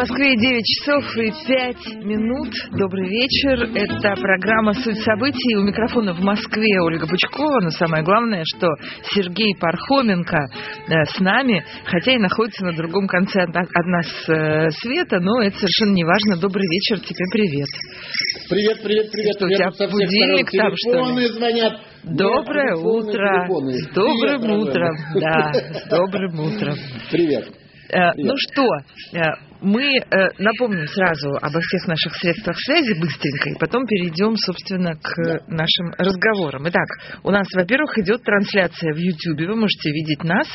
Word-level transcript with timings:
Москве 0.00 0.34
9 0.34 0.64
часов 0.64 1.04
и 1.18 1.30
5 1.46 2.04
минут. 2.06 2.48
Добрый 2.72 3.06
вечер. 3.06 3.68
Это 3.74 4.14
программа 4.18 4.72
«Суть 4.72 4.96
событий». 5.04 5.56
У 5.58 5.62
микрофона 5.62 6.14
в 6.14 6.20
Москве 6.20 6.80
Ольга 6.80 7.06
Пучкова. 7.06 7.60
Но 7.60 7.68
самое 7.68 8.02
главное, 8.02 8.42
что 8.46 8.66
Сергей 9.12 9.54
Пархоменко 9.60 10.38
э, 10.88 11.04
с 11.04 11.20
нами, 11.20 11.62
хотя 11.84 12.12
и 12.12 12.16
находится 12.16 12.64
на 12.64 12.72
другом 12.72 13.08
конце 13.08 13.42
от, 13.42 13.52
нас 13.52 14.06
э, 14.26 14.70
света, 14.70 15.20
но 15.20 15.42
это 15.42 15.58
совершенно 15.58 15.92
не 15.92 16.04
важно. 16.04 16.40
Добрый 16.40 16.66
вечер. 16.66 17.00
Тебе 17.00 17.24
привет. 17.30 17.68
Привет, 18.48 18.82
привет, 18.82 19.12
привет. 19.12 19.36
Что, 19.36 19.44
у 19.44 19.48
тебя 19.50 19.88
будильник 19.90 20.50
там, 20.50 20.72
что 20.76 21.20
ли? 21.20 21.26
звонят. 21.26 21.72
Доброе 22.04 22.74
Нет, 22.74 22.86
утро. 22.86 23.48
С 23.50 23.94
добрым 23.94 24.40
Привет, 24.40 24.66
утром. 24.66 24.96
Да, 25.20 25.52
с 25.52 25.88
добрым 25.90 26.40
утром. 26.40 26.74
Привет. 27.10 27.48
Э, 27.92 28.12
Ну 28.16 28.34
что, 28.38 28.64
э, 29.12 29.49
мы 29.62 29.82
э, 29.82 30.02
напомним 30.38 30.86
сразу 30.86 31.30
обо 31.40 31.60
всех 31.60 31.86
наших 31.86 32.14
средствах 32.16 32.56
связи 32.58 32.98
быстренько, 32.98 33.50
и 33.50 33.58
потом 33.58 33.86
перейдем, 33.86 34.36
собственно, 34.36 34.94
к 34.94 35.16
нашим 35.48 35.92
разговорам. 35.98 36.68
Итак, 36.68 36.86
у 37.22 37.30
нас, 37.30 37.46
во-первых, 37.54 37.98
идет 37.98 38.22
трансляция 38.22 38.92
в 38.94 38.98
YouTube. 38.98 39.48
Вы 39.48 39.56
можете 39.56 39.90
видеть 39.90 40.24
нас 40.24 40.46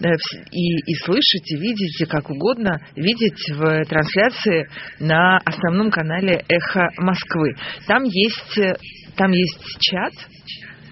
э, 0.00 0.08
и, 0.50 0.92
и 0.92 0.94
слышать, 1.04 1.50
и 1.52 1.56
видеть, 1.56 2.00
и 2.00 2.04
как 2.04 2.30
угодно 2.30 2.80
видеть 2.96 3.50
в 3.50 3.84
трансляции 3.86 4.66
на 5.00 5.38
основном 5.38 5.90
канале 5.90 6.44
«Эхо 6.48 6.88
Москвы». 6.98 7.54
Там 7.86 8.04
есть, 8.04 8.58
э, 8.58 8.74
там 9.16 9.30
есть 9.32 9.60
чат, 9.80 10.12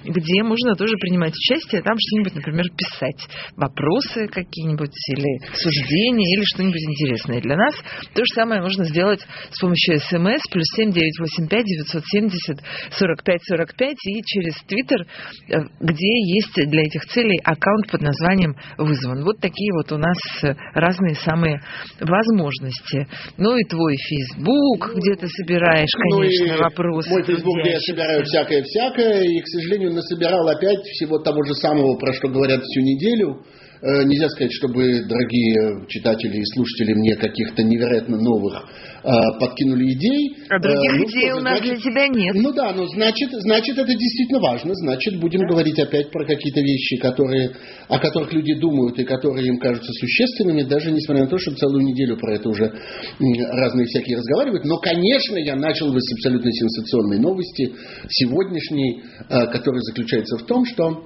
где 0.05 0.43
можно 0.43 0.75
тоже 0.75 0.97
принимать 0.99 1.35
участие, 1.35 1.83
там 1.83 1.97
что-нибудь, 1.99 2.35
например, 2.35 2.67
писать, 2.77 3.29
вопросы 3.57 4.27
какие-нибудь 4.29 4.95
или 5.09 5.55
суждения, 5.55 6.37
или 6.37 6.45
что-нибудь 6.55 6.83
интересное 6.83 7.41
для 7.41 7.57
нас. 7.57 7.75
То 8.15 8.25
же 8.25 8.35
самое 8.35 8.61
можно 8.61 8.85
сделать 8.85 9.21
с 9.51 9.61
помощью 9.61 9.99
смс 10.01 10.43
плюс 10.51 10.67
семь 10.77 10.93
девять 10.93 11.19
восемь 11.19 11.49
пять 11.49 11.67
девятьсот 11.67 12.03
семьдесят 12.07 12.59
сорок 12.93 13.23
пять 13.25 13.43
сорок 13.45 13.77
пять 13.77 13.99
и 14.07 14.23
через 14.25 14.55
твиттер, 14.67 15.07
э, 15.49 15.61
где 15.81 16.35
есть 16.35 16.55
для 16.55 16.83
этих 16.83 17.03
целей 17.07 17.39
аккаунт 17.45 17.91
под 17.91 18.03
названием 18.03 18.55
«Вызван». 18.79 19.25
Вот 19.25 19.41
такие 19.41 19.73
вот 19.73 19.93
у 19.93 19.99
нас 19.99 20.19
э, 20.43 20.55
разные 20.75 21.15
самые 21.17 21.61
возможности. 22.01 23.07
Ну 23.37 23.57
и 23.57 23.65
твой 23.65 23.97
фейсбук, 23.97 24.95
где 24.97 25.15
ты 25.15 25.29
собираешь, 25.29 25.91
конечно, 25.93 26.57
Ну 26.57 26.63
вопросы. 26.63 27.11
Мой 27.11 27.23
фейсбук, 27.23 27.61
где 27.61 27.73
я 27.73 27.81
собираю 27.81 28.25
всякое-всякое, 28.25 29.23
и, 29.25 29.41
к 29.41 29.47
сожалению, 29.47 29.92
насобирал 29.93 30.49
опять 30.49 30.83
всего 30.85 31.19
того 31.19 31.45
же 31.45 31.55
самого, 31.55 31.97
про 31.99 32.13
что 32.13 32.29
говорят 32.29 32.63
всю 32.63 32.81
неделю. 32.81 33.45
Э, 33.83 34.05
Нельзя 34.05 34.29
сказать, 34.29 34.53
чтобы 34.53 35.03
дорогие 35.09 35.85
читатели 35.89 36.39
и 36.39 36.45
слушатели 36.55 36.95
мне 36.95 37.17
каких-то 37.17 37.65
невероятно 37.65 38.17
новых 38.17 38.55
э, 39.03 39.11
подкинули 39.41 39.91
идей. 39.93 40.37
А 40.49 40.61
других 40.61 40.93
Э, 40.93 40.99
ну, 40.99 41.05
идей 41.11 41.29
что 41.31 41.39
у 41.39 41.41
нас 41.43 41.59
значит- 41.59 41.83
для 41.83 41.91
тебя 41.91 42.07
нет. 42.07 42.35
Ну 42.37 42.53
да, 42.53 42.73
ну 42.73 42.87
значит, 42.87 43.31
значит 43.33 43.77
это 43.77 43.93
действительно 43.93 44.39
важно. 44.39 44.73
Значит, 44.75 45.19
будем 45.19 45.41
говорить 45.49 45.81
опять 45.81 46.13
про 46.13 46.25
какие-то 46.25 46.61
вещи, 46.61 46.97
которые, 46.99 47.51
о 47.89 47.99
которых 47.99 48.33
люди 48.33 48.55
думают 48.55 49.01
и 49.01 49.05
которые 49.05 49.49
им 49.49 49.59
кажутся 49.59 49.91
существенными, 49.95 50.63
даже 50.63 50.93
несмотря 50.93 51.25
на 51.25 51.29
то, 51.31 51.39
что 51.39 51.53
целую 51.57 51.83
неделю 51.83 52.17
про 52.19 52.37
это 52.37 52.49
уже 52.51 52.73
разные 53.19 53.87
всякие 53.87 54.17
разговаривают. 54.19 54.65
Но, 54.65 54.79
конечно, 54.79 55.37
я 55.39 55.57
начал 55.57 55.93
бы 55.93 56.01
с 56.01 56.13
абсолютно 56.13 56.53
сенсационной 56.53 57.19
новости 57.19 57.73
сегодняшней, 58.11 59.03
э, 59.29 59.47
которая 59.49 59.81
заключается 59.81 60.37
в 60.39 60.47
том, 60.47 60.65
что 60.67 61.05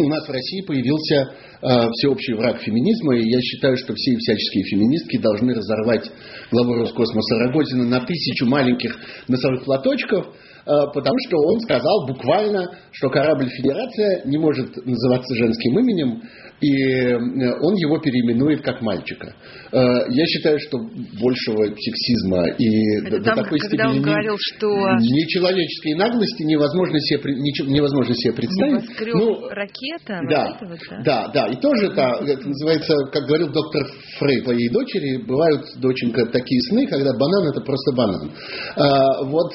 у 0.00 0.08
нас 0.08 0.26
в 0.26 0.30
России 0.30 0.62
появился 0.62 1.14
э, 1.62 1.90
всеобщий 1.92 2.34
враг 2.34 2.60
феминизма, 2.60 3.16
и 3.16 3.28
я 3.28 3.40
считаю, 3.40 3.76
что 3.76 3.94
все 3.94 4.16
всяческие 4.16 4.64
феминистки 4.64 5.18
должны 5.18 5.54
разорвать 5.54 6.10
главу 6.50 6.74
Роскосмоса 6.74 7.36
Рогозина 7.38 7.84
на 7.84 8.00
тысячу 8.00 8.46
маленьких 8.46 8.96
носовых 9.28 9.64
платочков, 9.64 10.26
э, 10.26 10.70
потому 10.92 11.16
что 11.26 11.36
он 11.38 11.60
сказал 11.60 12.06
буквально, 12.06 12.78
что 12.92 13.08
корабль 13.10 13.48
Федерация 13.48 14.22
не 14.24 14.38
может 14.38 14.74
называться 14.84 15.36
женским 15.36 15.78
именем, 15.78 16.22
и 16.60 16.72
э, 16.72 17.16
он 17.16 17.74
его 17.74 17.98
переименует 17.98 18.62
как 18.62 18.80
мальчика. 18.80 19.34
Э, 19.72 19.78
Я 20.10 20.24
считаю, 20.26 20.58
что 20.60 20.78
большего 21.20 21.66
сексизма 21.76 22.48
и 22.58 22.98
Это 23.06 23.18
до 23.18 23.24
там, 23.24 23.36
такой 23.44 23.58
когда 23.58 23.88
он 23.88 23.94
степени 23.94 23.98
не- 23.98 24.04
говорил, 24.04 24.36
что 24.38 24.68
нечеловеческой 25.00 25.94
наглости 25.94 26.42
невозможно 26.44 26.98
себе, 27.00 27.32
невозможно 27.72 28.14
себе 28.14 28.32
представить. 28.32 28.82
небоскреб 28.82 29.14
Ну, 29.14 29.48
ракета, 29.50 30.20
да, 30.30 30.58
да? 30.60 31.02
да, 31.04 31.28
да. 31.34 31.46
И 31.48 31.56
тоже 31.60 31.86
это, 31.92 32.02
это 32.24 32.48
называется, 32.48 32.94
как 33.12 33.24
говорил 33.26 33.50
доктор 33.52 33.82
Фрей 34.18 34.42
твоей 34.42 34.68
дочери, 34.70 35.22
бывают, 35.26 35.62
доченька, 35.80 36.26
такие 36.26 36.60
сны, 36.70 36.86
когда 36.86 37.12
банан 37.12 37.48
это 37.50 37.60
просто 37.60 37.92
банан. 37.96 38.30
А, 38.76 39.24
вот, 39.24 39.52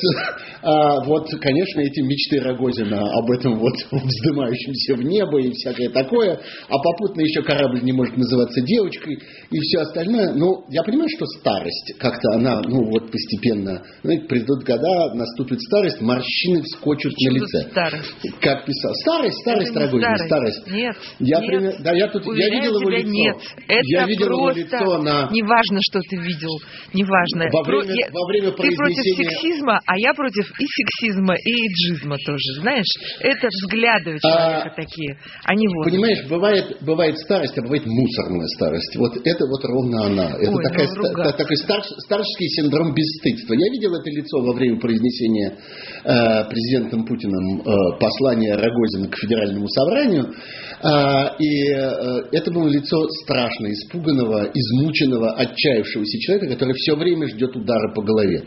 а, 0.64 1.04
вот, 1.06 1.28
конечно, 1.42 1.80
эти 1.82 2.02
мечты 2.02 2.40
Рогозина 2.42 3.00
об 3.02 3.32
этом 3.32 3.58
вот 3.58 3.74
вздымающемся 3.92 4.96
в 4.96 5.04
небо 5.04 5.40
и 5.42 5.52
всякое 5.52 5.90
такое, 5.90 6.40
а 6.70 6.78
попутно 6.92 7.22
еще 7.22 7.42
корабль 7.44 7.82
не 7.82 7.92
может 7.92 8.18
называться 8.18 8.62
девочкой 8.62 9.16
и 9.52 9.60
все 9.60 9.80
остальное. 9.82 10.34
Ну, 10.34 10.66
я 10.70 10.84
понимаю, 10.84 11.10
что 11.16 11.26
старость 11.40 11.94
как-то 12.00 12.34
она, 12.36 12.62
ну 12.66 12.90
вот 12.92 13.12
постепенно, 13.12 13.82
знаете, 14.04 14.26
придут 14.28 14.64
года, 14.64 15.14
наступит 15.16 15.62
старость, 15.62 16.02
морщины 16.02 16.62
вскочут 16.64 17.14
Почему 17.14 17.32
на 17.34 17.38
лице. 17.40 17.70
старость? 17.72 18.14
Как 18.42 18.66
писал. 18.66 18.94
Старость, 18.96 19.38
старость, 19.42 19.72
Это 19.72 19.80
Рогозин, 19.82 20.02
старость. 20.02 20.26
старость. 20.26 20.68
Нет, 20.72 20.96
Я 21.20 21.40
нет. 21.40 21.48
пример- 21.50 21.76
да, 21.84 21.92
я 21.94 22.08
тут, 22.08 22.24
я 22.26 22.30
Уверяю 22.32 22.54
видел 22.54 22.80
его 22.80 22.90
лицо. 22.90 23.10
Нет, 23.10 23.36
это 23.68 23.82
я 23.86 24.06
видел 24.06 24.28
его 24.28 24.46
просто 24.46 24.62
лицо 24.62 24.98
на... 25.02 25.30
неважно, 25.32 25.80
что 25.82 26.00
ты 26.02 26.16
видел, 26.18 26.54
неважно. 26.94 27.46
Во 27.52 27.64
время- 27.64 27.94
я- 27.96 28.10
во 28.12 28.26
время 28.28 28.52
Ты 28.52 28.58
против 28.58 28.78
произнесения- 28.78 29.30
сексизма, 29.32 29.80
а 29.86 29.98
я 29.98 30.14
против 30.14 30.46
и 30.60 30.66
сексизма, 30.66 31.36
и 31.36 31.52
эйджизма 31.52 32.18
тоже, 32.26 32.62
знаешь? 32.62 32.86
Это 33.22 33.48
взгляды 33.48 34.16
у 34.16 34.20
человека 34.20 34.74
такие, 34.76 35.18
а 35.46 35.56
не 35.56 35.68
вот. 35.68 35.86
Понимаешь, 35.86 36.26
бывает, 36.28 36.78
бывает 36.82 37.18
старость, 37.20 37.58
а 37.58 37.62
бывает 37.62 37.86
мусорная 37.86 38.48
старость. 38.56 38.96
Вот 38.98 39.16
это 39.24 39.46
вот 39.46 39.64
ровно 39.66 40.06
она. 40.06 40.36
Это 40.40 40.52
Ой, 40.52 40.64
такая, 40.64 40.88
ну, 40.88 40.94
ста- 40.94 41.10
ругаться. 41.10 41.38
такой 41.38 41.56
старш- 41.58 42.00
старческий 42.06 42.48
синдром 42.50 42.94
бесстыдства. 42.94 43.54
Я 43.54 43.72
видел 43.72 43.94
это 43.96 44.10
лицо 44.10 44.40
во 44.42 44.54
время 44.54 44.80
произнесения 44.80 45.58
э, 46.04 46.50
президентом 46.50 47.06
Путиным 47.06 47.62
э, 47.62 48.00
послания 48.00 48.56
Рогозина 48.56 49.08
к 49.10 49.16
федеральному 49.16 49.68
собранию. 49.68 50.34
А, 50.82 51.36
и 51.40 51.72
э, 51.72 52.22
это 52.32 52.52
было 52.52 52.68
лицо 52.68 53.08
страшно 53.24 53.68
испуганного, 53.72 54.50
измученного, 54.54 55.32
отчаявшегося 55.34 56.20
человека, 56.20 56.54
который 56.54 56.74
все 56.76 56.96
время 56.96 57.28
ждет 57.28 57.56
удара 57.56 57.94
по 57.94 58.02
голове. 58.02 58.44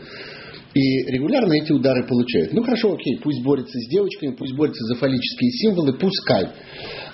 И 0.73 1.03
регулярно 1.11 1.53
эти 1.53 1.71
удары 1.71 2.03
получают. 2.07 2.51
Ну 2.53 2.63
хорошо, 2.63 2.93
окей, 2.93 3.19
пусть 3.21 3.43
борется 3.43 3.77
с 3.77 3.89
девочками, 3.89 4.35
пусть 4.35 4.55
борется 4.55 4.83
за 4.85 4.95
фаллические 4.95 5.51
символы, 5.51 5.93
пускай. 5.93 6.47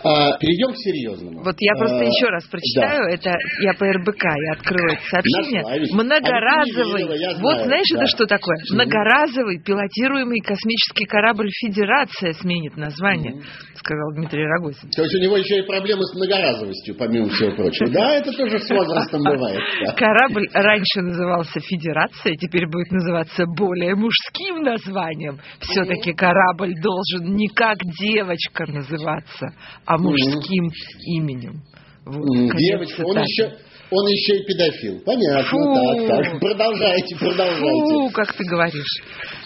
А, 0.03 0.37
перейдем 0.39 0.71
к 0.73 0.77
серьезному. 0.77 1.43
Вот 1.43 1.55
я 1.59 1.73
просто 1.75 1.99
А, 1.99 2.03
еще 2.03 2.27
раз 2.27 2.43
да. 2.45 2.49
прочитаю, 2.51 3.03
это 3.13 3.31
я 3.61 3.73
по 3.73 3.85
РБК, 3.85 4.23
я 4.23 4.51
открою 4.53 4.93
это 4.93 5.01
сообщение. 5.09 5.61
Нашла, 5.61 5.77
видишь. 5.77 5.93
Многоразовый, 5.93 7.03
А 7.03 7.15
я 7.15 7.29
вот 7.41 7.57
знаешь, 7.65 7.87
да. 7.93 7.97
это 7.99 8.07
что 8.07 8.25
такое? 8.25 8.57
Многоразовый 8.71 9.59
пилотируемый 9.63 10.39
космический 10.39 11.05
корабль 11.05 11.49
Федерация 11.51 12.33
сменит 12.33 12.77
название, 12.77 13.41
сказал 13.75 14.13
Дмитрий 14.15 14.45
Рогозин. 14.45 14.89
То 14.91 15.03
есть 15.03 15.15
у 15.15 15.19
него 15.19 15.37
еще 15.37 15.59
и 15.59 15.61
проблемы 15.63 16.03
с 16.03 16.15
многоразовостью, 16.15 16.95
помимо 16.95 17.29
всего 17.29 17.51
прочего. 17.55 17.89
Да, 17.91 18.15
это 18.15 18.31
тоже 18.31 18.59
с 18.59 18.69
возрастом 18.69 19.21
бывает. 19.23 19.59
да. 19.85 19.93
Корабль 19.93 20.47
раньше 20.53 21.01
назывался 21.01 21.59
Федерация, 21.59 22.35
теперь 22.35 22.67
будет 22.67 22.91
называться 22.91 23.45
более 23.57 23.95
мужским 23.95 24.61
названием. 24.63 25.39
Все-таки 25.59 26.13
корабль 26.13 26.73
должен 26.81 27.35
не 27.35 27.47
как 27.49 27.77
девочка 27.99 28.65
называться, 28.65 29.47
а 29.89 29.97
мужским 29.97 30.69
именем. 31.17 31.63
Вот, 32.05 32.55
Девочка, 32.57 33.01
он 33.01 33.17
еще, 33.17 33.51
он 33.91 34.07
еще 34.07 34.37
и 34.37 34.45
педофил. 34.45 34.99
Понятно, 35.03 35.43
Фу. 35.43 35.57
так, 35.73 36.07
так. 36.07 36.39
Продолжайте, 36.39 37.15
продолжайте. 37.17 37.59
Фу, 37.61 38.09
как 38.11 38.33
ты 38.33 38.43
говоришь. 38.45 39.01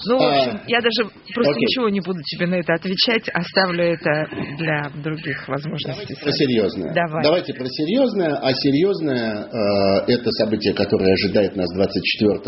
Ну, 0.06 0.18
в 0.18 0.22
А, 0.22 0.38
общем, 0.38 0.60
я 0.68 0.80
даже 0.82 1.10
просто 1.34 1.52
окей. 1.54 1.62
ничего 1.66 1.88
не 1.90 2.02
буду 2.02 2.20
тебе 2.24 2.48
на 2.48 2.56
это 2.56 2.74
отвечать, 2.74 3.30
оставлю 3.34 3.84
это 3.86 4.28
для 4.58 4.90
других 5.02 5.48
возможностей. 5.48 6.16
Про 6.22 6.32
серьезное. 6.34 6.94
Давай. 6.94 7.24
Давайте 7.24 7.54
про 7.54 7.66
серьезное. 7.66 8.36
А 8.36 8.54
серьезное 8.54 9.48
э, 9.48 10.12
это 10.12 10.30
событие, 10.32 10.74
которое 10.74 11.14
ожидает 11.14 11.56
нас 11.56 11.70
24 11.74 12.40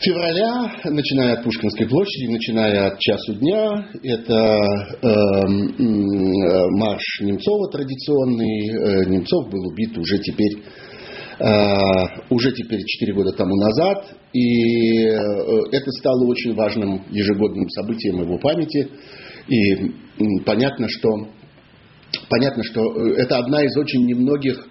февраля, 0.00 0.72
начиная 0.84 1.34
от 1.34 1.44
Пушкинской 1.44 1.88
площади, 1.88 2.30
начиная 2.30 2.88
от 2.88 2.98
часу 2.98 3.34
дня. 3.34 3.88
Это 4.02 4.60
э, 5.02 5.08
э, 5.08 6.64
марш 6.76 7.20
Немцова 7.20 7.70
традиционный. 7.70 8.68
Э, 8.68 9.04
Немцов 9.08 9.50
был 9.50 9.66
убит 9.66 9.96
уже 9.98 10.18
теперь 10.18 10.62
э, 11.40 12.24
уже 12.30 12.52
теперь 12.52 12.80
4 12.84 13.14
года 13.14 13.32
тому 13.32 13.56
назад. 13.56 14.16
И 14.32 15.04
э, 15.04 15.16
это 15.72 15.90
стало 15.92 16.26
очень 16.26 16.54
важным 16.54 17.04
ежегодным 17.10 17.68
событием 17.70 18.22
его 18.22 18.38
памяти. 18.38 18.88
И 19.48 20.40
понятно, 20.44 20.86
что, 20.88 21.28
понятно, 22.28 22.62
что 22.62 22.82
э, 22.82 23.14
это 23.16 23.38
одна 23.38 23.64
из 23.64 23.76
очень 23.76 24.06
немногих 24.06 24.68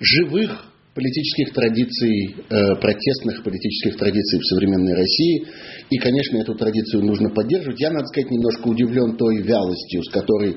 живых 0.00 0.67
политических 0.98 1.52
традиций, 1.54 2.34
э, 2.50 2.74
протестных 2.80 3.44
политических 3.44 3.96
традиций 3.96 4.40
в 4.40 4.44
современной 4.46 4.94
России. 4.94 5.46
И, 5.90 5.96
конечно, 5.98 6.38
эту 6.38 6.56
традицию 6.56 7.04
нужно 7.04 7.30
поддерживать. 7.30 7.80
Я, 7.80 7.90
надо 7.90 8.06
сказать, 8.06 8.32
немножко 8.32 8.66
удивлен 8.66 9.16
той 9.16 9.42
вялостью, 9.42 10.02
с 10.02 10.10
которой 10.10 10.56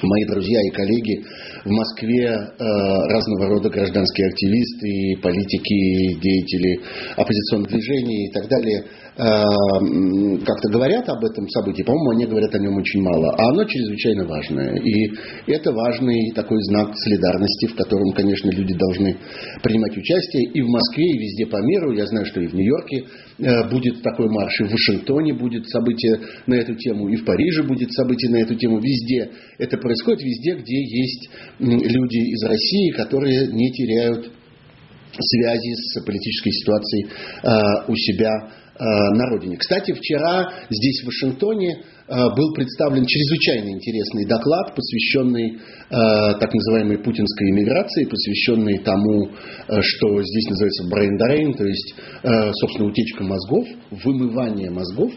мои 0.00 0.24
друзья 0.26 0.60
и 0.62 0.70
коллеги 0.70 1.24
в 1.64 1.70
Москве 1.70 2.26
э, 2.26 2.64
разного 3.10 3.48
рода 3.48 3.68
гражданские 3.68 4.28
активисты, 4.28 5.20
политики, 5.20 6.20
деятели 6.22 6.80
оппозиционных 7.16 7.68
движений 7.68 8.28
и 8.28 8.30
так 8.30 8.48
далее 8.48 8.84
как-то 9.18 10.68
говорят 10.70 11.08
об 11.08 11.24
этом 11.24 11.48
событии. 11.48 11.82
По-моему, 11.82 12.10
они 12.10 12.26
говорят 12.26 12.54
о 12.54 12.58
нем 12.60 12.76
очень 12.76 13.02
мало. 13.02 13.34
А 13.36 13.48
оно 13.48 13.64
чрезвычайно 13.64 14.24
важное. 14.24 14.76
И 14.76 15.12
это 15.46 15.72
важный 15.72 16.30
такой 16.36 16.62
знак 16.62 16.96
солидарности, 16.96 17.66
в 17.66 17.74
котором, 17.74 18.12
конечно, 18.12 18.48
люди 18.50 18.74
должны 18.74 19.16
принимать 19.62 19.96
участие 19.96 20.44
и 20.54 20.62
в 20.62 20.68
Москве, 20.68 21.04
и 21.04 21.18
везде 21.18 21.46
по 21.46 21.56
миру. 21.56 21.92
Я 21.94 22.06
знаю, 22.06 22.26
что 22.26 22.40
и 22.40 22.46
в 22.46 22.54
Нью-Йорке 22.54 23.04
э, 23.38 23.68
будет 23.68 24.02
такой 24.02 24.28
марш, 24.28 24.60
и 24.60 24.64
в 24.64 24.70
Вашингтоне 24.70 25.34
будет 25.34 25.68
событие 25.68 26.20
на 26.46 26.54
эту 26.54 26.76
тему, 26.76 27.08
и 27.08 27.16
в 27.16 27.24
Париже 27.24 27.64
будет 27.64 27.92
событие 27.92 28.30
на 28.30 28.36
эту 28.36 28.54
тему. 28.54 28.78
Везде 28.78 29.30
это 29.58 29.78
происходит, 29.78 30.22
везде, 30.22 30.54
где 30.54 30.78
есть 30.78 31.30
люди 31.58 32.18
из 32.18 32.44
России, 32.44 32.90
которые 32.92 33.48
не 33.48 33.72
теряют 33.72 34.30
связи 35.20 35.74
с 35.74 36.00
политической 36.04 36.52
ситуацией 36.52 37.06
э, 37.06 37.90
у 37.90 37.96
себя 37.96 38.30
э, 38.36 38.67
на 38.78 39.26
родине. 39.30 39.56
Кстати, 39.56 39.92
вчера 39.92 40.52
здесь, 40.70 41.02
в 41.02 41.06
Вашингтоне, 41.06 41.82
э, 42.08 42.14
был 42.36 42.52
представлен 42.54 43.04
чрезвычайно 43.06 43.70
интересный 43.70 44.24
доклад, 44.24 44.74
посвященный 44.74 45.58
так 45.90 46.52
называемой 46.52 46.98
путинской 46.98 47.50
иммиграции, 47.50 48.04
посвященный 48.04 48.78
тому, 48.80 49.30
что 49.80 50.22
здесь 50.22 50.48
называется 50.50 50.84
brain 50.92 51.16
drain, 51.16 51.56
то 51.56 51.64
есть, 51.64 51.94
собственно, 52.60 52.88
утечка 52.90 53.24
мозгов, 53.24 53.66
вымывание 54.04 54.70
мозгов. 54.70 55.10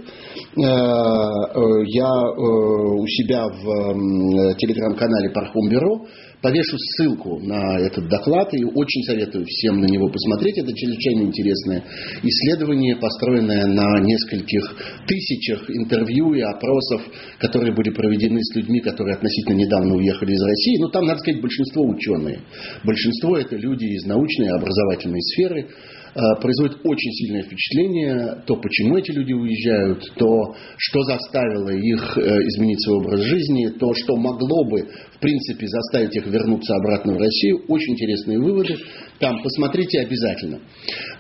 Я 0.56 2.10
у 2.38 3.06
себя 3.06 3.48
в 3.48 4.56
телеграм-канале 4.56 5.30
Пархом 5.32 5.68
Бюро 5.68 6.06
Повешу 6.42 6.76
ссылку 6.78 7.40
на 7.40 7.78
этот 7.78 8.08
доклад 8.10 8.52
и 8.54 8.66
очень 8.66 9.04
советую 9.04 9.46
всем 9.46 9.80
на 9.80 9.86
него 9.86 10.10
посмотреть. 10.10 10.58
Это 10.58 10.74
чрезвычайно 10.74 11.22
интересное 11.22 11.84
исследование, 12.24 12.96
построенное 12.96 13.68
на 13.68 14.00
нескольких 14.00 14.76
тысячах 15.06 15.70
интервью 15.70 16.34
и 16.34 16.42
опросов, 16.42 17.04
которые 17.38 17.76
были 17.76 17.92
проведены 17.92 18.40
с 18.42 18.56
людьми, 18.56 18.80
которые 18.80 19.18
относительно 19.18 19.58
недавно 19.58 19.96
уехали 19.96 20.34
из 20.34 20.42
России. 20.42 20.82
Но 20.82 20.90
там, 20.90 21.06
надо 21.06 21.20
сказать, 21.20 21.42
большинство 21.42 21.84
ученые. 21.86 22.40
Большинство 22.84 23.38
это 23.38 23.56
люди 23.56 23.86
из 23.86 24.06
научной 24.06 24.48
и 24.48 24.58
образовательной 24.58 25.22
сферы. 25.22 25.68
Э, 26.14 26.20
производит 26.42 26.80
очень 26.84 27.12
сильное 27.14 27.44
впечатление, 27.44 28.44
то, 28.46 28.58
почему 28.58 28.98
эти 28.98 29.12
люди 29.12 29.32
уезжают, 29.32 30.04
то, 30.18 30.54
что 30.78 31.04
заставило 31.04 31.70
их 31.70 32.18
э, 32.18 32.22
изменить 32.22 32.84
свой 32.84 32.98
образ 32.98 33.22
жизни, 33.22 33.70
то, 33.80 33.94
что 33.94 34.18
могло 34.18 34.66
бы, 34.66 34.90
в 35.16 35.20
принципе, 35.20 35.68
заставить 35.68 36.14
их 36.18 36.28
вернуться 36.28 36.76
обратно 36.76 37.14
в 37.14 37.18
Россию. 37.18 37.64
Очень 37.70 37.94
интересные 37.94 38.40
выводы. 38.40 38.76
Там 39.20 39.42
посмотрите 39.42 40.02
обязательно. 40.02 40.60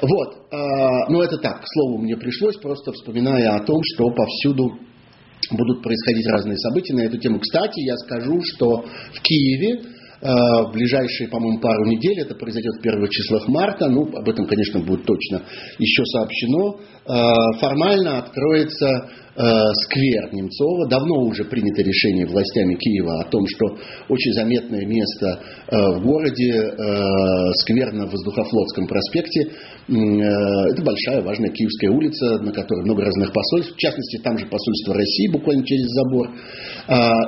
Вот. 0.02 0.52
Э, 0.52 1.10
но 1.10 1.24
это 1.24 1.38
так, 1.38 1.62
к 1.62 1.66
слову, 1.68 2.00
мне 2.00 2.18
пришлось, 2.18 2.58
просто 2.58 2.92
вспоминая 2.92 3.56
о 3.56 3.64
том, 3.64 3.80
что 3.94 4.10
повсюду 4.10 4.78
будут 5.52 5.84
происходить 5.84 6.28
разные 6.28 6.58
события 6.58 6.96
на 6.96 7.02
эту 7.02 7.18
тему. 7.18 7.40
Кстати, 7.40 7.80
я 7.80 7.96
скажу, 7.96 8.42
что 8.44 8.84
в 9.14 9.22
Киеве 9.22 9.84
в 10.22 10.72
ближайшие, 10.72 11.30
по-моему, 11.30 11.60
пару 11.60 11.86
недель, 11.86 12.20
это 12.20 12.36
произойдет 12.36 12.76
в 12.76 12.82
первых 12.82 13.10
числах 13.10 13.48
марта, 13.48 13.90
ну, 13.90 14.04
об 14.04 14.30
этом, 14.30 14.46
конечно, 14.46 14.80
будет 14.80 15.04
точно 15.04 15.42
еще 15.80 16.06
сообщено, 16.06 16.80
э, 17.01 17.01
формально 17.06 18.20
откроется 18.20 19.10
Э, 19.34 19.44
сквер 19.86 20.34
Немцова. 20.34 20.90
Давно 20.90 21.24
уже 21.24 21.46
принято 21.46 21.82
решение 21.82 22.28
властями 22.28 22.76
Киева 22.76 23.22
о 23.22 23.30
том, 23.30 23.46
что 23.48 23.78
очень 24.10 24.34
заметное 24.34 24.86
место 24.86 25.40
э, 25.72 25.78
в 25.96 26.04
городе, 26.04 26.52
э, 26.52 27.54
сквер 27.62 27.94
на 27.94 28.08
Воздухофлотском 28.08 28.88
проспекте. 28.88 29.52
Это 29.88 30.84
большая, 30.84 31.22
важная 31.22 31.50
Киевская 31.50 31.92
улица, 31.92 32.40
на 32.40 32.52
которой 32.52 32.84
много 32.84 33.04
разных 33.04 33.34
посольств. 33.34 33.74
В 33.74 33.78
частности, 33.78 34.22
там 34.22 34.38
же 34.38 34.46
посольство 34.46 34.94
России 34.94 35.28
буквально 35.32 35.66
через 35.66 35.88
забор. 35.90 36.30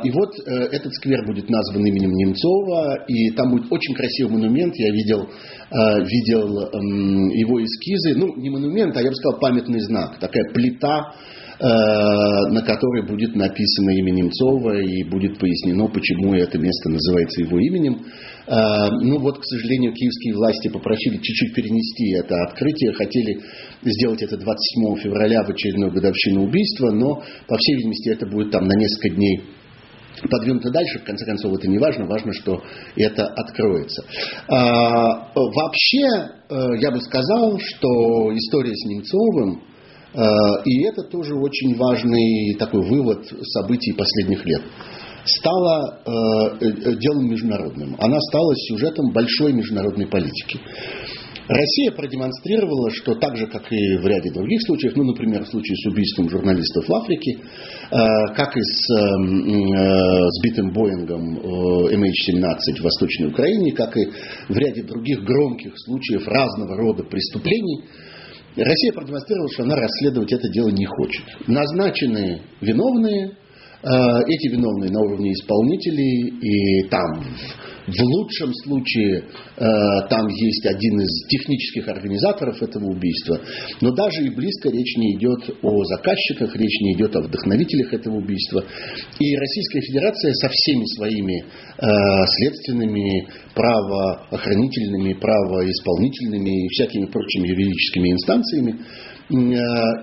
И 0.04 0.12
вот 0.12 0.30
этот 0.72 0.94
сквер 0.94 1.26
будет 1.26 1.50
назван 1.50 1.86
именем 1.86 2.12
Немцова, 2.12 3.04
и 3.08 3.32
там 3.32 3.52
будет 3.52 3.70
очень 3.70 3.96
красивый 3.96 4.34
монумент. 4.34 4.74
Я 4.78 4.94
видел, 4.94 5.28
видел 5.72 6.70
его 7.34 7.62
эскизы. 7.66 8.16
Ну, 8.18 8.36
не 8.38 8.50
монумент, 8.50 8.96
а 8.96 9.02
я 9.02 9.10
бы 9.10 9.16
сказал 9.16 9.40
памятный 9.64 9.80
знак. 9.82 10.20
Такая 10.20 10.52
плита 10.54 11.14
Э, 11.60 12.50
на 12.50 12.62
которой 12.64 13.08
будет 13.08 13.36
написано 13.36 13.92
имя 13.92 14.12
Немцова 14.12 14.82
и 14.82 15.04
будет 15.04 15.38
пояснено, 15.38 15.88
почему 15.88 16.34
это 16.34 16.58
место 16.58 16.90
называется 16.90 17.42
его 17.42 17.58
именем. 17.60 18.02
Э, 18.48 18.90
ну 18.90 19.20
вот, 19.20 19.38
к 19.38 19.46
сожалению, 19.46 19.94
киевские 19.94 20.34
власти 20.34 20.68
попросили 20.70 21.18
чуть-чуть 21.18 21.54
перенести 21.54 22.16
это 22.18 22.36
открытие, 22.48 22.92
хотели 22.94 23.40
сделать 23.84 24.24
это 24.24 24.36
27 24.36 24.96
февраля 25.04 25.44
в 25.44 25.52
очередную 25.52 25.94
годовщину 25.94 26.44
убийства, 26.44 26.90
но, 26.92 27.24
по 27.48 27.56
всей 27.58 27.76
видимости, 27.78 28.10
это 28.10 28.26
будет 28.26 28.52
там 28.52 28.66
на 28.66 28.76
несколько 28.76 29.16
дней 29.16 29.44
подвинуто 30.30 30.70
дальше, 30.70 31.00
в 31.00 31.04
конце 31.04 31.26
концов, 31.26 31.54
это 31.54 31.68
не 31.68 31.78
важно, 31.78 32.06
важно, 32.06 32.34
что 32.34 32.62
это 32.96 33.26
откроется. 33.28 34.06
А, 34.48 35.32
вообще, 35.36 36.06
э, 36.50 36.78
я 36.80 36.92
бы 36.92 37.00
сказал, 37.02 37.58
что 37.60 38.36
история 38.36 38.74
с 38.74 38.86
Немцовым 38.86 39.62
Э, 40.14 40.62
и 40.66 40.84
это 40.86 41.04
тоже 41.04 41.36
очень 41.36 41.76
важный 41.76 42.56
такой 42.60 42.82
вывод 42.82 43.26
событий 43.54 43.94
последних 43.94 44.46
лет 44.46 44.62
стала 45.26 46.02
э, 46.06 46.96
делом 46.98 47.30
международным. 47.30 47.96
Она 47.98 48.20
стала 48.20 48.54
сюжетом 48.68 49.12
большой 49.14 49.54
международной 49.54 50.06
политики. 50.06 50.60
Россия 51.48 51.92
продемонстрировала, 51.92 52.90
что 52.92 53.16
так 53.16 53.36
же, 53.36 53.48
как 53.48 53.70
и 53.72 53.98
в 53.98 54.08
ряде 54.08 54.32
других 54.32 54.62
случаев, 54.66 54.96
ну, 54.96 55.04
например, 55.04 55.44
в 55.44 55.50
случае 55.50 55.76
с 55.76 55.86
убийством 55.88 56.30
журналистов 56.30 56.88
в 56.88 56.94
Африке, 56.94 57.38
как 57.90 58.56
и 58.56 58.62
с 58.62 58.88
сбитым 60.40 60.72
Боингом 60.72 61.38
MH17 61.40 62.80
в 62.80 62.84
Восточной 62.84 63.28
Украине, 63.28 63.74
как 63.74 63.96
и 63.98 64.06
в 64.48 64.58
ряде 64.58 64.84
других 64.84 65.24
громких 65.24 65.74
случаев 65.76 66.26
разного 66.28 66.78
рода 66.78 67.04
преступлений, 67.04 67.84
Россия 68.56 68.94
продемонстрировала, 68.94 69.50
что 69.52 69.64
она 69.64 69.76
расследовать 69.76 70.32
это 70.32 70.48
дело 70.50 70.70
не 70.70 70.86
хочет. 70.86 71.24
Назначены 71.48 72.42
виновные, 72.62 73.32
э, 73.32 73.32
эти 73.84 74.48
виновные 74.48 74.92
на 74.92 75.02
уровне 75.02 75.34
исполнителей, 75.34 76.30
и 76.40 76.88
там 76.90 77.24
в 77.88 78.02
лучшем 78.02 78.54
случае 78.64 79.18
э, 79.18 79.64
там 80.10 80.28
есть 80.28 80.66
один 80.66 81.02
из 81.02 81.28
технических 81.28 81.88
организаторов 81.90 82.62
этого 82.62 82.86
убийства, 82.86 83.42
но 83.82 83.92
даже 83.92 84.24
и 84.24 84.30
близко 84.30 84.70
речь 84.70 84.96
не 84.98 85.16
идет 85.18 85.58
о 85.62 85.84
заказчиках, 85.84 86.56
речь 86.56 86.80
не 86.82 86.94
идет 86.94 87.16
о 87.16 87.22
вдохновителях 87.22 87.94
этого 87.94 88.18
убийства. 88.18 88.64
И 89.20 89.36
Российская 89.36 89.82
Федерация 89.82 90.34
со 90.34 90.50
всеми 90.50 90.86
своими 90.96 91.44
э, 91.44 92.26
следственными, 92.38 93.28
правоохранительными, 93.54 95.14
правоисполнительными 95.14 96.66
и 96.66 96.70
всякими 96.70 97.06
прочими 97.08 97.50
юридическими 97.50 98.12
инстанциями 98.12 98.80
э, 99.30 99.36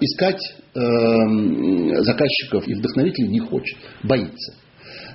искать 0.02 0.40
э, 0.40 0.59
заказчиков 0.74 2.66
и 2.68 2.74
вдохновителей 2.74 3.28
не 3.28 3.40
хочет, 3.40 3.76
боится. 4.02 4.54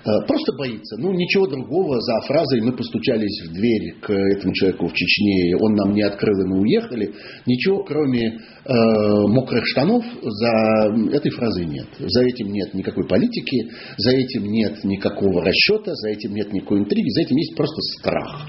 Э, 0.06 0.22
просто 0.28 0.54
боится. 0.56 0.98
Ну, 1.00 1.12
ничего 1.14 1.48
другого 1.48 2.00
за 2.00 2.22
фразой 2.28 2.62
«мы 2.62 2.74
постучались 2.74 3.42
в 3.48 3.54
дверь 3.54 3.96
к 4.02 4.12
этому 4.12 4.54
человеку 4.54 4.88
в 4.88 4.94
Чечне, 4.94 5.56
он 5.60 5.74
нам 5.74 5.94
не 5.94 6.04
открыл, 6.04 6.40
и 6.42 6.48
мы 6.48 6.62
уехали». 6.62 7.12
Ничего, 7.48 7.84
кроме 7.84 8.28
э, 8.28 8.38
мокрых 8.66 9.66
штанов, 9.66 10.06
за 10.22 10.94
этой 11.12 11.32
фразой 11.32 11.66
нет. 11.66 11.88
За 11.98 12.24
этим 12.24 12.52
нет 12.52 12.76
никакой 12.76 13.08
политики, 13.08 13.72
за 13.98 14.12
этим 14.12 14.44
нет 14.44 14.84
никакого 14.84 15.44
расчета, 15.44 15.96
за 15.96 16.10
этим 16.10 16.36
нет 16.36 16.54
никакой 16.54 16.80
интриги, 16.80 17.10
за 17.10 17.22
этим 17.22 17.38
есть 17.38 17.56
просто 17.56 17.82
страх. 17.98 18.48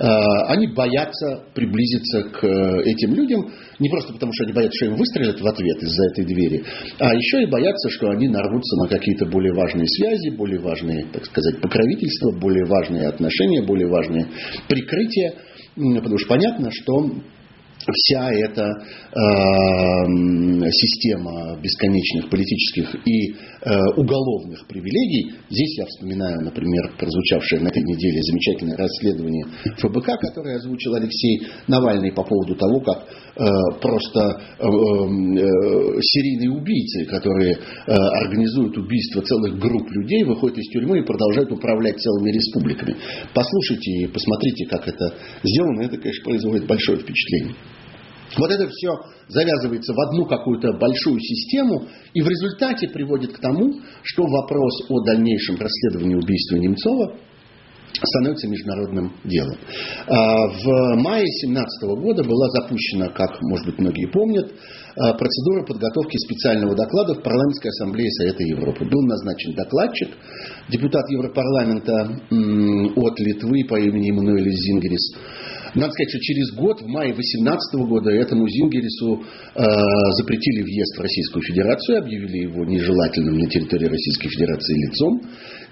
Э, 0.00 0.06
они 0.48 0.66
боятся 0.66 1.44
приблизиться 1.54 2.22
к 2.22 2.44
этим 2.84 3.14
людям, 3.14 3.46
не 3.78 3.88
просто 3.90 4.12
потому, 4.12 4.32
что 4.32 4.44
они 4.44 4.52
боятся, 4.52 4.76
что 4.76 4.86
им 4.86 4.96
выстрелят 4.96 5.40
в 5.40 5.46
ответ 5.46 5.82
из-за 5.82 6.04
этой 6.12 6.24
двери, 6.24 6.64
а 6.98 7.14
еще 7.14 7.42
и 7.42 7.46
боятся, 7.46 7.90
что 7.90 8.10
они 8.10 8.28
нарвутся 8.28 8.76
на 8.82 8.88
какие-то 8.88 9.26
более 9.26 9.52
важные 9.52 9.86
связи, 9.86 10.30
более 10.30 10.60
важные, 10.60 10.95
так 11.12 11.24
сказать, 11.24 11.60
покровительства, 11.60 12.32
более 12.38 12.64
важные 12.66 13.08
отношения, 13.08 13.62
более 13.62 13.88
важные 13.88 14.26
прикрытия. 14.68 15.34
Потому 15.74 16.18
что 16.18 16.28
понятно, 16.28 16.70
что 16.70 17.10
вся 17.92 18.30
эта 18.32 18.62
э, 18.62 19.16
система 20.70 21.58
бесконечных 21.60 22.30
политических 22.30 22.94
и 23.06 23.32
э, 23.32 23.34
уголовных 23.96 24.66
привилегий, 24.66 25.34
здесь 25.50 25.78
я 25.78 25.86
вспоминаю, 25.86 26.42
например, 26.42 26.92
прозвучавшее 26.98 27.60
на 27.60 27.68
этой 27.68 27.82
неделе 27.82 28.22
замечательное 28.22 28.76
расследование 28.76 29.46
ФБК, 29.78 30.18
которое 30.20 30.56
озвучил 30.56 30.94
Алексей 30.94 31.46
Навальный 31.68 32.12
по 32.12 32.24
поводу 32.24 32.56
того, 32.56 32.80
как 32.80 33.06
просто 33.36 34.20
э, 34.20 34.64
э, 34.64 34.68
серийные 36.00 36.50
убийцы, 36.50 37.04
которые 37.06 37.52
э, 37.52 37.92
организуют 37.92 38.76
убийство 38.78 39.20
целых 39.20 39.58
групп 39.58 39.90
людей, 39.90 40.24
выходят 40.24 40.56
из 40.56 40.72
тюрьмы 40.72 41.00
и 41.00 41.04
продолжают 41.04 41.52
управлять 41.52 41.98
целыми 41.98 42.30
республиками. 42.30 42.96
Послушайте 43.34 43.90
и 43.90 44.06
посмотрите, 44.06 44.66
как 44.66 44.88
это 44.88 45.14
сделано, 45.42 45.82
это, 45.82 45.98
конечно, 45.98 46.24
производит 46.24 46.66
большое 46.66 46.98
впечатление. 46.98 47.56
Вот 48.38 48.50
это 48.50 48.68
все 48.68 48.90
завязывается 49.28 49.92
в 49.92 50.00
одну 50.08 50.26
какую-то 50.26 50.72
большую 50.78 51.20
систему 51.20 51.86
и 52.14 52.22
в 52.22 52.28
результате 52.28 52.88
приводит 52.88 53.32
к 53.32 53.38
тому, 53.38 53.80
что 54.02 54.24
вопрос 54.24 54.90
о 54.90 55.00
дальнейшем 55.04 55.56
расследовании 55.56 56.16
убийства 56.16 56.56
Немцова 56.56 57.16
становится 57.92 58.48
международным 58.48 59.12
делом. 59.24 59.56
А, 60.08 60.48
в 60.48 60.96
мае 61.02 61.24
2017 61.24 62.02
года 62.02 62.24
была 62.24 62.48
запущена, 62.50 63.08
как, 63.08 63.40
может 63.42 63.66
быть, 63.66 63.78
многие 63.78 64.06
помнят, 64.06 64.52
а, 64.96 65.14
процедура 65.14 65.64
подготовки 65.64 66.16
специального 66.16 66.74
доклада 66.74 67.14
в 67.14 67.22
Парламентской 67.22 67.68
ассамблее 67.68 68.10
Совета 68.12 68.42
Европы. 68.42 68.84
Был 68.84 69.02
назначен 69.02 69.54
докладчик, 69.54 70.08
депутат 70.68 71.08
Европарламента 71.10 72.20
от 72.96 73.20
Литвы 73.20 73.64
по 73.68 73.78
имени 73.78 74.10
Эммануэль 74.10 74.50
Зингерис. 74.50 75.14
Надо 75.76 75.92
сказать, 75.92 76.08
что 76.08 76.20
через 76.20 76.54
год, 76.56 76.80
в 76.80 76.88
мае 76.88 77.12
2018 77.12 77.84
года, 77.84 78.10
этому 78.10 78.48
Зингерису 78.48 79.20
э, 79.20 79.60
запретили 80.16 80.62
въезд 80.62 80.96
в 80.96 81.02
Российскую 81.02 81.42
Федерацию, 81.42 81.98
объявили 81.98 82.48
его 82.48 82.64
нежелательным 82.64 83.36
на 83.36 83.46
территории 83.46 83.84
Российской 83.84 84.28
Федерации 84.30 84.72
лицом. 84.72 85.20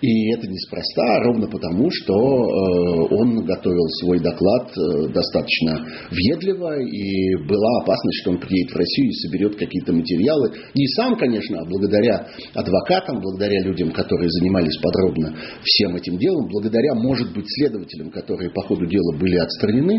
И 0.03 0.33
это 0.35 0.47
неспроста, 0.47 1.03
а 1.17 1.25
ровно 1.25 1.49
потому, 1.49 1.89
что 1.91 2.13
э, 2.13 3.15
он 3.17 3.47
готовил 3.47 3.89
свой 4.01 4.21
доклад 4.21 4.77
э, 4.77 5.09
достаточно 5.09 5.89
въедливо, 6.11 6.81
и 6.85 7.37
была 7.49 7.81
опасность, 7.81 8.21
что 8.21 8.33
он 8.33 8.41
приедет 8.41 8.73
в 8.73 8.77
Россию 8.77 9.09
и 9.09 9.15
соберет 9.25 9.57
какие-то 9.57 9.95
материалы. 9.95 10.53
Не 10.75 10.87
сам, 10.89 11.17
конечно, 11.17 11.61
а 11.61 11.65
благодаря 11.65 12.29
адвокатам, 12.53 13.23
благодаря 13.23 13.63
людям, 13.63 13.91
которые 13.93 14.29
занимались 14.29 14.77
подробно 14.83 15.35
всем 15.63 15.97
этим 15.97 16.19
делом, 16.19 16.49
благодаря, 16.51 16.95
может 16.95 17.33
быть, 17.33 17.47
следователям, 17.49 18.11
которые 18.11 18.51
по 18.51 18.61
ходу 18.63 18.85
дела 18.85 19.17
были 19.17 19.37
отстранены 19.37 19.94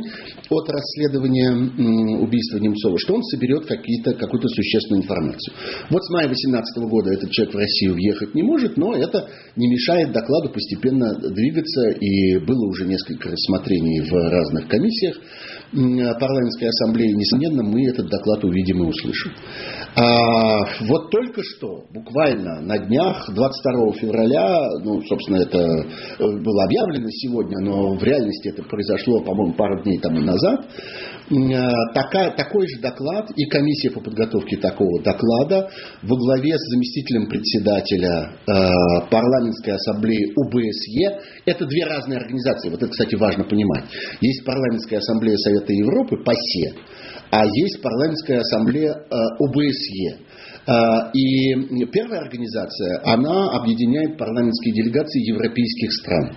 от 0.50 0.70
расследования 0.70 1.52
убийства 2.20 2.58
Немцова, 2.58 2.98
что 3.00 3.16
он 3.16 3.24
соберет 3.24 3.66
какую-то 3.66 4.48
существенную 4.48 5.04
информацию. 5.04 5.54
Вот 5.90 6.04
с 6.04 6.10
мая 6.12 6.28
2018 6.28 6.84
года 6.90 7.14
этот 7.14 7.32
человек 7.32 7.56
в 7.56 7.58
Россию 7.58 7.94
въехать 7.94 8.36
не 8.36 8.44
может, 8.44 8.78
но 8.78 8.96
это 8.96 9.30
не 9.56 9.68
мешает 9.68 10.12
докладу 10.12 10.50
постепенно 10.50 11.14
двигаться, 11.16 11.90
и 11.92 12.38
было 12.40 12.68
уже 12.70 12.86
несколько 12.86 13.30
рассмотрений 13.30 14.02
в 14.02 14.14
разных 14.14 14.68
комиссиях 14.68 15.18
парламентской 15.76 16.70
ассамблеи. 16.70 17.12
Несомненно, 17.14 17.64
мы 17.64 17.88
этот 17.90 18.08
доклад 18.10 18.44
увидим 18.44 18.84
и 18.84 18.88
услышим. 18.88 19.32
А, 19.98 20.66
вот 20.88 21.10
только 21.12 21.42
что, 21.44 21.86
буквально 21.94 22.62
на 22.62 22.78
днях, 22.78 23.30
22 23.34 23.94
февраля, 23.94 24.70
ну, 24.84 25.02
собственно, 25.02 25.38
это 25.38 25.60
э, 25.60 25.84
было 26.20 26.64
объявлено 26.66 27.08
сегодня, 27.10 27.58
но 27.62 27.96
в 27.96 28.04
реальности 28.04 28.50
это 28.50 28.64
произошло, 28.64 29.22
по-моему, 29.22 29.54
пару 29.54 29.82
дней 29.84 29.98
тому 30.00 30.20
назад, 30.20 30.66
такая, 31.94 32.36
такой 32.36 32.68
же 32.68 32.80
доклад 32.82 33.32
и 33.36 33.46
комиссия 33.46 33.90
по 33.90 34.00
подготовке 34.00 34.58
такого 34.58 35.02
доклада 35.02 35.70
во 36.04 36.18
главе 36.18 36.58
с 36.58 36.70
заместителем 36.72 37.28
председателя 37.28 38.32
э, 38.48 39.10
парламентской 39.10 39.72
ассамблеи 39.72 40.34
ОБСЕ. 40.38 41.20
Это 41.46 41.66
две 41.66 41.86
разные 41.86 42.20
организации. 42.20 42.70
Вот 42.70 42.82
это, 42.82 42.92
кстати, 42.92 43.16
важно 43.16 43.44
понимать. 43.44 43.86
Есть 44.22 44.46
парламентская 44.46 45.00
ассамблея 45.00 45.38
Совета 45.38 45.74
Европы, 45.74 46.18
ПАСЕ, 46.24 46.74
а 47.32 47.46
есть 47.46 47.82
парламентская 47.82 48.40
ассамблея 48.40 48.92
э, 48.92 49.16
ОБСЕ. 49.40 50.18
Э, 50.68 51.12
и 51.14 51.86
первая 51.88 52.22
организация, 52.22 53.02
она 53.04 53.50
объединяет 53.52 54.18
парламентские 54.18 54.76
делегации 54.76 55.28
европейских 55.28 55.92
стран, 55.92 56.32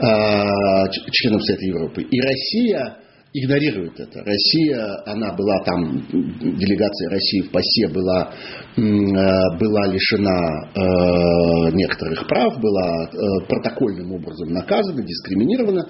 э, 0.00 0.90
членов 1.12 1.42
Совета 1.44 1.64
Европы. 1.64 2.02
И 2.02 2.20
Россия 2.20 3.07
игнорирует 3.32 4.00
это. 4.00 4.22
Россия, 4.24 5.02
она 5.06 5.34
была 5.34 5.62
там, 5.64 6.06
делегация 6.10 7.10
России 7.10 7.42
в 7.42 7.50
ПАСЕ 7.50 7.88
была, 7.92 8.32
э, 8.76 8.80
была 9.58 9.86
лишена 9.86 10.70
э, 10.74 11.74
некоторых 11.74 12.26
прав, 12.26 12.58
была 12.58 13.04
э, 13.04 13.46
протокольным 13.48 14.12
образом 14.12 14.48
наказана, 14.48 15.02
дискриминирована. 15.02 15.86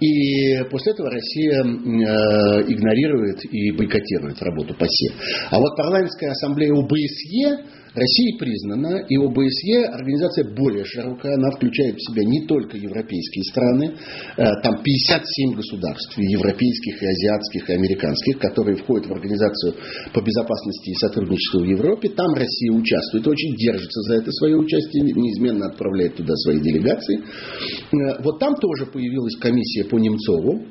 И 0.00 0.64
после 0.70 0.92
этого 0.92 1.10
Россия 1.10 1.60
игнорирует 1.60 3.44
и 3.44 3.70
бойкотирует 3.72 4.42
работу 4.42 4.74
ПАСЕ. 4.74 5.12
А 5.50 5.58
вот 5.58 5.76
парламентская 5.76 6.30
ассамблея 6.32 6.72
ОБСЕ 6.72 7.80
Россия 7.94 8.38
признана, 8.38 9.02
и 9.08 9.16
ОБСЕ 9.16 9.86
организация 9.90 10.44
более 10.54 10.84
широкая, 10.84 11.34
она 11.34 11.50
включает 11.50 11.96
в 11.96 12.06
себя 12.06 12.24
не 12.24 12.46
только 12.46 12.76
европейские 12.76 13.44
страны, 13.44 13.94
э, 14.36 14.44
там 14.62 14.82
57 14.82 15.54
государств, 15.54 16.16
европейских, 16.16 17.02
и 17.02 17.06
азиатских, 17.06 17.68
и 17.68 17.72
американских, 17.72 18.38
которые 18.38 18.76
входят 18.76 19.06
в 19.08 19.12
Организацию 19.12 19.74
по 20.14 20.20
безопасности 20.20 20.90
и 20.90 20.94
сотрудничеству 20.94 21.60
в 21.60 21.64
Европе. 21.64 22.10
Там 22.10 22.32
Россия 22.34 22.72
участвует, 22.72 23.26
очень 23.26 23.56
держится 23.56 24.00
за 24.02 24.22
это 24.22 24.30
свое 24.32 24.56
участие, 24.56 25.02
неизменно 25.02 25.66
отправляет 25.66 26.14
туда 26.16 26.34
свои 26.36 26.60
делегации. 26.60 27.18
Э, 27.18 28.22
вот 28.22 28.38
там 28.38 28.54
тоже 28.54 28.86
появилась 28.86 29.34
комиссия 29.36 29.84
по 29.84 29.98
Немцову, 29.98 30.64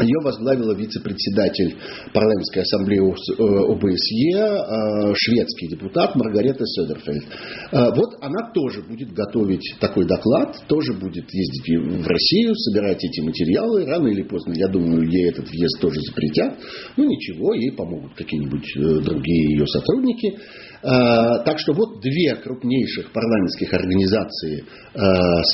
ее 0.00 0.18
возглавила 0.22 0.74
вице-председатель 0.74 1.76
парламентской 2.12 2.60
ассамблеи 2.60 2.98
ОБСЕ, 2.98 4.38
э, 4.38 5.14
шведский 5.16 5.68
депутат 5.68 6.14
Маргарета 6.16 6.64
Сёдерфельд. 6.64 7.24
Э, 7.72 7.90
вот 7.94 8.16
она 8.20 8.50
тоже 8.52 8.82
будет 8.82 9.12
готовить 9.12 9.76
такой 9.80 10.06
доклад, 10.06 10.56
тоже 10.66 10.94
будет 10.94 11.24
ездить 11.32 11.68
в 11.68 12.06
Россию, 12.06 12.54
собирать 12.54 13.04
эти 13.04 13.20
материалы. 13.20 13.84
Рано 13.84 14.08
или 14.08 14.22
поздно, 14.22 14.52
я 14.54 14.68
думаю, 14.68 15.08
ей 15.08 15.28
этот 15.30 15.48
въезд 15.48 15.80
тоже 15.80 16.00
запретят. 16.08 16.58
Ну 16.96 17.04
ничего, 17.04 17.54
ей 17.54 17.72
помогут 17.72 18.14
какие-нибудь 18.14 18.76
э, 18.76 19.04
другие 19.04 19.56
ее 19.56 19.66
сотрудники. 19.66 20.38
Э, 20.84 21.42
так 21.46 21.58
что 21.58 21.72
вот 21.72 22.00
две 22.02 22.34
крупнейших 22.36 23.10
парламентских 23.10 23.72
организации, 23.72 24.64
э, 24.92 24.98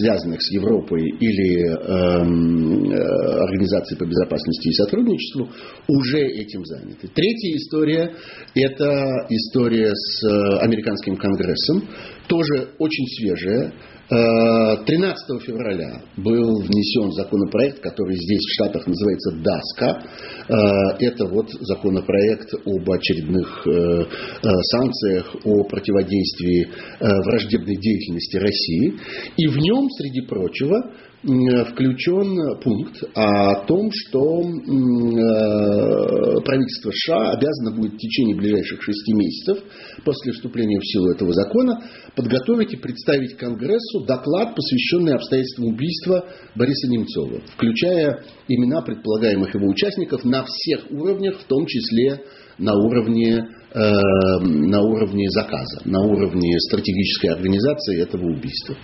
связанных 0.01 0.43
с 0.43 0.51
Европой 0.53 1.03
или 1.03 1.71
эм, 1.71 2.91
э, 2.91 2.97
организации 3.45 3.95
по 3.95 4.07
безопасности 4.07 4.69
и 4.69 4.73
сотрудничеству, 4.73 5.49
уже 5.87 6.19
этим 6.19 6.65
заняты. 6.65 7.07
Третья 7.15 7.57
история– 7.57 8.11
это 8.57 9.27
история 9.29 9.93
с 9.95 10.59
американским 10.63 11.17
конгрессом, 11.17 11.85
тоже 12.27 12.71
очень 12.79 13.07
свежая. 13.07 13.73
13 14.11 14.91
э, 14.91 15.39
февраля 15.47 16.03
был 16.17 16.63
внесен 16.63 17.13
законопроект, 17.13 17.81
который 17.81 18.17
здесь 18.17 18.41
в 18.41 18.55
Штатах 18.55 18.87
называется 18.89 19.37
ДАСКА. 19.37 20.03
Э, 20.49 20.97
это 20.99 21.27
вот 21.27 21.49
законопроект 21.61 22.53
об 22.67 22.91
очередных 22.91 23.67
э, 23.69 24.05
санкциях, 24.43 25.37
о 25.45 25.63
противодействии 25.63 26.69
враждебной 26.99 27.77
деятельности 27.77 28.37
России. 28.37 28.95
И 29.37 29.47
в 29.47 29.57
нем, 29.59 29.89
среди 29.91 30.23
прочего, 30.23 30.93
включен 31.23 32.59
пункт 32.61 33.03
о 33.15 33.67
том, 33.67 33.91
что 33.93 34.41
правительство 36.43 36.91
США 36.91 37.33
обязано 37.33 37.77
будет 37.77 37.95
в 37.95 37.99
течение 37.99 38.37
ближайших 38.37 38.83
шести 38.83 39.13
месяцев 39.13 39.59
после 40.05 40.33
вступления 40.33 40.79
в 40.81 40.87
силу 40.87 41.11
этого 41.13 41.33
закона 41.35 41.83
подготовить 42.17 42.73
и 42.73 42.79
представить 42.79 43.37
Конгрессу 43.37 44.05
доклад, 44.07 44.55
посвященный 44.55 45.15
обстоятельствам 45.15 45.67
убийства 45.67 46.25
Бориса 46.55 46.89
Немцова, 46.89 47.43
включая 47.55 48.23
имена 48.49 48.81
предполагаемых 48.81 49.55
его 49.55 49.69
участников 49.69 50.25
на 50.25 50.45
всех 50.45 50.91
уровнях, 50.91 51.39
в 51.41 51.45
том 51.45 51.67
числе 51.67 52.25
на 52.57 52.75
уровне, 52.75 53.47
э, 53.75 53.91
на 54.41 54.81
уровне 54.83 55.29
заказа, 55.31 55.83
на 55.85 56.01
уровне 56.01 56.59
стратегической 56.61 57.31
организации 57.31 58.03
этого 58.03 58.25
убийства. 58.25 58.75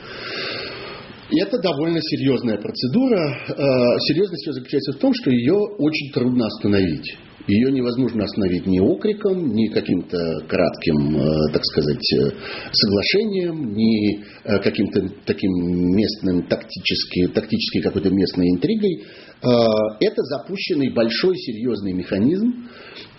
И 1.28 1.40
это 1.40 1.58
довольно 1.58 2.00
серьезная 2.00 2.56
процедура. 2.56 3.18
Э, 3.18 3.98
серьезность 4.08 4.46
ее 4.46 4.52
заключается 4.52 4.92
в 4.92 4.98
том, 4.98 5.12
что 5.12 5.30
ее 5.30 5.54
очень 5.54 6.12
трудно 6.12 6.46
остановить. 6.46 7.16
Ее 7.48 7.70
невозможно 7.72 8.24
остановить 8.24 8.66
ни 8.66 8.78
окриком, 8.78 9.52
ни 9.52 9.66
каким-то 9.68 10.18
кратким, 10.48 11.16
э, 11.16 11.52
так 11.52 11.64
сказать, 11.64 12.12
э, 12.14 12.30
соглашением, 12.72 13.74
ни 13.74 14.24
каким-то 14.62 15.02
таким 15.24 15.50
местным 15.96 16.46
тактически, 16.46 17.26
тактически 17.28 17.80
какой-то 17.80 18.10
местной 18.10 18.48
интригой. 18.50 19.04
Это 19.42 20.22
запущенный 20.22 20.92
большой 20.94 21.36
серьезный 21.36 21.92
механизм, 21.92 22.68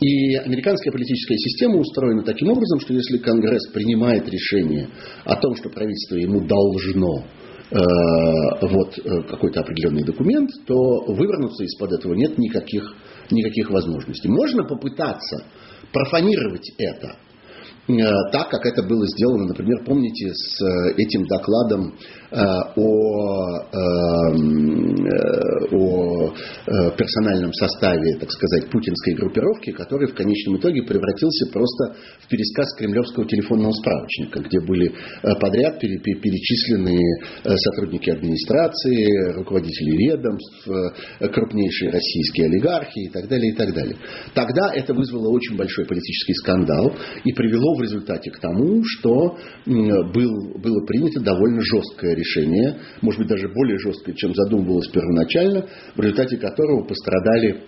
и 0.02 0.36
американская 0.36 0.92
политическая 0.92 1.38
система 1.38 1.78
устроена 1.78 2.24
таким 2.24 2.50
образом, 2.50 2.80
что 2.80 2.94
если 2.94 3.18
Конгресс 3.18 3.68
принимает 3.68 4.28
решение 4.28 4.90
о 5.26 5.36
том, 5.36 5.56
что 5.56 5.70
правительство 5.70 6.16
ему 6.16 6.42
должно 6.48 7.24
вот 7.70 8.96
какой-то 9.30 9.60
определенный 9.60 10.04
документ, 10.04 10.50
то 10.66 10.76
вывернуться 11.08 11.64
из-под 11.66 11.92
этого 11.94 12.14
нет 12.14 12.38
никаких 12.38 12.96
никаких 13.30 13.70
возможностей. 13.70 14.30
Можно 14.30 14.64
попытаться 14.64 15.44
профанировать 15.92 16.72
это, 16.78 17.18
Э, 17.90 18.32
так, 18.32 18.50
как 18.50 18.66
это 18.66 18.84
было 18.84 19.08
сделано, 19.08 19.48
например, 19.48 19.84
помните, 19.86 20.34
с 20.34 20.62
э, 20.62 20.94
этим 20.98 21.26
докладом 21.26 21.94
э, 21.94 21.94
о, 22.31 22.74
о 25.72 26.31
персональном 26.98 27.53
составе, 27.53 28.17
так 28.19 28.29
сказать, 28.31 28.69
путинской 28.69 29.13
группировки, 29.15 29.72
который 29.72 30.07
в 30.07 30.13
конечном 30.13 30.57
итоге 30.57 30.84
превратился 30.84 31.51
просто 31.53 31.96
в 32.19 32.27
пересказ 32.27 32.75
кремлевского 32.77 33.25
телефонного 33.27 33.72
справочника, 33.72 34.39
где 34.41 34.60
были 34.60 34.93
подряд 35.39 35.79
перечислены 35.79 37.00
сотрудники 37.43 38.10
администрации, 38.10 39.34
руководители 39.38 39.96
ведомств, 40.10 40.67
крупнейшие 41.34 41.91
российские 41.91 42.48
олигархи 42.48 43.00
и 43.05 43.10
так 43.10 43.27
далее, 43.29 43.53
и 43.53 43.55
так 43.55 43.74
далее. 43.74 43.96
Тогда 44.34 44.74
это 44.74 44.93
вызвало 44.93 45.29
очень 45.29 45.55
большой 45.55 45.86
политический 45.86 46.34
скандал 46.34 46.93
и 47.24 47.31
привело 47.31 47.75
в 47.75 47.81
результате 47.84 48.31
к 48.31 48.39
тому, 48.39 48.81
что 48.84 49.38
был, 49.65 50.60
было 50.60 50.86
принято 50.86 51.22
довольно 51.22 51.62
жесткое 51.62 52.17
решение, 52.18 52.80
может 53.02 53.20
быть 53.20 53.30
даже 53.30 53.48
более 53.48 53.78
жесткое, 53.80 54.16
чем 54.16 54.34
задумывалось 54.34 54.90
первоначально, 54.90 55.68
в 55.96 56.00
результате 56.00 56.38
которого 56.38 56.84
пострадали 56.86 57.64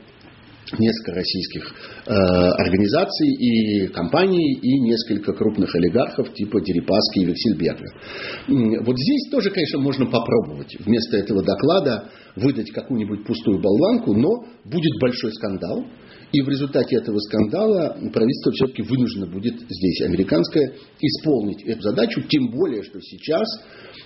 несколько 0.78 1.14
российских 1.14 1.74
э, 2.06 2.14
организаций 2.14 3.28
и 3.28 3.88
компаний 3.88 4.60
и 4.62 4.80
несколько 4.82 5.34
крупных 5.34 5.74
олигархов 5.76 6.32
типа 6.34 6.62
Дерипаски 6.62 7.20
и 7.20 7.26
Вексельберга. 7.26 7.88
Вот 8.84 8.96
здесь 8.98 9.32
тоже, 9.32 9.50
конечно, 9.50 9.80
можно 9.80 10.06
попробовать 10.06 10.76
вместо 10.80 11.18
этого 11.18 11.44
доклада 11.44 12.10
выдать 12.36 12.72
какую-нибудь 12.72 13.26
пустую 13.26 13.60
болванку, 13.60 14.14
но 14.14 14.46
будет 14.66 15.00
большой 15.02 15.32
скандал, 15.34 15.86
и 16.32 16.42
в 16.42 16.50
результате 16.50 16.98
этого 16.98 17.18
скандала 17.20 17.98
правительство 18.14 18.52
все-таки 18.52 18.84
вынуждено 18.84 19.28
будет 19.28 19.56
здесь, 19.60 20.02
американское, 20.02 20.74
исполнить 21.00 21.64
эту 21.64 21.82
задачу, 21.82 22.22
тем 22.28 22.52
более, 22.52 22.84
что 22.84 23.00
сейчас, 23.02 23.48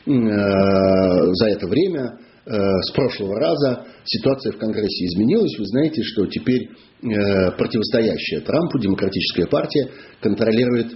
э, 0.05 0.11
за 0.11 1.47
это 1.49 1.67
время, 1.67 2.17
э, 2.45 2.81
с 2.81 2.91
прошлого 2.91 3.39
раза, 3.39 3.85
ситуация 4.05 4.53
в 4.53 4.57
Конгрессе 4.57 5.05
изменилась. 5.05 5.57
Вы 5.57 5.65
знаете, 5.65 6.01
что 6.03 6.25
теперь 6.27 6.61
э, 6.61 7.51
противостоящая 7.57 8.41
Трампу 8.41 8.79
демократическая 8.79 9.47
партия 9.47 9.89
контролирует 10.21 10.93
э, 10.93 10.95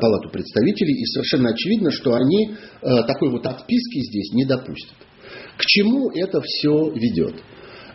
Палату 0.00 0.28
представителей, 0.30 0.94
и 0.94 1.06
совершенно 1.06 1.50
очевидно, 1.50 1.90
что 1.90 2.14
они 2.14 2.50
э, 2.50 3.02
такой 3.06 3.30
вот 3.30 3.46
отписки 3.46 4.00
здесь 4.00 4.32
не 4.34 4.44
допустят. 4.44 4.96
К 5.56 5.62
чему 5.62 6.10
это 6.10 6.42
все 6.42 6.90
ведет? 6.90 7.36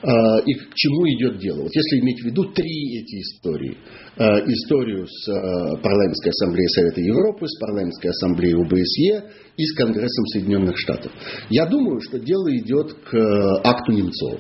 А, 0.01 0.39
и 0.45 0.53
к 0.53 0.75
чему 0.75 1.07
идет 1.07 1.39
дело. 1.39 1.63
Вот 1.63 1.73
если 1.73 1.99
иметь 1.99 2.21
в 2.21 2.25
виду 2.25 2.43
три 2.53 2.99
эти 2.99 3.21
истории. 3.21 3.77
А, 4.17 4.39
историю 4.39 5.07
с 5.07 5.29
а, 5.29 5.77
Парламентской 5.77 6.29
ассамблеей 6.29 6.69
Совета 6.69 7.01
Европы, 7.01 7.47
с 7.47 7.59
Парламентской 7.59 8.07
ассамблеей 8.09 8.55
ОБСЕ 8.55 9.31
и 9.57 9.65
с 9.65 9.75
Конгрессом 9.75 10.25
Соединенных 10.27 10.77
Штатов. 10.77 11.11
Я 11.49 11.65
думаю, 11.65 11.99
что 12.01 12.19
дело 12.19 12.55
идет 12.57 12.93
к 12.93 13.61
акту 13.63 13.91
Немцова. 13.91 14.39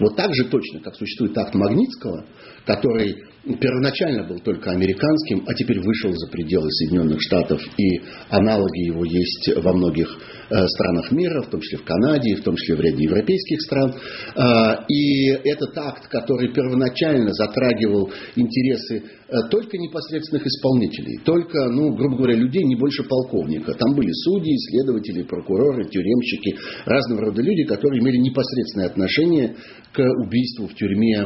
Вот 0.00 0.16
так 0.16 0.34
же 0.34 0.44
точно, 0.44 0.80
как 0.80 0.94
существует 0.94 1.36
акт 1.38 1.54
Магнитского, 1.54 2.26
который 2.66 3.16
первоначально 3.60 4.28
был 4.28 4.38
только 4.40 4.70
американским, 4.70 5.44
а 5.46 5.54
теперь 5.54 5.80
вышел 5.80 6.12
за 6.12 6.30
пределы 6.30 6.70
Соединенных 6.70 7.20
Штатов, 7.20 7.60
и 7.78 8.00
аналоги 8.28 8.86
его 8.86 9.04
есть 9.04 9.50
во 9.62 9.72
многих 9.72 10.08
странах 10.48 11.12
мира, 11.12 11.42
в 11.42 11.50
том 11.50 11.60
числе 11.60 11.78
в 11.78 11.84
Канаде, 11.84 12.36
в 12.36 12.42
том 12.42 12.56
числе 12.56 12.76
в 12.76 12.80
ряде 12.80 13.04
европейских 13.04 13.60
стран. 13.62 13.94
А, 14.34 14.84
и 14.88 15.28
этот 15.44 15.76
акт, 15.76 16.08
который 16.08 16.52
первоначально 16.52 17.32
затрагивал 17.32 18.10
интересы 18.36 19.02
э, 19.28 19.48
только 19.50 19.76
непосредственных 19.76 20.46
исполнителей, 20.46 21.20
только, 21.24 21.68
ну, 21.68 21.94
грубо 21.94 22.16
говоря, 22.16 22.34
людей 22.36 22.64
не 22.64 22.76
больше 22.76 23.04
полковника. 23.04 23.74
Там 23.74 23.94
были 23.94 24.10
судьи, 24.12 24.56
следователи, 24.70 25.22
прокуроры, 25.22 25.84
тюремщики, 25.88 26.56
разного 26.86 27.26
рода 27.26 27.42
люди, 27.42 27.64
которые 27.64 28.00
имели 28.00 28.16
непосредственное 28.18 28.86
отношение 28.86 29.56
к 29.92 30.00
убийству 30.24 30.68
в 30.68 30.74
тюрьме 30.74 31.16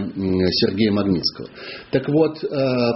Сергея 0.50 0.92
Магнитского. 0.92 1.48
Так 1.90 2.08
вот, 2.08 2.42
э, 2.42 2.48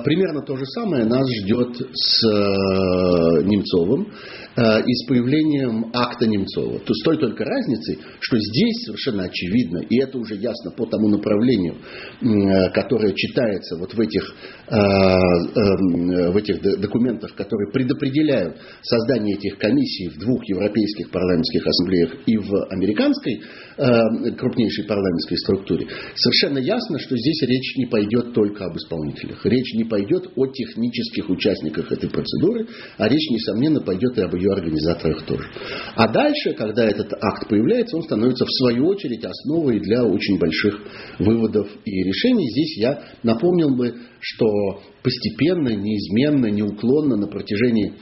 примерно 0.05 0.43
то 0.43 0.57
же 0.57 0.65
самое 0.67 1.05
нас 1.05 1.27
ждет 1.43 1.77
с 1.77 2.25
э, 2.25 3.43
Немцовым 3.45 4.09
э, 4.57 4.83
и 4.87 4.95
с 4.95 5.07
появлением 5.07 5.91
акта 5.93 6.16
Немцова. 6.25 6.79
То 6.79 6.95
с 6.95 7.03
той 7.05 7.19
только 7.19 7.45
разницей, 7.45 7.99
что 8.21 8.39
здесь 8.39 8.85
совершенно 8.87 9.25
очевидно, 9.25 9.83
и 9.91 9.99
это 10.01 10.17
уже 10.19 10.37
ясно 10.37 10.71
по 10.71 10.87
тому 10.87 11.09
направлению, 11.09 11.77
которое 12.73 13.13
читается 13.13 13.77
вот 13.77 13.93
в 13.93 14.01
этих, 14.01 14.35
в 14.69 16.37
этих 16.37 16.81
документах, 16.81 17.35
которые 17.35 17.71
предопределяют 17.73 18.57
создание 18.83 19.37
этих 19.37 19.59
комиссий 19.59 20.09
в 20.09 20.19
двух 20.19 20.49
европейских 20.49 21.11
парламентских 21.11 21.67
ассамблеях 21.67 22.15
и 22.27 22.37
в 22.39 22.67
американской 22.71 23.43
крупнейшей 24.39 24.85
парламентской 24.87 25.37
структуре, 25.37 25.87
совершенно 26.15 26.59
ясно, 26.59 26.99
что 26.99 27.17
здесь 27.17 27.43
речь 27.43 27.77
не 27.77 27.87
пойдет 27.87 28.33
только 28.33 28.65
об 28.65 28.77
исполнителях. 28.77 29.45
Речь 29.45 29.75
не 29.75 29.85
пойдет 29.85 30.31
о 30.37 30.47
технических 30.47 31.29
участниках 31.29 31.91
этой 31.93 32.09
процедуры, 32.09 32.67
а 32.97 33.09
речь, 33.09 33.31
несомненно, 33.31 33.81
пойдет 33.81 34.17
и 34.19 34.23
об 34.23 34.35
ее 34.35 34.53
организаторах 34.53 35.25
тоже. 35.27 35.45
А 35.97 36.06
дальше, 36.09 36.53
когда 36.55 36.85
этот 36.85 37.13
акт 37.13 37.49
появляется, 37.49 37.97
он 37.97 38.03
становится 38.03 38.45
в 38.45 38.53
свою 38.53 38.87
очередь 38.89 39.25
основой 39.25 39.81
для 39.81 40.05
очень 40.05 40.39
больших 40.39 40.81
выводов 41.19 41.69
и 41.85 42.03
решений. 42.03 42.49
Здесь 42.51 42.79
я 42.79 43.03
напомнил 43.23 43.77
бы, 43.77 43.95
что 44.21 44.83
постепенно, 45.03 45.69
неизменно, 45.69 46.47
неуклонно 46.47 47.17
на 47.17 47.27
протяжении 47.29 47.95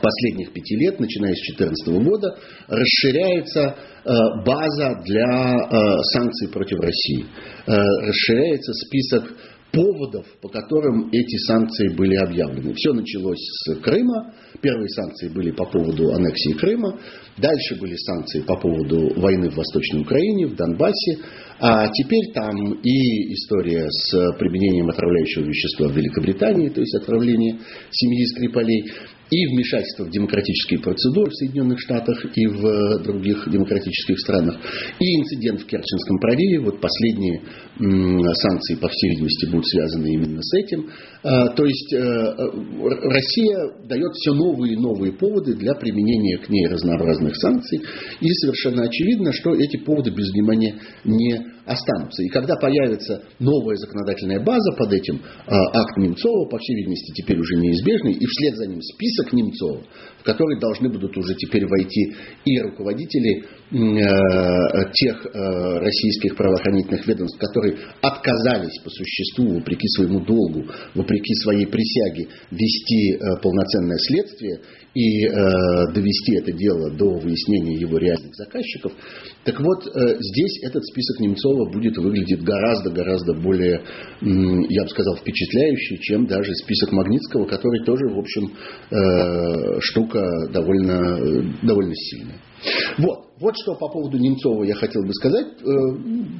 последних 0.00 0.52
пяти 0.52 0.76
лет, 0.76 0.98
начиная 0.98 1.34
с 1.34 1.56
2014 1.56 2.04
года, 2.04 2.36
расширяется 2.68 3.60
э, 4.04 4.10
база 4.44 5.00
для 5.04 5.54
э, 5.54 6.02
санкций 6.14 6.48
против 6.48 6.80
России. 6.80 7.26
Э, 7.66 7.76
расширяется 7.76 8.72
список 8.72 9.36
поводов, 9.74 10.26
по 10.40 10.48
которым 10.48 11.08
эти 11.10 11.36
санкции 11.46 11.88
были 11.88 12.14
объявлены. 12.14 12.72
Все 12.74 12.92
началось 12.92 13.40
с 13.40 13.74
Крыма. 13.80 14.32
Первые 14.60 14.88
санкции 14.88 15.28
были 15.28 15.50
по 15.50 15.66
поводу 15.66 16.12
аннексии 16.12 16.52
Крыма. 16.52 16.98
Дальше 17.36 17.74
были 17.80 17.96
санкции 17.96 18.40
по 18.42 18.56
поводу 18.56 19.20
войны 19.20 19.50
в 19.50 19.56
Восточной 19.56 20.02
Украине, 20.02 20.46
в 20.46 20.54
Донбассе. 20.54 21.18
А 21.58 21.88
теперь 21.88 22.32
там 22.32 22.54
и 22.82 23.32
история 23.34 23.86
с 23.88 24.10
применением 24.38 24.88
отравляющего 24.90 25.44
вещества 25.44 25.88
в 25.88 25.96
Великобритании, 25.96 26.68
то 26.68 26.80
есть 26.80 26.94
отравление 26.94 27.58
семьи 27.90 28.24
Скрипалей 28.26 28.84
и 29.34 29.46
вмешательство 29.46 30.04
в 30.04 30.10
демократические 30.10 30.80
процедуры 30.80 31.30
в 31.30 31.34
Соединенных 31.34 31.80
Штатах 31.80 32.24
и 32.36 32.46
в 32.46 33.02
других 33.02 33.48
демократических 33.50 34.20
странах, 34.20 34.56
и 35.00 35.16
инцидент 35.16 35.62
в 35.62 35.66
Керченском 35.66 36.18
проливе, 36.18 36.60
вот 36.60 36.80
последние 36.80 37.42
санкции, 37.76 38.76
по 38.76 38.88
всей 38.88 39.10
видимости, 39.10 39.46
будут 39.50 39.66
связаны 39.66 40.06
именно 40.06 40.40
с 40.40 40.54
этим. 40.58 40.88
А, 41.24 41.48
то 41.48 41.64
есть 41.64 41.92
э, 41.92 41.98
Россия 41.98 43.72
дает 43.88 44.12
все 44.14 44.34
новые 44.34 44.74
и 44.74 44.76
новые 44.76 45.12
поводы 45.12 45.54
для 45.54 45.74
применения 45.74 46.38
к 46.38 46.48
ней 46.48 46.68
разнообразных 46.68 47.34
санкций, 47.36 47.80
и 48.20 48.28
совершенно 48.28 48.84
очевидно, 48.84 49.32
что 49.32 49.54
эти 49.54 49.78
поводы 49.78 50.10
без 50.10 50.30
внимания 50.32 50.76
не 51.04 51.53
останутся. 51.66 52.22
И 52.22 52.28
когда 52.28 52.56
появится 52.56 53.22
новая 53.38 53.76
законодательная 53.76 54.40
база 54.40 54.72
под 54.76 54.92
этим, 54.92 55.20
а, 55.46 55.56
акт 55.80 55.96
Немцова, 55.96 56.48
по 56.48 56.58
всей 56.58 56.76
видимости, 56.76 57.12
теперь 57.14 57.38
уже 57.38 57.56
неизбежный, 57.56 58.12
и 58.12 58.26
вслед 58.26 58.56
за 58.56 58.66
ним 58.66 58.80
список 58.82 59.32
Немцова, 59.32 59.82
в 60.20 60.22
который 60.24 60.58
должны 60.60 60.88
будут 60.88 61.16
уже 61.16 61.34
теперь 61.34 61.66
войти 61.66 62.14
и 62.44 62.60
руководители 62.60 63.44
э, 63.44 64.92
тех 64.92 65.26
э, 65.26 65.78
российских 65.78 66.36
правоохранительных 66.36 67.06
ведомств, 67.06 67.38
которые 67.38 67.76
отказались 68.02 68.78
по 68.82 68.90
существу, 68.90 69.54
вопреки 69.54 69.88
своему 69.88 70.20
долгу, 70.20 70.66
вопреки 70.94 71.34
своей 71.42 71.66
присяге, 71.66 72.28
вести 72.50 73.14
э, 73.14 73.18
полноценное 73.42 73.98
следствие 73.98 74.60
и 74.94 75.26
довести 75.28 76.36
это 76.36 76.52
дело 76.52 76.90
до 76.90 77.18
выяснения 77.18 77.76
его 77.78 77.98
реальных 77.98 78.34
заказчиков. 78.34 78.92
Так 79.44 79.60
вот, 79.60 79.84
здесь 79.84 80.62
этот 80.64 80.84
список 80.86 81.20
Немцова 81.20 81.70
будет 81.70 81.96
выглядеть 81.98 82.42
гораздо-гораздо 82.42 83.34
более, 83.34 83.82
я 84.20 84.82
бы 84.82 84.88
сказал, 84.88 85.16
впечатляюще, 85.16 85.98
чем 85.98 86.26
даже 86.26 86.54
список 86.54 86.92
Магнитского, 86.92 87.46
который 87.46 87.84
тоже, 87.84 88.06
в 88.08 88.18
общем, 88.18 88.52
э, 88.90 89.80
штука 89.80 90.20
довольно, 90.52 91.18
довольно 91.62 91.94
сильная. 91.94 92.38
Вот. 92.98 93.24
Вот 93.40 93.52
что 93.60 93.74
по 93.74 93.88
поводу 93.88 94.16
Немцова 94.16 94.62
я 94.62 94.76
хотел 94.76 95.02
бы 95.02 95.12
сказать. 95.12 95.46
Э, 95.58 95.64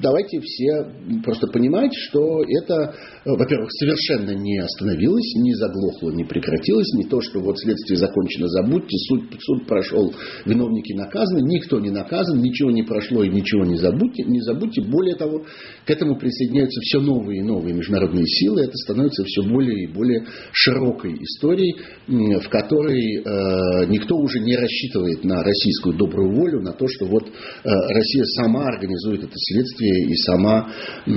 давайте 0.00 0.38
все 0.40 0.92
просто 1.24 1.48
понимать, 1.48 1.90
что 1.92 2.44
это, 2.44 2.94
э, 3.24 3.30
во-первых, 3.30 3.68
совершенно 3.72 4.30
не 4.30 4.58
остановилось, 4.58 5.34
не 5.34 5.54
заглохло, 5.54 6.12
не 6.12 6.22
прекратилось. 6.22 6.86
Не 6.94 7.04
то, 7.06 7.20
что 7.20 7.40
вот 7.40 7.58
следствие 7.58 7.98
закончено, 7.98 8.46
забудьте, 8.46 8.96
суд, 9.08 9.22
суд 9.40 9.66
прошел, 9.66 10.14
виновники 10.46 10.92
наказаны, 10.92 11.40
никто 11.42 11.80
не 11.80 11.90
наказан, 11.90 12.40
ничего 12.40 12.70
не 12.70 12.84
прошло 12.84 13.24
и 13.24 13.28
ничего 13.28 13.64
не 13.64 13.76
забудьте. 13.76 14.22
Не 14.22 14.40
забудьте. 14.42 14.82
Более 14.82 15.16
того, 15.16 15.42
к 15.84 15.90
этому 15.90 16.16
присоединяются 16.16 16.80
все 16.80 17.00
новые 17.00 17.40
и 17.40 17.42
новые 17.42 17.74
международные 17.74 18.24
силы. 18.24 18.62
Это 18.62 18.74
становится 18.74 19.24
все 19.24 19.42
более 19.42 19.82
и 19.82 19.92
более 19.92 20.26
широкой 20.52 21.14
историей, 21.14 21.74
в 22.06 22.48
которой 22.48 23.16
э, 23.16 23.86
никто 23.88 24.14
уже 24.16 24.38
не 24.38 24.54
рассчитывает 24.54 25.24
на 25.24 25.42
российскую 25.42 25.96
добрую 25.96 26.36
волю, 26.36 26.60
на 26.60 26.72
то, 26.72 26.84
что 26.94 27.06
вот 27.06 27.24
э, 27.24 27.30
Россия 27.64 28.24
сама 28.42 28.66
организует 28.66 29.24
это 29.24 29.32
следствие 29.34 30.06
и 30.10 30.14
сама 30.16 30.68
э, 31.06 31.10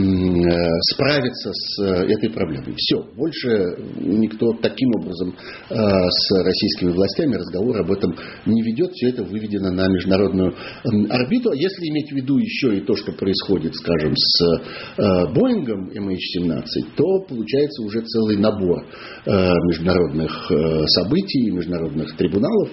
справится 0.94 1.52
с 1.54 1.84
э, 1.84 2.12
этой 2.14 2.30
проблемой. 2.30 2.76
Все, 2.78 3.04
больше 3.16 3.48
никто 4.00 4.54
таким 4.62 4.90
образом 5.00 5.36
с 5.70 6.44
российскими 6.44 6.92
властями 6.92 7.36
разговор 7.36 7.82
об 7.82 7.92
этом 7.92 8.16
не 8.46 8.62
ведет. 8.62 8.92
Все 8.94 9.10
это 9.10 9.24
выведено 9.24 9.72
на 9.72 9.88
международную 9.88 10.54
орбиту. 11.10 11.52
Если 11.54 11.90
иметь 11.90 12.12
в 12.12 12.16
виду 12.16 12.38
еще 12.38 12.78
и 12.78 12.82
то, 12.82 12.96
что 12.96 13.12
происходит, 13.14 13.76
скажем, 13.76 14.14
с 14.16 14.62
Боингом 15.34 15.90
MH17, 15.90 16.64
то 16.96 17.20
получается 17.28 17.84
уже 17.84 18.02
целый 18.02 18.38
набор 18.38 18.86
международных 19.26 20.52
событий, 20.88 21.52
международных 21.52 22.16
трибуналов, 22.18 22.70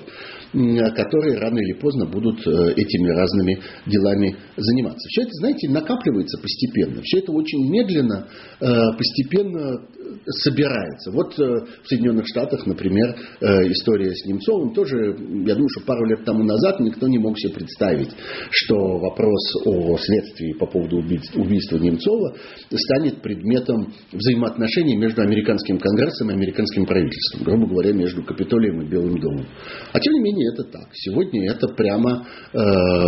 которые 0.94 1.38
рано 1.38 1.58
или 1.58 1.72
поздно 1.72 2.06
будут 2.06 2.46
э, 2.46 2.50
этими 2.76 3.08
разными 3.08 3.60
делами 3.86 4.36
заниматься. 4.56 5.06
Все 5.08 5.22
это, 5.22 5.32
знаете, 5.34 5.68
накапливается 5.68 6.40
постепенно. 6.40 7.02
Все 7.02 7.18
это 7.18 7.32
очень 7.32 7.68
медленно, 7.70 8.28
э, 8.60 8.66
постепенно 8.96 9.80
собирается. 10.26 11.10
Вот 11.10 11.38
э, 11.38 11.42
в 11.82 11.88
Соединенных 11.88 12.26
Штатах, 12.26 12.66
например, 12.66 13.16
история 13.40 14.10
с 14.14 14.26
Немцовым 14.26 14.72
тоже, 14.74 14.96
я 14.96 15.54
думаю, 15.54 15.68
что 15.68 15.84
пару 15.86 16.06
лет 16.06 16.24
тому 16.24 16.44
назад 16.44 16.80
никто 16.80 17.06
не 17.08 17.18
мог 17.18 17.38
себе 17.38 17.54
представить, 17.54 18.10
что 18.50 18.76
вопрос 18.98 19.66
о 19.66 19.96
следствии 19.98 20.52
по 20.54 20.66
поводу 20.66 20.98
убийства 20.98 21.78
Немцова 21.78 22.36
станет 22.70 23.22
предметом 23.22 23.92
взаимоотношений 24.12 24.96
между 24.96 25.22
американским 25.22 25.78
конгрессом 25.78 26.30
и 26.30 26.34
американским 26.34 26.86
правительством, 26.86 27.44
грубо 27.44 27.66
говоря, 27.68 27.92
между 27.92 28.22
Капитолием 28.22 28.82
и 28.82 28.88
Белым 28.88 29.18
домом. 29.18 29.46
А 29.92 30.00
тем 30.00 30.12
не 30.14 30.20
менее, 30.20 30.52
это 30.52 30.64
так. 30.64 30.88
Сегодня 30.92 31.50
это 31.50 31.68
прямо 31.68 32.26
э, 32.52 32.58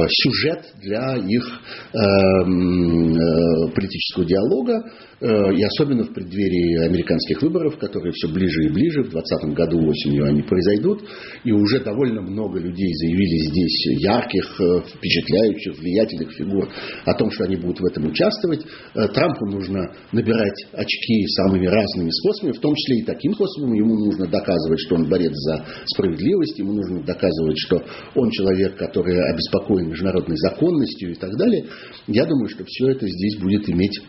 сюжет 0.09 0.75
для 0.81 1.17
их 1.17 1.45
э, 1.93 1.99
э, 1.99 3.73
политического 3.75 4.25
диалога, 4.25 4.75
э, 4.75 5.06
и 5.21 5.63
особенно 5.63 6.05
в 6.05 6.13
преддверии 6.13 6.87
американских 6.87 7.41
выборов, 7.41 7.79
которые 7.79 8.13
все 8.13 8.29
ближе 8.29 8.65
и 8.65 8.69
ближе. 8.69 9.03
В 9.03 9.11
2020 9.11 9.55
году 9.55 9.89
осенью 9.89 10.27
они 10.27 10.43
произойдут, 10.43 11.03
и 11.45 11.53
уже 11.53 11.81
довольно 11.81 12.21
много 12.21 12.59
людей 12.59 12.93
заявили 12.95 13.49
здесь 13.49 14.03
ярких, 14.03 14.61
э, 14.61 14.83
впечатляющих, 14.95 15.79
влиятельных 15.79 16.33
фигур 16.33 16.69
о 17.05 17.15
том, 17.15 17.31
что 17.31 17.45
они 17.45 17.57
будут 17.57 17.81
в 17.81 17.87
этом 17.87 18.07
участвовать. 18.07 18.65
Э, 18.95 19.09
Трампу 19.09 19.47
нужно 19.47 19.91
набирать 20.13 20.67
очки 20.73 21.27
самыми 21.29 21.67
разными 21.67 22.11
способами, 22.11 22.53
в 22.53 22.61
том 22.61 22.75
числе 22.75 22.99
и 23.01 23.05
таким 23.05 23.33
способом. 23.35 23.73
Ему 23.73 23.95
нужно 23.95 24.27
доказывать, 24.27 24.81
что 24.81 24.97
он 24.97 25.09
борец 25.09 25.33
за 25.33 25.65
справедливость, 25.87 26.59
ему 26.59 26.73
нужно 26.73 27.03
доказывать 27.03 27.57
что 27.59 27.83
он 28.15 28.31
человек, 28.31 28.77
который 28.77 29.19
обеспокоен 29.33 29.89
международной 29.89 30.37
законностью 30.37 31.13
и 31.13 31.15
так 31.15 31.31
далее, 31.37 31.65
я 32.07 32.25
думаю, 32.25 32.49
что 32.49 32.65
все 32.67 32.91
это 32.91 33.07
здесь 33.07 33.39
будет 33.39 33.69
иметь 33.69 34.01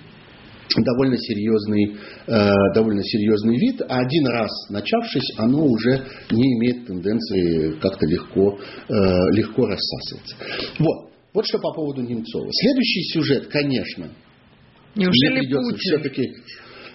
довольно 0.76 1.18
серьезный, 1.18 1.98
э, 2.28 2.50
довольно 2.74 3.04
серьезный 3.04 3.58
вид, 3.58 3.82
а 3.88 4.00
один 4.00 4.28
раз 4.28 4.50
начавшись, 4.70 5.38
оно 5.38 5.66
уже 5.66 6.04
не 6.32 6.58
имеет 6.58 6.86
тенденции 6.86 7.80
как-то 7.80 8.06
легко, 8.06 8.58
э, 8.58 8.94
легко 9.34 9.66
рассасываться. 9.66 10.36
Вот. 10.80 11.12
Вот 11.34 11.46
что 11.46 11.60
по 11.60 11.72
поводу 11.74 12.02
Немцова. 12.02 12.48
Следующий 12.52 13.04
сюжет, 13.14 13.48
конечно, 13.48 14.10
Неужели 14.96 15.32
мне 15.32 15.40
придется 15.42 15.78
все-таки 15.78 16.34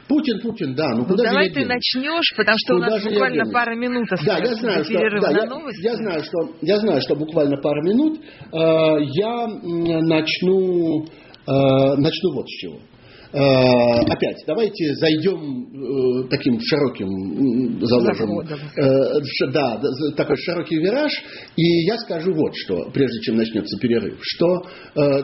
Путин, 0.09 0.41
Путин, 0.41 0.75
да. 0.75 0.89
Ну, 0.95 1.05
куда 1.05 1.23
ну, 1.23 1.31
давай 1.31 1.51
ты 1.51 1.65
начнешь, 1.65 2.35
потому 2.37 2.59
что 2.59 2.75
куда 2.75 2.87
у 2.87 2.91
нас 2.91 3.05
буквально 3.05 3.47
пара 3.51 3.75
минут 3.77 4.09
да, 4.27 4.39
я 4.39 4.55
знаю, 4.57 4.85
что, 4.85 4.95
да. 5.21 5.31
Я, 5.31 5.91
я, 5.91 5.97
знаю, 5.97 6.25
что, 6.25 6.39
я 6.61 6.77
знаю, 6.79 7.01
что 7.01 7.15
буквально 7.15 7.57
пара 7.59 7.83
минут. 7.83 8.19
Э, 8.19 8.99
я 9.01 9.47
начну, 9.47 11.05
э, 11.05 11.97
начну 11.97 12.35
вот 12.35 12.47
с 12.49 12.53
чего. 12.59 12.77
Э, 12.77 13.02
опять, 13.33 14.45
давайте 14.47 14.95
зайдем 14.95 15.65
э, 15.65 16.29
таким 16.29 16.59
широким 16.61 17.81
заложим, 17.85 18.41
э, 18.41 19.21
да, 19.53 19.81
такой 20.17 20.37
широкий 20.37 20.77
вираж, 20.77 21.13
и 21.57 21.85
я 21.87 21.97
скажу 21.99 22.33
вот 22.35 22.53
что, 22.55 22.91
прежде 22.93 23.21
чем 23.23 23.37
начнется 23.37 23.79
перерыв, 23.79 24.19
что, 24.21 24.63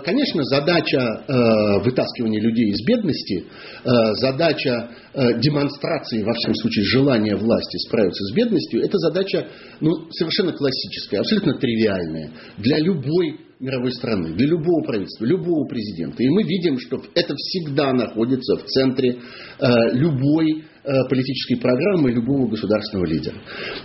конечно, 0.04 0.42
задача 0.44 1.80
вытаскивания 1.84 2.40
людей 2.40 2.70
из 2.70 2.84
бедности, 2.86 3.44
задача 3.84 4.90
демонстрации, 5.14 6.22
во 6.22 6.32
всяком 6.32 6.54
случае, 6.56 6.84
желания 6.86 7.36
власти 7.36 7.76
справиться 7.88 8.24
с 8.24 8.34
бедностью, 8.34 8.82
это 8.82 8.98
задача 8.98 9.46
ну, 9.80 10.10
совершенно 10.10 10.52
классическая, 10.52 11.20
абсолютно 11.20 11.54
тривиальная. 11.58 12.30
Для 12.58 12.78
любой 12.78 13.47
мировой 13.60 13.92
страны, 13.92 14.34
для 14.34 14.46
любого 14.46 14.84
правительства, 14.84 15.24
любого 15.24 15.66
президента. 15.66 16.22
И 16.22 16.28
мы 16.28 16.42
видим, 16.44 16.78
что 16.78 17.02
это 17.14 17.34
всегда 17.36 17.92
находится 17.92 18.56
в 18.56 18.64
центре 18.64 19.18
э, 19.58 19.66
любой 19.92 20.62
э, 20.62 21.08
политической 21.08 21.56
программы 21.56 22.12
любого 22.12 22.48
государственного 22.48 23.06
лидера. 23.06 23.36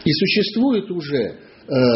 И 0.05 0.11
существует 0.11 0.91
уже 0.91 1.17
э, 1.17 1.35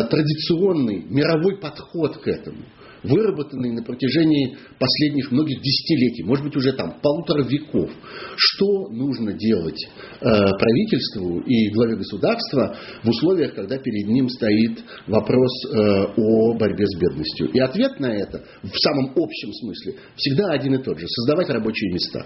традиционный 0.09 1.05
мировой 1.09 1.59
подход 1.59 2.17
к 2.17 2.27
этому– 2.27 2.65
выработанный 3.07 3.71
на 3.71 3.83
протяжении 3.83 4.57
последних 4.79 5.31
многих 5.31 5.61
десятилетий, 5.61 6.23
может 6.23 6.43
быть 6.43 6.55
уже 6.55 6.73
там 6.73 6.99
полутора 7.01 7.43
веков. 7.43 7.89
Что 8.35 8.89
нужно 8.89 9.33
делать 9.33 9.87
э, 10.19 10.21
правительству 10.21 11.39
и 11.41 11.69
главе 11.71 11.95
государства 11.95 12.75
в 13.03 13.09
условиях, 13.09 13.53
когда 13.55 13.77
перед 13.77 14.07
ним 14.07 14.29
стоит 14.29 14.83
вопрос 15.07 15.51
э, 15.65 15.77
о 16.15 16.53
борьбе 16.57 16.85
с 16.85 16.99
бедностью? 16.99 17.49
И 17.51 17.59
ответ 17.59 17.99
на 17.99 18.13
это 18.13 18.43
в 18.63 18.77
самом 18.77 19.11
общем 19.11 19.53
смысле 19.53 19.95
всегда 20.15 20.51
один 20.51 20.75
и 20.75 20.83
тот 20.83 20.99
же– 20.99 21.05
создавать 21.07 21.49
рабочие 21.49 21.91
места. 21.93 22.25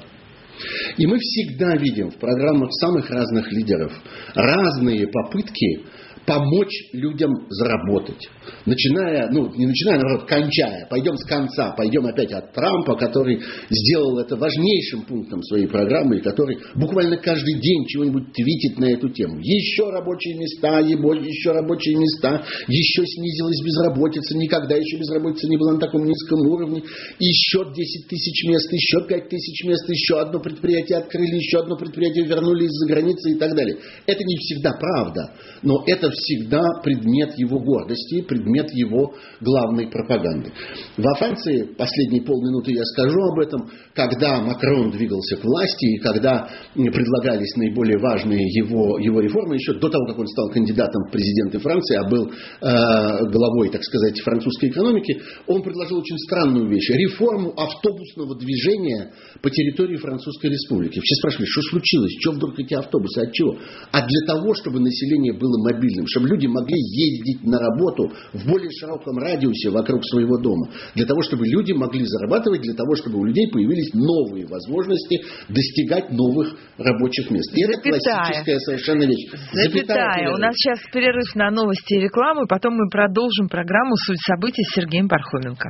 И 0.97 1.07
мы 1.07 1.17
всегда 1.19 1.75
видим 1.75 2.11
в 2.11 2.17
программах 2.17 2.69
самых 2.79 3.09
разных 3.09 3.51
лидеров 3.51 3.91
разные 4.35 5.07
попытки 5.07 5.85
помочь 6.25 6.73
людям 6.93 7.31
заработать. 7.49 8.29
Начиная, 8.65 9.29
ну, 9.31 9.51
не 9.55 9.65
начиная, 9.65 9.97
наоборот, 9.97 10.27
кончая. 10.27 10.87
Пойдем 10.89 11.17
с 11.17 11.25
конца, 11.25 11.71
пойдем 11.71 12.05
опять 12.05 12.31
от 12.31 12.53
Трампа, 12.53 12.95
который 12.95 13.41
сделал 13.69 14.19
это 14.19 14.35
важнейшим 14.35 15.03
пунктом 15.03 15.41
своей 15.43 15.67
программы, 15.67 16.17
и 16.17 16.21
который 16.21 16.57
буквально 16.75 17.17
каждый 17.17 17.59
день 17.59 17.85
чего-нибудь 17.87 18.33
твитит 18.33 18.77
на 18.77 18.85
эту 18.85 19.09
тему. 19.09 19.39
Еще 19.39 19.89
рабочие 19.89 20.37
места, 20.37 20.79
еще 20.79 21.51
рабочие 21.51 21.95
места, 21.97 22.43
еще 22.67 23.05
снизилась 23.05 23.61
безработица, 23.63 24.37
никогда 24.37 24.75
еще 24.75 24.97
безработица 24.97 25.47
не 25.47 25.57
была 25.57 25.73
на 25.73 25.79
таком 25.79 26.05
низком 26.05 26.39
уровне, 26.41 26.83
еще 27.19 27.65
10 27.73 28.07
тысяч 28.07 28.47
мест, 28.47 28.71
еще 28.71 29.07
5 29.07 29.29
тысяч 29.29 29.63
мест, 29.65 29.89
еще 29.89 30.19
одно 30.19 30.39
предприятие 30.39 30.99
открыли, 30.99 31.35
еще 31.35 31.59
одно 31.59 31.75
предприятие 31.77 32.25
вернули 32.25 32.65
из-за 32.65 32.87
границы 32.87 33.31
и 33.31 33.35
так 33.35 33.55
далее. 33.55 33.77
Это 34.05 34.23
не 34.23 34.37
всегда 34.37 34.71
правда, 34.73 35.33
но 35.63 35.83
это 35.87 36.10
всегда 36.11 36.61
предмет 36.83 37.37
его 37.37 37.59
гордости, 37.59 38.21
предмет 38.21 38.71
его 38.73 39.13
главной 39.39 39.87
пропаганды. 39.87 40.51
Во 40.97 41.15
Франции, 41.15 41.73
последние 41.77 42.21
полминуты 42.23 42.73
я 42.73 42.83
скажу 42.85 43.19
об 43.31 43.39
этом, 43.39 43.69
когда 43.93 44.41
Макрон 44.41 44.91
двигался 44.91 45.37
к 45.37 45.43
власти 45.43 45.95
и 45.95 45.99
когда 45.99 46.49
предлагались 46.75 47.55
наиболее 47.55 47.97
важные 47.99 48.43
его, 48.51 48.99
его 48.99 49.19
реформы, 49.19 49.55
еще 49.55 49.73
до 49.73 49.89
того, 49.89 50.05
как 50.05 50.19
он 50.19 50.27
стал 50.27 50.49
кандидатом 50.49 51.03
в 51.07 51.11
президенты 51.11 51.59
Франции, 51.59 51.95
а 51.97 52.07
был 52.09 52.29
э, 52.29 52.31
главой, 52.61 53.69
так 53.69 53.83
сказать, 53.83 54.19
французской 54.21 54.69
экономики, 54.69 55.21
он 55.47 55.61
предложил 55.63 55.99
очень 55.99 56.17
странную 56.19 56.69
вещь. 56.69 56.89
Реформу 56.89 57.53
автобусного 57.57 58.37
движения 58.37 59.13
по 59.41 59.49
территории 59.49 59.97
Французской 59.97 60.51
Республики. 60.51 60.99
Все 60.99 61.15
спрашивали, 61.15 61.45
что 61.45 61.61
случилось, 61.61 62.11
что 62.19 62.31
вдруг 62.31 62.59
эти 62.59 62.73
автобусы, 62.73 63.21
от 63.21 63.33
чего? 63.33 63.57
А 63.91 64.05
для 64.05 64.27
того, 64.27 64.53
чтобы 64.55 64.79
население 64.79 65.33
было 65.33 65.57
мобильным 65.63 66.00
доступным, 66.01 66.07
чтобы 66.07 66.27
люди 66.29 66.47
могли 66.47 66.77
ездить 66.77 67.43
на 67.43 67.59
работу 67.59 68.11
в 68.33 68.47
более 68.47 68.69
широком 68.71 69.17
радиусе 69.17 69.69
вокруг 69.69 70.03
своего 70.05 70.37
дома. 70.37 70.67
Для 70.95 71.05
того, 71.05 71.21
чтобы 71.21 71.47
люди 71.47 71.73
могли 71.73 72.05
зарабатывать, 72.05 72.61
для 72.61 72.73
того, 72.73 72.95
чтобы 72.95 73.19
у 73.19 73.25
людей 73.25 73.49
появились 73.51 73.93
новые 73.93 74.45
возможности 74.47 75.21
достигать 75.49 76.11
новых 76.11 76.55
рабочих 76.77 77.29
мест. 77.31 77.51
И 77.55 77.63
это 77.63 77.79
классическая 77.81 78.59
совершенно 78.59 79.03
вещь. 79.03 79.29
Запятая. 79.53 80.11
Запятая. 80.13 80.33
У 80.33 80.37
нас 80.37 80.53
сейчас 80.55 80.79
перерыв 80.91 81.35
на 81.35 81.51
новости 81.51 81.93
и 81.93 81.99
рекламу, 81.99 82.43
и 82.43 82.47
потом 82.47 82.75
мы 82.75 82.89
продолжим 82.89 83.47
программу 83.49 83.95
«Суть 83.95 84.21
событий» 84.25 84.63
с 84.63 84.75
Сергеем 84.75 85.07
Пархоменко. 85.07 85.69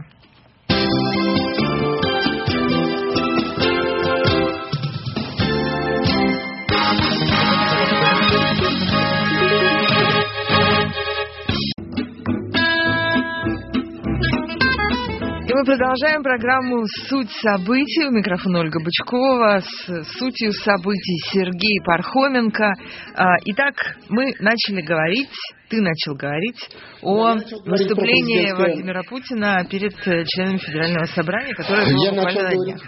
Мы 15.62 15.66
продолжаем 15.66 16.24
программу 16.24 16.84
«Суть 17.08 17.30
событий». 17.40 18.08
У 18.08 18.12
микрофона 18.12 18.62
Ольга 18.62 18.80
Бычкова. 18.80 19.60
С 19.60 20.18
сутью 20.18 20.52
событий 20.54 21.18
Сергей 21.32 21.80
Пархоменко. 21.86 22.74
А, 23.14 23.36
итак, 23.46 23.76
мы 24.10 24.34
начали 24.40 24.82
говорить, 24.82 25.30
ты 25.70 25.82
начал 25.82 26.16
говорить 26.16 26.58
о 27.04 27.36
начал 27.36 27.62
выступлении 27.64 28.50
говорить 28.50 28.76
Владимира 28.76 29.04
Путина 29.04 29.64
перед 29.70 29.94
членами 30.02 30.58
Федерального 30.58 31.06
собрания, 31.06 31.54
которое 31.54 31.94
было 31.94 32.06
Я 32.06 32.12
буквально 32.12 32.42
на 32.42 32.56
днях. 32.56 32.82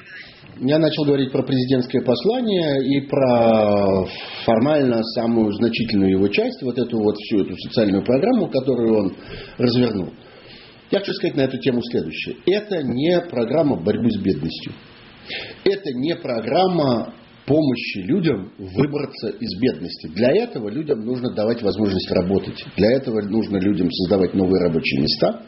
Я 0.59 0.79
начал 0.79 1.03
говорить 1.05 1.31
про 1.31 1.43
президентское 1.43 2.01
послание 2.01 2.85
и 2.87 3.07
про 3.07 4.05
формально 4.45 5.03
самую 5.15 5.51
значительную 5.51 6.13
его 6.13 6.27
часть, 6.27 6.63
вот 6.63 6.79
эту 6.79 6.97
вот 6.97 7.15
всю 7.17 7.41
эту 7.41 7.55
социальную 7.55 8.03
программу, 8.03 8.47
которую 8.47 8.97
он 8.97 9.15
развернул. 9.59 10.11
Я 10.93 10.99
хочу 10.99 11.13
сказать 11.13 11.35
на 11.35 11.41
эту 11.41 11.57
тему 11.57 11.81
следующее. 11.81 12.35
Это 12.45 12.83
не 12.83 13.19
программа 13.21 13.77
борьбы 13.77 14.11
с 14.11 14.21
бедностью. 14.21 14.73
Это 15.63 15.91
не 15.91 16.15
программа 16.15 17.15
помощи 17.47 17.97
людям 17.97 18.53
выбраться 18.59 19.29
из 19.29 19.59
бедности. 19.59 20.05
Для 20.09 20.29
этого 20.29 20.69
людям 20.69 21.03
нужно 21.03 21.33
давать 21.33 21.63
возможность 21.63 22.11
работать. 22.11 22.63
Для 22.77 22.91
этого 22.91 23.23
нужно 23.23 23.57
людям 23.57 23.89
создавать 23.91 24.35
новые 24.35 24.61
рабочие 24.61 25.01
места. 25.01 25.41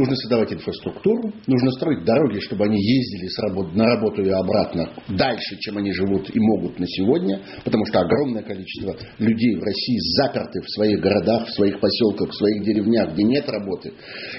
Нужно 0.00 0.16
создавать 0.16 0.50
инфраструктуру, 0.50 1.30
нужно 1.46 1.70
строить 1.72 2.06
дороги, 2.06 2.38
чтобы 2.40 2.64
они 2.64 2.78
ездили 2.80 3.28
с 3.28 3.38
работы, 3.40 3.76
на 3.76 3.84
работу 3.84 4.22
и 4.22 4.30
обратно 4.30 4.88
дальше, 5.10 5.58
чем 5.60 5.76
они 5.76 5.92
живут 5.92 6.34
и 6.34 6.40
могут 6.40 6.78
на 6.78 6.86
сегодня, 6.86 7.38
потому 7.62 7.84
что 7.84 8.00
огромное 8.00 8.42
количество 8.42 8.96
людей 9.18 9.56
в 9.56 9.62
России 9.62 9.98
заперты 10.16 10.62
в 10.62 10.70
своих 10.70 11.00
городах, 11.00 11.48
в 11.48 11.52
своих 11.52 11.78
поселках, 11.80 12.30
в 12.30 12.34
своих 12.34 12.64
деревнях, 12.64 13.12
где 13.12 13.24
нет 13.24 13.46
работы, 13.50 13.92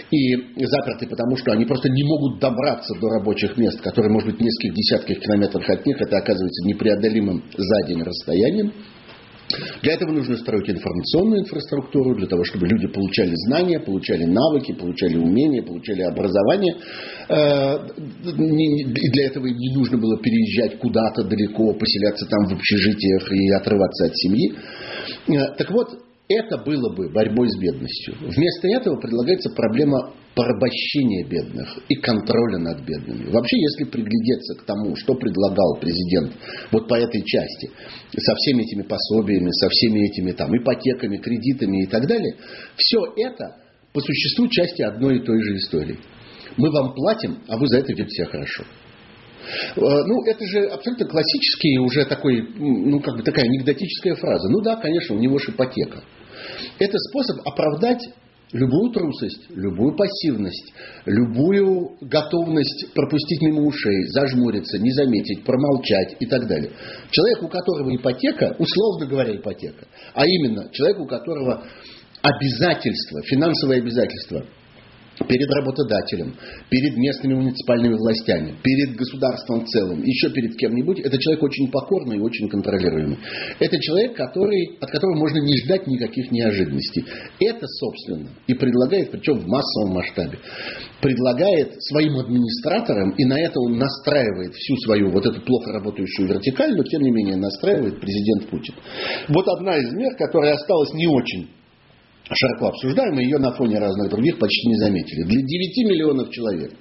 и 0.10 0.66
заперты 0.66 1.06
потому, 1.06 1.38
что 1.38 1.52
они 1.52 1.66
просто 1.66 1.90
не 1.90 2.04
могут 2.06 2.40
добраться 2.40 2.96
до 3.00 3.10
рабочих 3.20 3.56
мест, 3.56 3.80
которые, 3.82 4.12
может 4.12 4.30
быть, 4.30 4.40
в 4.40 4.42
нескольких 4.42 4.74
десятках 4.74 5.20
километрах 5.20 5.70
от 5.70 5.86
них, 5.86 6.02
это 6.02 6.18
оказывается 6.18 6.66
непреодолимым 6.66 7.44
за 7.56 7.88
день 7.88 8.02
расстоянием. 8.02 8.74
Для 9.82 9.94
этого 9.94 10.12
нужно 10.12 10.38
строить 10.38 10.70
информационную 10.70 11.42
инфраструктуру, 11.42 12.16
для 12.16 12.28
того, 12.28 12.44
чтобы 12.44 12.68
люди 12.68 12.88
получали 12.88 13.34
знания, 13.48 13.80
получали 13.80 14.26
навыки, 14.26 14.74
получали 14.74 15.18
умения, 15.18 15.64
получали 15.64 16.02
образование. 16.02 16.76
Э, 17.30 17.78
и 18.24 19.10
для 19.12 19.26
этого 19.26 19.48
им 19.48 19.58
не 19.58 19.76
нужно 19.76 19.98
было 19.98 20.18
переезжать 20.18 20.80
куда-то 20.80 21.24
далеко, 21.24 21.74
поселяться 21.74 22.26
там 22.28 22.46
в 22.46 22.54
общежитиях 22.54 23.32
и 23.32 23.52
отрываться 23.52 24.06
от 24.06 24.16
семьи. 24.16 24.54
Э, 25.28 25.56
так 25.58 25.72
вот, 25.72 25.88
это 26.28 26.58
было 26.58 26.94
бы 26.96 27.10
борьбой 27.10 27.50
с 27.50 27.60
бедностью. 27.60 28.16
Вместо 28.22 28.68
этого 28.68 29.00
предлагается 29.00 29.50
проблема 29.50 30.14
порабощения 30.36 31.28
бедных 31.28 31.78
и 31.90 31.96
контроля 31.96 32.58
над 32.60 32.82
бедными. 32.86 33.30
Вообще, 33.32 33.58
если 33.60 33.84
приглядеться 33.86 34.56
к 34.56 34.64
тому, 34.64 34.96
что 34.96 35.14
предлагал 35.14 35.78
президент 35.80 36.34
вот 36.72 36.88
по 36.88 36.96
этой 36.96 37.22
части, 37.24 37.70
со 38.18 38.36
всеми 38.36 38.64
этими 38.64 38.84
пособиями, 38.84 39.50
со 39.52 39.70
всеми 39.70 40.08
этими 40.08 40.32
там 40.32 40.56
ипотеками, 40.56 41.18
кредитами 41.18 41.84
и 41.84 41.88
так 41.88 42.08
далее, 42.08 42.36
все 42.76 43.00
это 43.18 43.58
по 43.94 44.00
существу 44.00 44.48
части 44.48 44.82
одной 44.82 45.18
и 45.18 45.26
той 45.26 45.42
же 45.42 45.58
истории. 45.58 46.00
Мы 46.58 46.72
вам 46.72 46.94
платим, 46.94 47.40
а 47.48 47.58
вы 47.58 47.68
за 47.68 47.80
это 47.80 47.92
ведете 47.92 48.10
себя 48.10 48.26
хорошо. 48.28 48.64
Э, 49.76 49.80
ну, 49.82 50.24
это 50.26 50.46
же 50.46 50.66
абсолютно 50.68 51.08
классический 51.08 51.80
уже 51.80 52.06
такой, 52.06 52.42
ну, 52.58 53.00
как 53.00 53.18
бы 53.18 53.24
такая 53.24 53.46
анекдотическая 53.46 54.16
фраза. 54.16 54.48
Ну 54.50 54.62
да, 54.62 54.78
конечно, 54.78 55.16
у 55.16 55.20
него 55.20 55.38
же 55.40 55.52
ипотека. 55.52 56.04
Это 56.80 56.98
способ 56.98 57.40
оправдать 57.46 58.10
любую 58.54 58.92
трусость, 58.92 59.50
любую 59.50 59.96
пассивность, 59.96 60.74
любую 61.06 61.98
готовность 62.02 62.94
пропустить 62.94 63.42
мимо 63.42 63.62
ушей, 63.64 64.08
зажмуриться, 64.10 64.78
не 64.78 64.92
заметить, 64.92 65.44
промолчать 65.44 66.18
и 66.20 66.26
так 66.26 66.48
далее. 66.48 66.72
Человек, 67.10 67.44
у 67.44 67.48
которого 67.48 67.96
ипотека, 67.96 68.56
условно 68.60 69.08
говоря, 69.08 69.36
ипотека, 69.36 69.88
а 70.14 70.26
именно 70.26 70.70
человек, 70.72 71.00
у 71.00 71.08
которого 71.08 71.64
обязательства, 72.22 73.22
финансовые 73.24 73.82
обязательства– 73.82 74.46
перед 75.28 75.50
работодателем, 75.52 76.36
перед 76.70 76.98
местными 76.98 77.36
муниципальными 77.36 77.96
властями, 77.96 78.56
перед 78.64 78.96
государством 78.96 79.66
в 79.66 79.68
целом, 79.68 80.02
еще 80.04 80.30
перед 80.30 80.56
кем-нибудь, 80.56 81.00
это 81.00 81.18
человек 81.18 81.44
очень 81.44 81.70
покорный 81.72 82.18
и 82.18 82.20
очень 82.20 82.50
контролируемый. 82.50 83.18
Это 83.60 83.78
человек, 83.80 84.16
который, 84.16 84.78
от 84.80 84.90
которого 84.90 85.18
можно 85.18 85.40
не 85.40 85.58
ждать 85.64 85.88
никаких 85.88 86.32
неожиданностей. 86.32 87.06
Это, 87.40 87.68
собственно, 87.68 88.30
и 88.48 88.54
предлагает, 88.54 89.12
причем 89.12 89.40
в 89.40 89.48
массовом 89.48 89.96
масштабе, 89.96 90.40
предлагает 91.02 91.74
своим 91.84 92.18
администраторам, 92.18 93.12
и 93.12 93.26
на 93.26 93.40
это 93.40 93.60
он 93.60 93.78
настраивает 93.78 94.54
всю 94.54 94.76
свою 94.78 95.12
вот 95.12 95.26
эту 95.26 95.42
плохо 95.42 95.72
работающую 95.74 96.28
вертикаль, 96.28 96.76
но 96.76 96.84
тем 96.84 97.02
не 97.02 97.12
менее 97.12 97.38
настраивает 97.38 98.00
президент 98.00 98.50
Путин. 98.50 98.76
Вот 99.28 99.48
одна 99.48 99.78
из 99.78 99.92
мер, 99.94 100.16
которая 100.16 100.54
осталась 100.54 100.94
не 100.94 101.08
очень 101.08 101.61
широко 102.36 102.68
обсуждаемая, 102.68 103.24
ее 103.24 103.38
на 103.38 103.54
фоне 103.54 103.80
разных 103.80 104.10
других 104.10 104.38
почти 104.40 104.70
не 104.70 104.78
заметили. 104.78 105.24
Для 105.24 105.42
9 105.42 105.90
миллионов 105.90 106.30
человек, 106.32 106.72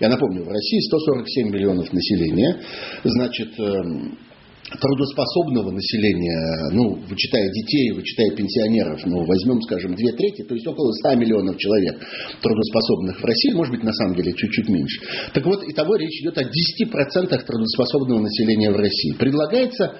я 0.00 0.08
напомню, 0.08 0.44
в 0.44 0.48
России 0.48 0.80
147 0.88 1.50
миллионов 1.50 1.92
населения, 1.92 2.60
значит, 3.04 3.58
эм, 3.58 4.18
трудоспособного 4.64 5.70
населения, 5.70 6.70
ну, 6.72 6.94
вычитая 7.06 7.50
детей, 7.50 7.92
вычитая 7.92 8.30
пенсионеров, 8.34 9.00
ну, 9.04 9.24
возьмем, 9.24 9.60
скажем, 9.62 9.94
две 9.94 10.12
трети, 10.12 10.42
то 10.42 10.54
есть 10.54 10.66
около 10.66 10.90
100 10.92 11.16
миллионов 11.16 11.58
человек 11.58 12.00
трудоспособных 12.40 13.20
в 13.20 13.24
России, 13.24 13.52
может 13.52 13.74
быть, 13.74 13.84
на 13.84 13.92
самом 13.92 14.16
деле 14.16 14.32
чуть-чуть 14.32 14.68
меньше. 14.68 15.00
Так 15.34 15.44
вот, 15.44 15.62
итого 15.68 15.96
речь 15.96 16.20
идет 16.22 16.38
о 16.38 16.42
10% 16.42 17.44
трудоспособного 17.44 18.20
населения 18.20 18.70
в 18.70 18.76
России. 18.76 19.12
Предлагается 19.12 19.96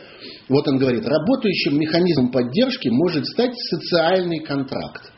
вот 0.48 0.68
он 0.68 0.79
говорит, 0.79 1.07
работающим 1.07 1.79
механизмом 1.79 2.31
поддержки 2.31 2.88
может 2.88 3.27
стать 3.27 3.55
социальный 3.70 4.40
контракт. 4.40 5.13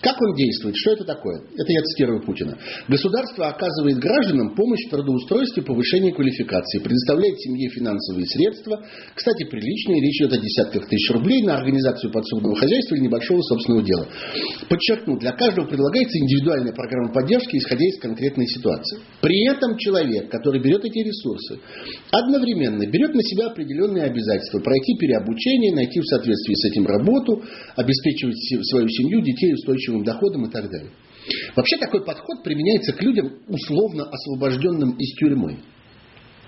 Как 0.00 0.14
он 0.20 0.34
действует? 0.34 0.76
Что 0.76 0.92
это 0.92 1.04
такое? 1.04 1.42
Это 1.54 1.72
я 1.72 1.82
цитирую 1.82 2.22
Путина. 2.22 2.56
Государство 2.86 3.48
оказывает 3.48 3.98
гражданам 3.98 4.54
помощь 4.54 4.86
в 4.86 4.90
трудоустройстве 4.90 5.62
повышении 5.62 6.12
квалификации, 6.12 6.78
предоставляет 6.78 7.38
семье 7.40 7.68
финансовые 7.70 8.26
средства, 8.26 8.80
кстати, 9.14 9.44
приличные, 9.50 10.00
речь 10.00 10.20
идет 10.20 10.32
о 10.34 10.38
десятках 10.38 10.88
тысяч 10.88 11.10
рублей 11.10 11.42
на 11.42 11.56
организацию 11.56 12.12
подсобного 12.12 12.54
хозяйства 12.56 12.94
или 12.94 13.04
небольшого 13.04 13.42
собственного 13.42 13.82
дела. 13.82 14.06
Подчеркну, 14.68 15.18
для 15.18 15.32
каждого 15.32 15.66
предлагается 15.66 16.18
индивидуальная 16.18 16.72
программа 16.72 17.12
поддержки, 17.12 17.56
исходя 17.56 17.84
из 17.84 17.98
конкретной 17.98 18.46
ситуации. 18.46 19.00
При 19.20 19.50
этом 19.50 19.76
человек, 19.78 20.30
который 20.30 20.62
берет 20.62 20.84
эти 20.84 20.98
ресурсы, 20.98 21.58
одновременно 22.12 22.86
берет 22.86 23.14
на 23.14 23.22
себя 23.22 23.46
определенные 23.46 24.04
обязательства, 24.04 24.60
пройти 24.60 24.96
переобучение, 24.96 25.74
найти 25.74 25.98
в 26.00 26.06
соответствии 26.06 26.54
с 26.54 26.64
этим 26.70 26.86
работу, 26.86 27.42
обеспечивать 27.74 28.38
свою 28.68 28.88
семью, 28.88 29.22
детей 29.22 29.54
устойчивым 29.54 29.87
устойчивым 29.88 30.04
доходом 30.04 30.46
и 30.46 30.50
так 30.50 30.70
далее. 30.70 30.90
Вообще 31.56 31.76
такой 31.78 32.04
подход 32.04 32.42
применяется 32.42 32.92
к 32.92 33.02
людям, 33.02 33.32
условно 33.48 34.04
освобожденным 34.10 34.92
из 34.96 35.14
тюрьмы. 35.16 35.58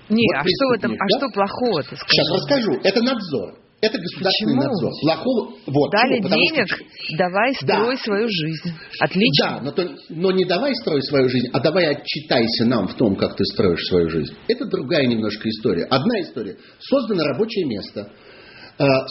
Не, 0.09 0.27
вот 0.27 0.39
а 0.39 0.43
что 0.43 0.67
в 0.67 0.71
этом, 0.73 0.91
а 0.93 0.95
да? 0.95 1.17
что 1.17 1.29
плохого-то? 1.29 1.95
Сейчас 1.95 2.27
расскажу. 2.33 2.71
Это 2.83 3.01
надзор. 3.01 3.59
Это 3.81 3.97
государственный 3.97 4.57
Почему? 4.57 4.69
надзор. 4.69 4.91
Плохого, 5.01 5.53
вот, 5.65 5.91
Дали 5.91 6.19
денег, 6.21 6.67
что... 6.67 7.17
давай 7.17 7.53
строй 7.55 7.95
да. 7.95 8.03
свою 8.03 8.27
жизнь. 8.29 8.77
Отлично. 8.99 9.45
Да, 9.47 9.61
но, 9.61 9.71
то, 9.71 9.95
но 10.09 10.31
не 10.31 10.45
давай 10.45 10.75
строй 10.75 11.01
свою 11.01 11.29
жизнь, 11.29 11.47
а 11.51 11.59
давай 11.59 11.87
отчитайся 11.87 12.65
нам 12.65 12.87
в 12.87 12.93
том, 12.93 13.15
как 13.15 13.35
ты 13.35 13.43
строишь 13.45 13.83
свою 13.87 14.09
жизнь. 14.09 14.35
Это 14.47 14.65
другая 14.65 15.07
немножко 15.07 15.49
история. 15.49 15.85
Одна 15.85 16.21
история. 16.21 16.57
Создано 16.79 17.23
рабочее 17.23 17.65
место. 17.65 18.11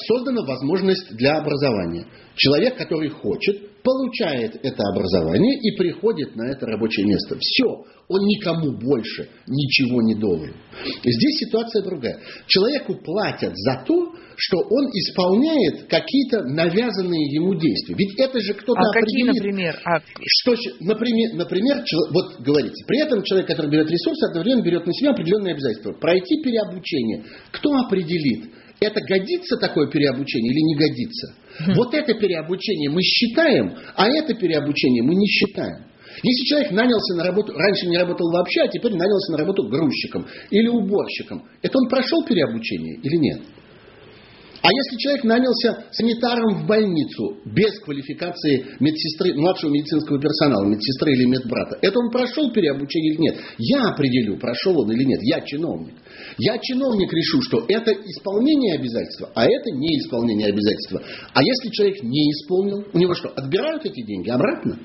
создана 0.07 0.43
возможность 0.47 1.17
для 1.17 1.39
образования. 1.39 2.07
Человек, 2.37 2.77
который 2.77 3.09
хочет, 3.09 3.70
получает 3.83 4.57
это 4.63 4.83
образование 4.93 5.59
и 5.61 5.77
приходит 5.77 6.37
на 6.37 6.51
это 6.51 6.67
рабочее 6.67 7.07
место. 7.07 7.37
Все, 7.41 7.85
он 8.09 8.21
никому 8.25 8.73
больше 8.79 9.29
ничего 9.47 10.03
не 10.03 10.15
должен. 10.15 10.55
Здесь 11.05 11.39
ситуация 11.47 11.83
другая. 11.83 12.19
Человеку 12.47 12.97
платят 12.97 13.53
за 13.55 13.85
то, 13.87 14.15
что 14.37 14.57
он 14.59 14.89
исполняет 14.91 15.87
какие-то 15.89 16.43
навязанные 16.45 17.35
ему 17.35 17.55
действия. 17.55 17.95
Ведь 17.95 18.19
это 18.19 18.41
же 18.41 18.55
кто-то 18.55 18.81
а 18.81 18.91
определит. 18.91 19.35
Какие, 19.35 19.51
например? 19.51 19.81
А... 19.85 20.01
Что, 20.27 20.55
например, 20.81 21.35
например, 21.35 21.85
вот 22.13 22.41
говорится, 22.41 22.85
при 22.87 23.01
этом 23.01 23.23
человек, 23.23 23.49
который 23.49 23.71
берет 23.71 23.91
ресурсы, 23.91 24.27
одновременно 24.31 24.63
берет 24.63 24.87
на 24.87 24.93
себя 24.95 25.11
определенные 25.11 25.55
обязательства. 25.55 25.93
Пройти 25.93 26.43
переобучение. 26.43 27.25
Кто 27.53 27.71
определит? 27.87 28.51
Это 28.81 29.01
годится 29.03 29.57
такое 29.59 29.89
переобучение 29.89 30.53
или 30.53 30.61
не 30.61 30.75
годится? 30.75 31.35
Вот 31.77 31.93
это 31.95 32.15
переобучение 32.15 32.89
мы 32.91 33.03
считаем, 33.03 33.75
а 33.95 34.09
это 34.09 34.35
переобучение 34.35 35.03
мы 35.03 35.15
не 35.15 35.27
считаем. 35.27 35.85
Если 36.23 36.45
человек 36.45 36.73
нанялся 36.73 37.15
на 37.15 37.25
работу, 37.25 37.53
раньше 37.53 37.87
не 37.87 37.97
работал 37.97 38.31
вообще, 38.33 38.63
а 38.63 38.69
теперь 38.69 38.93
нанялся 38.93 39.33
на 39.33 39.39
работу 39.39 39.69
грузчиком 39.69 40.27
или 40.51 40.67
уборщиком, 40.67 41.47
это 41.63 41.79
он 41.79 41.89
прошел 41.89 42.25
переобучение 42.25 42.97
или 43.03 43.17
нет? 43.17 43.41
А 44.63 44.69
если 44.69 44.97
человек 44.99 45.25
нанялся 45.25 45.85
санитаром 45.91 46.63
в 46.63 46.67
больницу 46.67 47.39
без 47.47 47.79
квалификации 47.81 48.67
медсестры, 48.79 49.33
младшего 49.35 49.71
медицинского 49.71 50.21
персонала, 50.21 50.67
медсестры 50.67 51.13
или 51.13 51.25
медбрата, 51.25 51.79
это 51.81 51.99
он 51.99 52.11
прошел 52.11 52.53
переобучение 52.53 53.15
или 53.15 53.21
нет? 53.23 53.37
Я 53.57 53.89
определю, 53.89 54.39
прошел 54.39 54.79
он 54.79 54.93
или 54.93 55.05
нет. 55.05 55.21
Я 55.23 55.41
чиновник. 55.41 55.95
Я 56.39 56.59
чиновник 56.59 57.11
решу, 57.11 57.41
что 57.41 57.65
это 57.69 57.93
исполнение 57.93 58.75
обязательства, 58.75 59.31
а 59.35 59.47
это 59.47 59.71
не 59.71 59.99
исполнение 59.99 60.49
обязательства. 60.49 61.03
А 61.33 61.43
если 61.43 61.71
человек 61.71 62.03
не 62.03 62.31
исполнил, 62.33 62.85
у 62.93 62.99
него 62.99 63.15
что, 63.15 63.29
отбирают 63.31 63.87
эти 63.87 64.03
деньги 64.05 64.29
обратно? 64.29 64.79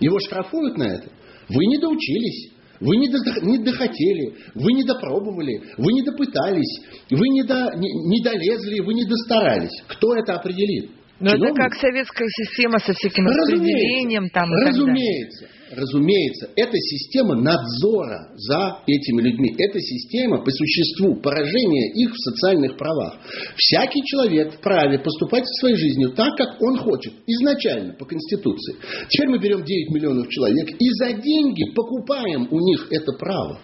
Его 0.00 0.18
штрафуют 0.18 0.76
на 0.78 0.94
это? 0.94 1.08
Вы 1.48 1.66
не 1.66 1.78
доучились. 1.78 2.51
Вы 2.82 2.96
не, 2.96 3.08
до, 3.08 3.18
не 3.46 3.58
дохотели, 3.58 4.34
вы 4.54 4.72
не 4.72 4.82
допробовали, 4.82 5.62
вы 5.78 5.92
не 5.92 6.02
допытались, 6.02 6.80
вы 7.10 7.28
не, 7.28 7.44
до, 7.44 7.70
не, 7.76 7.88
не 8.10 8.22
долезли, 8.24 8.80
вы 8.80 8.94
не 8.94 9.04
достарались. 9.04 9.82
Кто 9.86 10.16
это 10.16 10.34
определит? 10.34 10.90
Но 11.20 11.30
ну, 11.36 11.44
это 11.44 11.54
как 11.54 11.74
советская 11.74 12.26
система 12.28 12.80
со 12.80 12.92
всяким 12.92 13.26
распределением 13.26 14.28
там. 14.30 14.50
Разумеется, 14.50 15.46
разумеется, 15.72 16.50
это 16.56 16.76
система 16.78 17.34
надзора 17.34 18.32
за 18.36 18.78
этими 18.86 19.22
людьми. 19.22 19.54
Это 19.58 19.80
система 19.80 20.44
по 20.44 20.50
существу 20.50 21.16
поражения 21.16 21.92
их 21.92 22.12
в 22.12 22.18
социальных 22.18 22.76
правах. 22.76 23.18
Всякий 23.56 24.02
человек 24.04 24.54
вправе 24.54 24.98
поступать 24.98 25.44
в 25.44 25.60
своей 25.60 25.76
жизнью 25.76 26.12
так, 26.12 26.36
как 26.36 26.60
он 26.60 26.78
хочет, 26.78 27.12
изначально, 27.26 27.94
по 27.94 28.04
Конституции. 28.04 28.76
Теперь 29.08 29.28
мы 29.28 29.38
берем 29.38 29.64
9 29.64 29.90
миллионов 29.90 30.28
человек 30.28 30.70
и 30.78 30.90
за 30.90 31.12
деньги 31.12 31.72
покупаем 31.74 32.48
у 32.50 32.60
них 32.60 32.88
это 32.90 33.12
право 33.12 33.60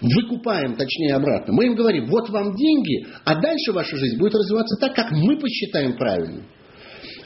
выкупаем, 0.00 0.76
точнее 0.76 1.14
обратно. 1.14 1.54
Мы 1.54 1.66
им 1.66 1.74
говорим, 1.74 2.06
вот 2.06 2.28
вам 2.28 2.54
деньги, 2.54 3.06
а 3.24 3.40
дальше 3.40 3.72
ваша 3.72 3.96
жизнь 3.96 4.18
будет 4.18 4.34
развиваться 4.34 4.76
так, 4.78 4.94
как 4.94 5.10
мы 5.12 5.38
посчитаем 5.38 5.96
правильным. 5.96 6.44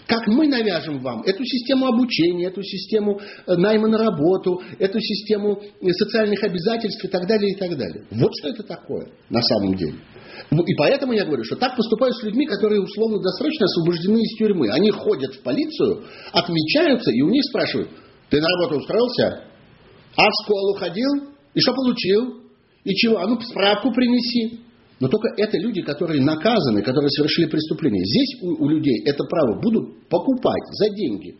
Как 0.09 0.27
мы 0.27 0.49
навяжем 0.49 1.01
вам 1.03 1.21
эту 1.23 1.45
систему 1.45 1.87
обучения, 1.87 2.47
эту 2.47 2.63
систему 2.63 3.21
э, 3.21 3.55
найма 3.57 3.89
на 3.89 3.99
работу, 3.99 4.63
эту 4.79 4.99
систему 4.99 5.61
э, 5.61 5.91
социальных 5.93 6.43
обязательств 6.43 7.05
и 7.05 7.09
так 7.09 7.27
далее, 7.29 7.53
и 7.53 7.57
так 7.57 7.77
далее. 7.77 8.07
Вот 8.13 8.33
что 8.41 8.49
это 8.49 8.63
такое 8.63 9.09
на 9.29 9.43
самом 9.43 9.77
деле. 9.77 9.99
И 10.51 10.75
поэтому 10.79 11.13
я 11.13 11.27
говорю, 11.27 11.45
что 11.45 11.57
так 11.57 11.77
поступают 11.77 12.17
с 12.17 12.23
людьми, 12.23 12.47
которые 12.47 12.81
условно-досрочно 12.81 13.67
освобождены 13.67 14.23
из 14.23 14.39
тюрьмы. 14.39 14.71
Они 14.71 14.91
ходят 14.91 15.35
в 15.35 15.43
полицию, 15.43 16.05
отмечаются, 16.33 17.11
и 17.11 17.21
у 17.21 17.29
них 17.29 17.45
спрашивают, 17.45 17.91
ты 18.31 18.41
на 18.41 18.47
работу 18.49 18.81
устроился? 18.81 19.45
А 20.17 20.23
в 20.23 20.45
школу 20.45 20.75
ходил? 20.75 21.11
И 21.53 21.61
что 21.61 21.75
получил? 21.75 22.45
И 22.85 22.95
чего? 22.95 23.19
А 23.19 23.27
ну 23.27 23.39
справку 23.41 23.93
принеси. 23.93 24.61
Но 25.01 25.09
только 25.09 25.29
это 25.37 25.57
люди, 25.59 25.83
которые 25.83 26.23
наказаны, 26.23 26.83
которые 26.83 27.11
совершили 27.11 27.47
преступление. 27.47 28.05
Здесь 28.05 28.43
у, 28.43 28.65
у 28.65 28.69
людей 28.69 29.03
это 29.05 29.25
право 29.25 29.61
будут 29.61 30.09
покупать 30.09 30.63
за 30.73 30.91
деньги. 30.95 31.37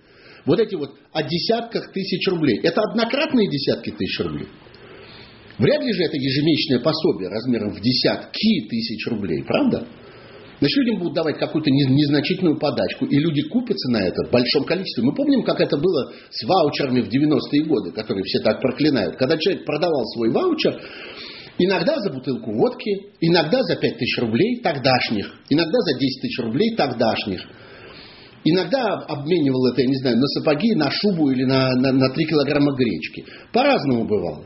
Вот 0.47 0.61
эти 0.61 0.77
вот 0.77 0.95
о 1.13 1.23
десятках 1.23 1.93
тысяч 1.93 2.27
рублей. 2.29 2.61
Это 2.63 2.81
однократные 2.83 3.49
десятки 3.51 3.91
тысяч 3.91 4.21
рублей. 4.21 4.49
Вряд 5.59 5.83
ли 5.83 5.93
же 5.93 6.05
это 6.05 6.17
ежемесячное 6.17 6.79
пособие 6.79 7.29
размером 7.29 7.73
в 7.73 7.81
десятки 7.81 8.69
тысяч 8.69 9.07
рублей, 9.09 9.43
правда? 9.43 9.89
Значит, 10.61 10.77
людям 10.79 10.99
будут 10.99 11.15
давать 11.15 11.39
какую-то 11.39 11.71
незначительную 11.71 12.59
подачку, 12.59 13.07
и 13.07 13.17
люди 13.17 13.43
купятся 13.43 13.91
на 13.91 13.99
это 13.99 14.25
в 14.27 14.31
большом 14.31 14.65
количестве. 14.65 15.05
Мы 15.05 15.15
помним, 15.15 15.45
как 15.45 15.61
это 15.61 15.77
было 15.77 16.13
с 16.31 16.45
ваучерами 16.45 17.01
в 17.01 17.09
90-е 17.09 17.65
годы, 17.65 17.93
которые 17.93 18.25
все 18.25 18.41
так 18.41 18.61
проклинают. 18.61 19.17
Когда 19.17 19.37
человек 19.37 19.65
продавал 19.65 20.05
свой 20.15 20.31
ваучер, 20.31 20.81
Иногда 21.59 21.99
за 22.01 22.13
бутылку 22.13 22.53
водки, 22.53 22.91
иногда 23.21 23.63
за 23.63 23.77
5 23.77 23.99
тысяч 23.99 24.19
рублей 24.19 24.61
тогдашних, 24.63 25.35
иногда 25.49 25.79
за 25.81 25.99
10 25.99 26.23
тысяч 26.23 26.39
рублей 26.39 26.77
тогдашних. 26.77 27.43
Иногда 28.45 28.95
обменивал 28.95 29.67
это, 29.67 29.83
я 29.83 29.89
не 29.89 29.97
знаю, 29.97 30.17
на 30.19 30.27
сапоги, 30.29 30.75
на 30.77 30.91
шубу 30.91 31.31
или 31.31 31.45
на, 31.45 31.75
на, 31.75 31.93
на 31.93 32.11
3 32.11 32.25
килограмма 32.27 32.73
гречки. 32.77 33.25
По-разному 33.53 34.07
бывало. 34.07 34.45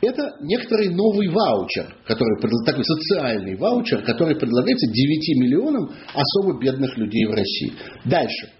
Это 0.00 0.32
некоторый 0.42 0.90
новый 0.90 1.28
ваучер, 1.28 1.96
который, 2.04 2.38
такой 2.66 2.84
социальный 2.84 3.56
ваучер, 3.56 4.02
который 4.02 4.36
предлагается 4.36 4.86
9 4.90 5.40
миллионам 5.40 5.90
особо 6.12 6.60
бедных 6.60 6.96
людей 6.98 7.24
в 7.26 7.30
России. 7.30 7.72
Дальше. 8.04 8.50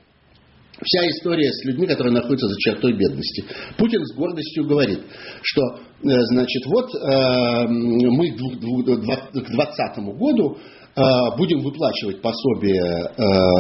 Вся 0.85 1.09
история 1.09 1.51
с 1.51 1.65
людьми, 1.65 1.87
которые 1.87 2.13
находятся 2.13 2.49
за 2.49 2.57
чертой 2.59 2.93
бедности. 2.93 3.45
Путин 3.79 4.05
с 4.05 4.15
гордостью 4.15 4.67
говорит, 4.67 5.01
что, 5.43 5.63
э, 5.63 5.79
значит, 6.03 6.67
вот 6.67 6.95
э, 6.95 7.67
мы 7.67 8.31
к 8.31 8.37
2020 8.37 9.99
году 10.19 10.59
э, 10.95 11.03
будем 11.39 11.61
выплачивать 11.61 12.21
пособие 12.21 13.11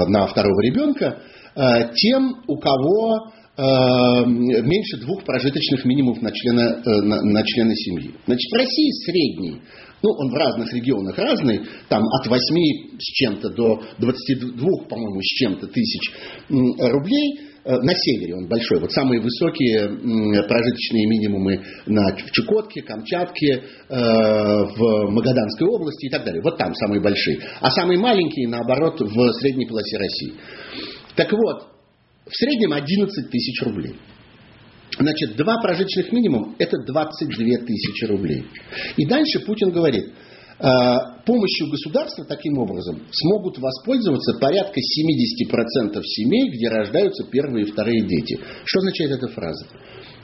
на 0.08 0.26
второго 0.26 0.60
ребенка 0.60 1.22
тем, 1.94 2.42
у 2.48 2.58
кого 2.58 3.32
меньше 3.58 4.98
двух 4.98 5.24
прожиточных 5.24 5.84
минимумов 5.86 6.20
на 6.20 6.30
члена, 6.30 6.82
на, 6.84 7.22
на 7.22 7.42
члена 7.42 7.74
семьи. 7.74 8.10
Значит, 8.26 8.52
в 8.52 8.54
России 8.54 8.90
средний 9.06 9.60
ну, 10.02 10.10
он 10.10 10.30
в 10.30 10.34
разных 10.34 10.72
регионах 10.74 11.18
разный, 11.18 11.62
там 11.88 12.02
от 12.02 12.26
8 12.26 12.38
с 12.98 13.12
чем-то 13.14 13.48
до 13.50 13.82
22, 13.98 14.86
по-моему, 14.88 15.20
с 15.20 15.38
чем-то 15.38 15.66
тысяч 15.68 16.12
рублей. 16.48 17.40
Э, 17.64 17.78
на 17.80 17.92
севере 17.94 18.36
он 18.36 18.46
большой. 18.46 18.78
Вот 18.80 18.92
самые 18.92 19.20
высокие 19.20 19.88
прожиточные 20.46 21.06
минимумы 21.06 21.60
на, 21.86 22.14
в 22.14 22.30
Чукотке, 22.30 22.82
Камчатке, 22.82 23.54
э, 23.54 23.60
в 23.88 25.10
Магаданской 25.10 25.66
области 25.66 26.06
и 26.06 26.10
так 26.10 26.24
далее. 26.24 26.42
Вот 26.42 26.56
там 26.58 26.72
самые 26.74 27.00
большие. 27.00 27.40
А 27.60 27.70
самые 27.70 27.98
маленькие, 27.98 28.48
наоборот, 28.48 29.00
в 29.00 29.32
средней 29.40 29.66
полосе 29.66 29.96
России. 29.96 30.34
Так 31.16 31.32
вот, 31.32 31.75
в 32.26 32.34
среднем 32.34 32.72
11 32.72 33.30
тысяч 33.30 33.62
рублей. 33.62 33.94
Значит, 34.98 35.36
два 35.36 35.60
прожиточных 35.60 36.12
минимум– 36.12 36.56
это 36.58 36.78
22 36.78 37.36
тысячи 37.66 38.04
рублей. 38.04 38.46
И 38.96 39.06
дальше 39.06 39.40
Путин 39.40 39.70
говорит, 39.70 40.12
«А, 40.58 41.16
помощью 41.26 41.68
государства 41.68 42.24
таким 42.24 42.56
образом 42.58 43.02
смогут 43.10 43.58
воспользоваться 43.58 44.38
порядка 44.40 44.78
70% 44.78 46.00
семей, 46.02 46.50
где 46.50 46.68
рождаются 46.68 47.24
первые 47.24 47.66
и 47.66 47.70
вторые 47.70 48.06
дети. 48.06 48.38
Что 48.64 48.78
означает 48.78 49.10
эта 49.12 49.28
фраза? 49.28 49.66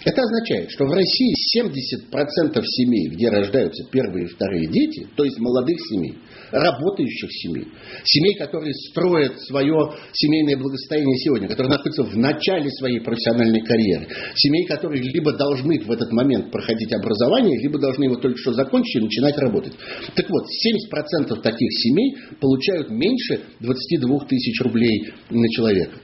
Это 0.05 0.21
означает, 0.23 0.71
что 0.71 0.85
в 0.85 0.93
России 0.93 1.33
70% 1.57 2.61
семей, 2.65 3.09
где 3.11 3.29
рождаются 3.29 3.85
первые 3.91 4.27
и 4.27 4.29
вторые 4.29 4.67
дети, 4.69 5.07
то 5.17 5.25
есть 5.25 5.39
молодых 5.39 5.77
семей, 5.89 6.19
работающих 6.51 7.31
семей, 7.31 7.69
семей, 8.05 8.35
которые 8.37 8.75
строят 8.91 9.41
свое 9.43 9.93
семейное 10.13 10.57
благосостояние 10.57 11.17
сегодня, 11.19 11.49
которые 11.49 11.71
находятся 11.71 12.03
в 12.03 12.17
начале 12.17 12.69
своей 12.71 13.01
профессиональной 13.01 13.63
карьеры, 13.63 14.09
семей, 14.35 14.67
которые 14.67 15.03
либо 15.03 15.33
должны 15.37 15.81
в 15.81 15.91
этот 15.91 16.11
момент 16.13 16.51
проходить 16.51 16.93
образование, 16.93 17.61
либо 17.61 17.79
должны 17.79 18.05
его 18.05 18.17
только 18.17 18.39
что 18.39 18.53
закончить 18.55 18.97
и 18.97 19.05
начинать 19.05 19.39
работать. 19.39 19.75
Так 20.17 20.29
вот, 20.29 20.45
70% 20.45 21.41
таких 21.43 21.69
семей 21.73 22.17
получают 22.41 22.91
меньше 22.91 23.41
22 23.61 24.27
тысяч 24.27 24.61
рублей 24.63 25.13
на 25.31 25.49
человека. 25.49 25.99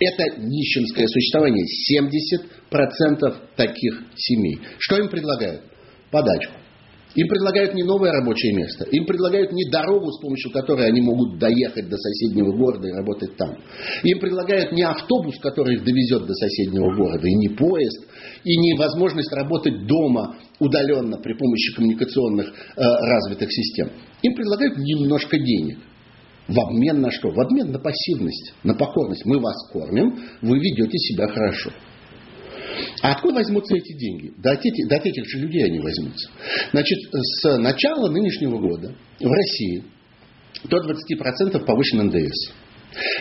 Это 0.00 0.40
нищенское 0.40 1.06
существование. 1.06 1.64
70% 2.72 3.34
таких 3.56 4.02
семей. 4.16 4.58
Что 4.78 4.96
им 4.96 5.08
предлагают? 5.08 5.62
Подачку. 6.10 6.62
Им 7.14 7.28
предлагают 7.28 7.74
не 7.74 7.82
новое 7.82 8.10
рабочее 8.10 8.54
место, 8.54 8.84
им 8.90 9.04
предлагают 9.04 9.52
не 9.52 9.70
дорогу, 9.70 10.10
с 10.10 10.20
помощью 10.20 10.50
которой 10.50 10.86
они 10.86 11.02
могут 11.02 11.38
доехать 11.38 11.88
до 11.88 11.96
соседнего 11.96 12.56
города 12.56 12.88
и 12.88 12.92
работать 12.92 13.36
там. 13.36 13.50
Им 14.02 14.18
предлагают 14.18 14.72
не 14.72 14.82
автобус, 14.82 15.38
который 15.40 15.76
их 15.76 15.84
довезет 15.84 16.26
до 16.26 16.32
соседнего 16.32 16.94
города, 16.96 17.26
и 17.26 17.34
не 17.34 17.48
поезд, 17.48 18.06
и 18.44 18.56
не 18.56 18.78
возможность 18.78 19.32
работать 19.32 19.86
дома 19.86 20.36
удаленно 20.58 21.18
при 21.18 21.34
помощи 21.34 21.74
коммуникационных 21.74 22.48
э, 22.48 22.80
развитых 22.80 23.52
систем. 23.52 23.90
Им 24.22 24.34
предлагают 24.34 24.78
немножко 24.78 25.36
денег. 25.38 25.78
В 26.48 26.58
обмен 26.58 27.00
на 27.00 27.10
что? 27.10 27.30
В 27.30 27.40
обмен 27.40 27.70
на 27.70 27.78
пассивность, 27.78 28.54
на 28.64 28.74
покорность. 28.74 29.24
Мы 29.24 29.38
вас 29.38 29.54
кормим, 29.72 30.18
вы 30.40 30.58
ведете 30.58 30.98
себя 30.98 31.28
хорошо. 31.28 31.70
А 33.02 33.12
откуда 33.12 33.34
возьмутся 33.34 33.76
эти 33.76 33.92
деньги? 33.96 34.32
Да 34.38 34.52
от 34.52 34.64
этих, 34.64 34.88
да 34.88 34.96
этих 34.96 35.24
же 35.28 35.38
людей 35.38 35.64
они 35.64 35.78
возьмутся. 35.78 36.30
Значит, 36.72 36.98
с 37.12 37.58
начала 37.58 38.08
нынешнего 38.08 38.58
года 38.58 38.94
в 39.20 39.30
России 39.30 39.84
до 40.64 40.78
20% 40.78 41.64
повышен 41.64 42.06
НДС. 42.06 42.52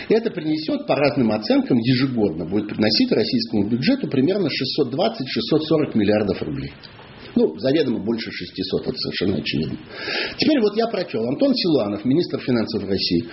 Это 0.10 0.30
принесет, 0.32 0.86
по 0.86 0.96
разным 0.96 1.32
оценкам, 1.32 1.78
ежегодно 1.78 2.46
будет 2.46 2.70
приносить 2.70 3.12
российскому 3.12 3.70
бюджету 3.70 4.08
примерно 4.08 4.48
620-640 4.48 5.98
миллиардов 5.98 6.42
рублей. 6.42 6.74
Ну, 7.36 7.58
заведомо 7.60 8.00
больше 8.00 8.30
600, 8.32 8.88
это 8.88 8.98
совершенно 8.98 9.38
очевидно. 9.38 9.78
Теперь 10.38 10.60
вот 10.60 10.76
я 10.76 10.88
прочел. 10.88 11.26
Антон 11.28 11.54
Силуанов, 11.54 12.04
министр 12.04 12.40
финансов 12.40 12.84
России, 12.88 13.26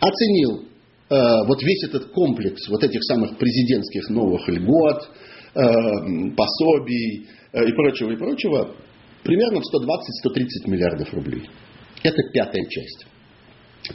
оценил 0.00 0.64
э, 1.08 1.46
вот 1.46 1.62
весь 1.62 1.84
этот 1.84 2.12
комплекс 2.12 2.68
вот 2.68 2.84
этих 2.84 3.02
самых 3.04 3.38
президентских 3.38 4.10
новых 4.10 4.46
льгот, 4.48 5.10
э, 5.54 5.60
пособий 6.36 7.26
э, 7.52 7.68
и 7.68 7.72
прочего, 7.72 8.10
и 8.12 8.16
прочего, 8.16 8.74
примерно 9.24 9.60
в 9.60 9.74
120-130 9.74 10.70
миллиардов 10.70 11.12
рублей. 11.14 11.48
Это 12.02 12.22
пятая 12.32 12.64
часть. 12.68 13.06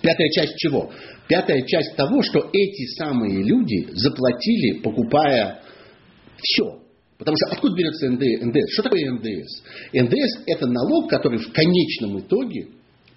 Пятая 0.02 0.30
часть 0.30 0.58
чего? 0.58 0.92
Пятая 1.28 1.62
часть 1.66 1.96
того, 1.96 2.22
что 2.24 2.50
эти 2.52 2.88
самые 2.98 3.44
люди 3.44 3.88
заплатили, 3.92 4.80
покупая 4.82 5.62
все. 6.38 6.83
Потому 7.24 7.38
что 7.38 7.56
откуда 7.56 7.74
берется 7.74 8.10
НДС? 8.10 8.74
Что 8.74 8.84
такое 8.84 9.10
НДС? 9.12 9.64
НДС 9.94 10.44
это 10.46 10.68
налог, 10.68 11.10
который 11.10 11.40
в 11.40 11.54
конечном 11.54 12.20
итоге 12.20 12.68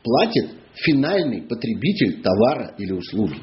платит 0.04 0.46
финальный 0.74 1.42
потребитель 1.42 2.22
товара 2.22 2.74
или 2.78 2.92
услуги 2.92 3.40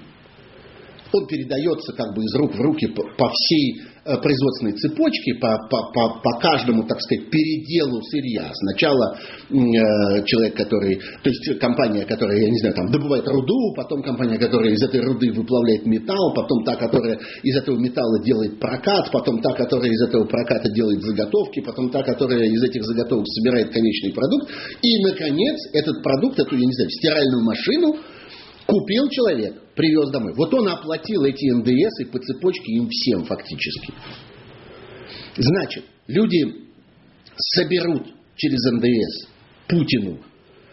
он 1.13 1.27
передается 1.27 1.93
как 1.93 2.15
бы 2.15 2.23
из 2.23 2.35
рук 2.35 2.55
в 2.55 2.61
руки 2.61 2.87
по 2.87 3.29
всей 3.29 3.81
производственной 4.03 4.73
цепочке, 4.73 5.35
по, 5.35 5.57
по, 5.69 5.91
по, 5.93 6.19
по 6.21 6.39
каждому, 6.39 6.83
так 6.83 6.99
сказать, 6.99 7.29
переделу 7.29 8.01
сырья. 8.03 8.51
Сначала 8.53 9.15
э, 9.15 10.25
человек, 10.25 10.55
который, 10.55 10.95
то 10.97 11.29
есть 11.29 11.59
компания, 11.59 12.05
которая, 12.05 12.37
я 12.37 12.49
не 12.49 12.59
знаю, 12.59 12.75
там 12.75 12.91
добывает 12.91 13.25
руду, 13.27 13.73
потом 13.75 14.03
компания, 14.03 14.37
которая 14.37 14.71
из 14.73 14.83
этой 14.83 14.99
руды 15.01 15.31
выплавляет 15.31 15.85
металл, 15.85 16.33
потом 16.35 16.63
та, 16.65 16.75
которая 16.75 17.17
из 17.43 17.55
этого 17.55 17.77
металла 17.77 18.21
делает 18.23 18.59
прокат, 18.59 19.09
потом 19.11 19.41
та, 19.41 19.53
которая 19.53 19.89
из 19.89 20.01
этого 20.01 20.25
проката 20.25 20.69
делает 20.71 21.01
заготовки, 21.01 21.61
потом 21.61 21.89
та, 21.89 22.03
которая 22.03 22.43
из 22.43 22.63
этих 22.63 22.83
заготовок 22.83 23.25
собирает 23.27 23.71
конечный 23.71 24.11
продукт, 24.13 24.51
и, 24.81 25.03
наконец, 25.03 25.55
этот 25.73 26.03
продукт, 26.03 26.39
эту, 26.39 26.55
я 26.55 26.65
не 26.65 26.73
знаю, 26.73 26.89
стиральную 26.89 27.43
машину, 27.43 27.95
Купил 28.65 29.09
человек, 29.09 29.61
привез 29.75 30.09
домой. 30.09 30.33
Вот 30.35 30.53
он 30.53 30.67
оплатил 30.69 31.23
эти 31.23 31.51
НДС 31.51 31.99
и 32.01 32.05
по 32.05 32.19
цепочке 32.19 32.73
им 32.73 32.87
всем 32.89 33.25
фактически. 33.25 33.93
Значит, 35.35 35.85
люди 36.07 36.45
соберут 37.35 38.07
через 38.35 38.59
НДС 38.71 39.27
Путину 39.67 40.19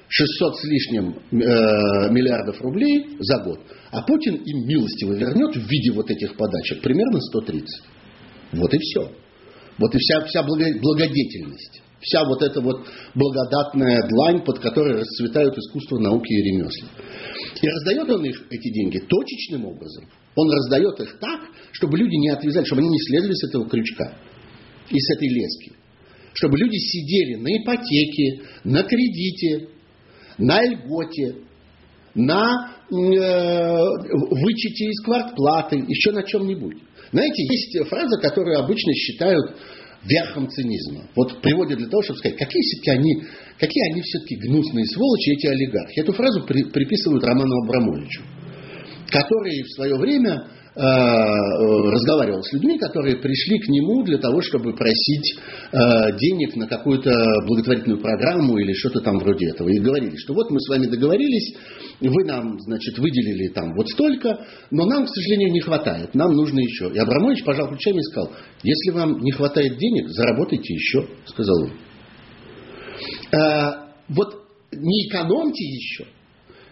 600 0.08 0.56
с 0.56 0.64
лишним 0.64 1.10
э, 1.10 2.10
миллиардов 2.10 2.60
рублей 2.60 3.16
за 3.20 3.38
год, 3.44 3.60
а 3.90 4.02
Путин 4.02 4.34
им 4.34 4.66
милостиво 4.66 5.12
вернет 5.12 5.54
в 5.54 5.68
виде 5.68 5.92
вот 5.92 6.10
этих 6.10 6.36
подачек 6.36 6.82
примерно 6.82 7.20
130. 7.20 7.66
Вот 8.52 8.74
и 8.74 8.78
все. 8.78 9.12
Вот 9.78 9.94
и 9.94 9.98
вся, 9.98 10.20
вся 10.26 10.42
благодетельность. 10.42 11.82
Вся 12.00 12.24
вот 12.24 12.42
эта 12.42 12.60
вот 12.60 12.86
благодатная 13.14 14.06
длань, 14.08 14.42
под 14.44 14.58
которой 14.58 15.00
расцветают 15.00 15.56
искусство, 15.58 15.98
науки 15.98 16.32
и 16.32 16.42
ремесла. 16.42 16.88
И 17.60 17.68
раздает 17.68 18.08
он 18.08 18.24
их, 18.24 18.42
эти 18.50 18.72
деньги, 18.72 18.98
точечным 18.98 19.66
образом. 19.66 20.08
Он 20.34 20.50
раздает 20.50 20.98
их 21.00 21.18
так, 21.18 21.40
чтобы 21.72 21.98
люди 21.98 22.16
не 22.16 22.30
отвязали, 22.30 22.64
чтобы 22.64 22.80
они 22.80 22.90
не 22.90 23.00
следовали 23.00 23.34
с 23.34 23.48
этого 23.48 23.68
крючка 23.68 24.14
и 24.88 24.98
с 24.98 25.16
этой 25.16 25.28
лески. 25.28 25.72
Чтобы 26.32 26.56
люди 26.58 26.76
сидели 26.76 27.34
на 27.34 27.62
ипотеке, 27.62 28.44
на 28.64 28.82
кредите, 28.82 29.68
на 30.38 30.62
льготе, 30.64 31.36
на 32.14 32.76
э, 32.90 33.78
вычете 34.30 34.86
из 34.86 35.02
квартплаты, 35.04 35.84
еще 35.86 36.12
на 36.12 36.22
чем-нибудь. 36.22 36.78
Знаете, 37.12 37.42
есть 37.42 37.88
фраза, 37.88 38.20
которую 38.20 38.58
обычно 38.58 38.92
считают 38.94 39.56
верхом 40.04 40.48
цинизма. 40.48 41.08
Вот 41.14 41.42
приводят 41.42 41.78
для 41.78 41.88
того, 41.88 42.02
чтобы 42.02 42.18
сказать, 42.18 42.38
какие 42.38 42.60
все-таки 42.62 42.90
они, 42.90 43.22
какие 43.58 43.92
они 43.92 44.02
все-таки 44.02 44.36
гнусные 44.36 44.86
сволочи, 44.86 45.30
эти 45.30 45.46
олигархи. 45.46 46.00
Эту 46.00 46.12
фразу 46.12 46.44
при, 46.46 46.64
приписывают 46.64 47.24
Роману 47.24 47.64
Абрамовичу, 47.64 48.22
который 49.10 49.62
в 49.62 49.74
свое 49.74 49.96
время 49.96 50.46
Э, 50.72 50.82
разговаривал 50.82 52.44
с 52.44 52.52
людьми, 52.52 52.78
которые 52.78 53.16
пришли 53.16 53.58
к 53.58 53.68
нему 53.68 54.04
для 54.04 54.18
того, 54.18 54.40
чтобы 54.40 54.72
просить 54.72 55.36
э, 55.72 56.16
денег 56.16 56.54
на 56.54 56.68
какую-то 56.68 57.12
благотворительную 57.44 58.00
программу 58.00 58.56
или 58.56 58.72
что-то 58.74 59.00
там 59.00 59.18
вроде 59.18 59.48
этого. 59.48 59.68
И 59.68 59.80
говорили, 59.80 60.14
что 60.14 60.32
вот 60.32 60.48
мы 60.48 60.60
с 60.60 60.68
вами 60.68 60.86
договорились, 60.86 61.56
вы 62.00 62.24
нам, 62.24 62.56
значит, 62.60 62.96
выделили 63.00 63.48
там 63.48 63.74
вот 63.74 63.88
столько, 63.88 64.46
но 64.70 64.86
нам, 64.86 65.06
к 65.06 65.08
сожалению, 65.08 65.52
не 65.52 65.60
хватает, 65.60 66.14
нам 66.14 66.34
нужно 66.34 66.60
еще. 66.60 66.88
И 66.94 66.98
Абрамович 66.98 67.42
пожал 67.42 67.66
плечами 67.66 67.98
и 67.98 68.02
сказал, 68.04 68.30
если 68.62 68.90
вам 68.92 69.18
не 69.22 69.32
хватает 69.32 69.76
денег, 69.76 70.08
заработайте 70.08 70.72
еще, 70.72 71.04
сказал 71.26 71.64
он. 71.64 71.72
Э, 73.32 73.72
вот 74.08 74.44
не 74.70 75.08
экономьте 75.08 75.64
еще, 75.64 76.06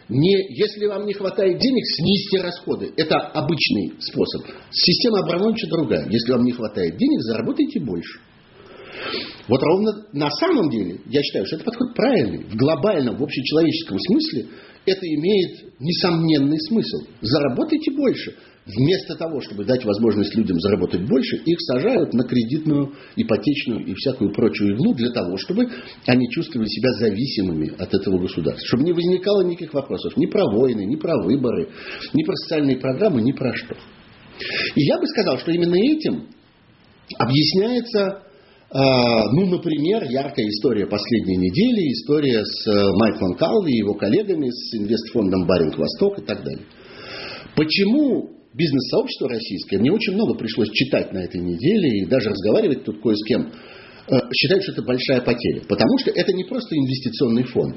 не, 0.08 0.56
если 0.56 0.86
вам 0.86 1.06
не 1.06 1.12
хватает 1.12 1.58
денег, 1.58 1.84
снизьте 1.86 2.40
расходы. 2.40 2.92
Это 2.96 3.16
обычный 3.16 3.92
способ. 4.00 4.46
Система 4.70 5.20
Абрамовича 5.20 5.68
другая. 5.68 6.08
Если 6.08 6.32
вам 6.32 6.44
не 6.44 6.52
хватает 6.52 6.96
денег, 6.96 7.20
заработайте 7.22 7.80
больше. 7.80 8.20
Вот 9.48 9.62
ровно 9.62 10.06
на 10.12 10.30
самом 10.30 10.70
деле, 10.70 11.00
я 11.06 11.22
считаю, 11.22 11.46
что 11.46 11.56
это 11.56 11.64
подход 11.66 11.94
правильный. 11.94 12.44
В 12.44 12.56
глобальном, 12.56 13.16
в 13.16 13.22
общечеловеческом 13.22 13.98
смысле 13.98 14.46
это 14.86 15.06
имеет 15.06 15.80
несомненный 15.80 16.58
смысл. 16.68 16.98
Заработайте 17.20 17.90
больше. 17.92 18.34
Вместо 18.68 19.14
того, 19.14 19.40
чтобы 19.40 19.64
дать 19.64 19.82
возможность 19.86 20.34
людям 20.36 20.60
заработать 20.60 21.08
больше, 21.08 21.36
их 21.36 21.56
сажают 21.60 22.12
на 22.12 22.24
кредитную, 22.24 22.92
ипотечную 23.16 23.86
и 23.86 23.94
всякую 23.94 24.32
прочую 24.34 24.74
иглу 24.74 24.94
для 24.94 25.10
того, 25.10 25.38
чтобы 25.38 25.70
они 26.06 26.28
чувствовали 26.30 26.68
себя 26.68 26.92
зависимыми 26.98 27.72
от 27.78 27.94
этого 27.94 28.18
государства. 28.18 28.66
Чтобы 28.66 28.84
не 28.84 28.92
возникало 28.92 29.42
никаких 29.42 29.72
вопросов 29.72 30.18
ни 30.18 30.26
про 30.26 30.44
войны, 30.44 30.84
ни 30.84 30.96
про 30.96 31.16
выборы, 31.16 31.70
ни 32.12 32.22
про 32.24 32.34
социальные 32.36 32.76
программы, 32.76 33.22
ни 33.22 33.32
про 33.32 33.54
что. 33.56 33.74
И 34.74 34.82
я 34.82 34.98
бы 34.98 35.06
сказал, 35.06 35.38
что 35.38 35.50
именно 35.50 35.74
этим 35.74 36.26
объясняется 37.18 38.22
а, 38.70 39.32
ну, 39.32 39.46
например, 39.46 40.04
яркая 40.10 40.46
история 40.46 40.86
последней 40.86 41.38
недели, 41.38 41.90
история 41.90 42.44
с 42.44 42.66
э, 42.66 42.92
Майклом 42.98 43.34
Калви 43.34 43.72
и 43.72 43.78
его 43.78 43.94
коллегами, 43.94 44.50
с 44.50 44.74
инвестфондом 44.74 45.46
Баринг 45.46 45.78
Восток 45.78 46.18
и 46.18 46.22
так 46.22 46.44
далее. 46.44 46.66
Почему 47.56 48.37
бизнес-сообщество 48.54 49.28
российское, 49.28 49.78
мне 49.78 49.92
очень 49.92 50.14
много 50.14 50.34
пришлось 50.34 50.70
читать 50.70 51.12
на 51.12 51.18
этой 51.18 51.40
неделе 51.40 52.00
и 52.00 52.06
даже 52.06 52.30
разговаривать 52.30 52.84
тут 52.84 53.00
кое 53.00 53.14
с 53.14 53.24
кем, 53.24 53.52
э, 54.08 54.16
считают, 54.34 54.62
что 54.62 54.72
это 54.72 54.82
большая 54.82 55.20
потеря. 55.20 55.62
Потому 55.68 55.98
что 55.98 56.10
это 56.10 56.32
не 56.32 56.44
просто 56.44 56.76
инвестиционный 56.76 57.44
фонд. 57.44 57.76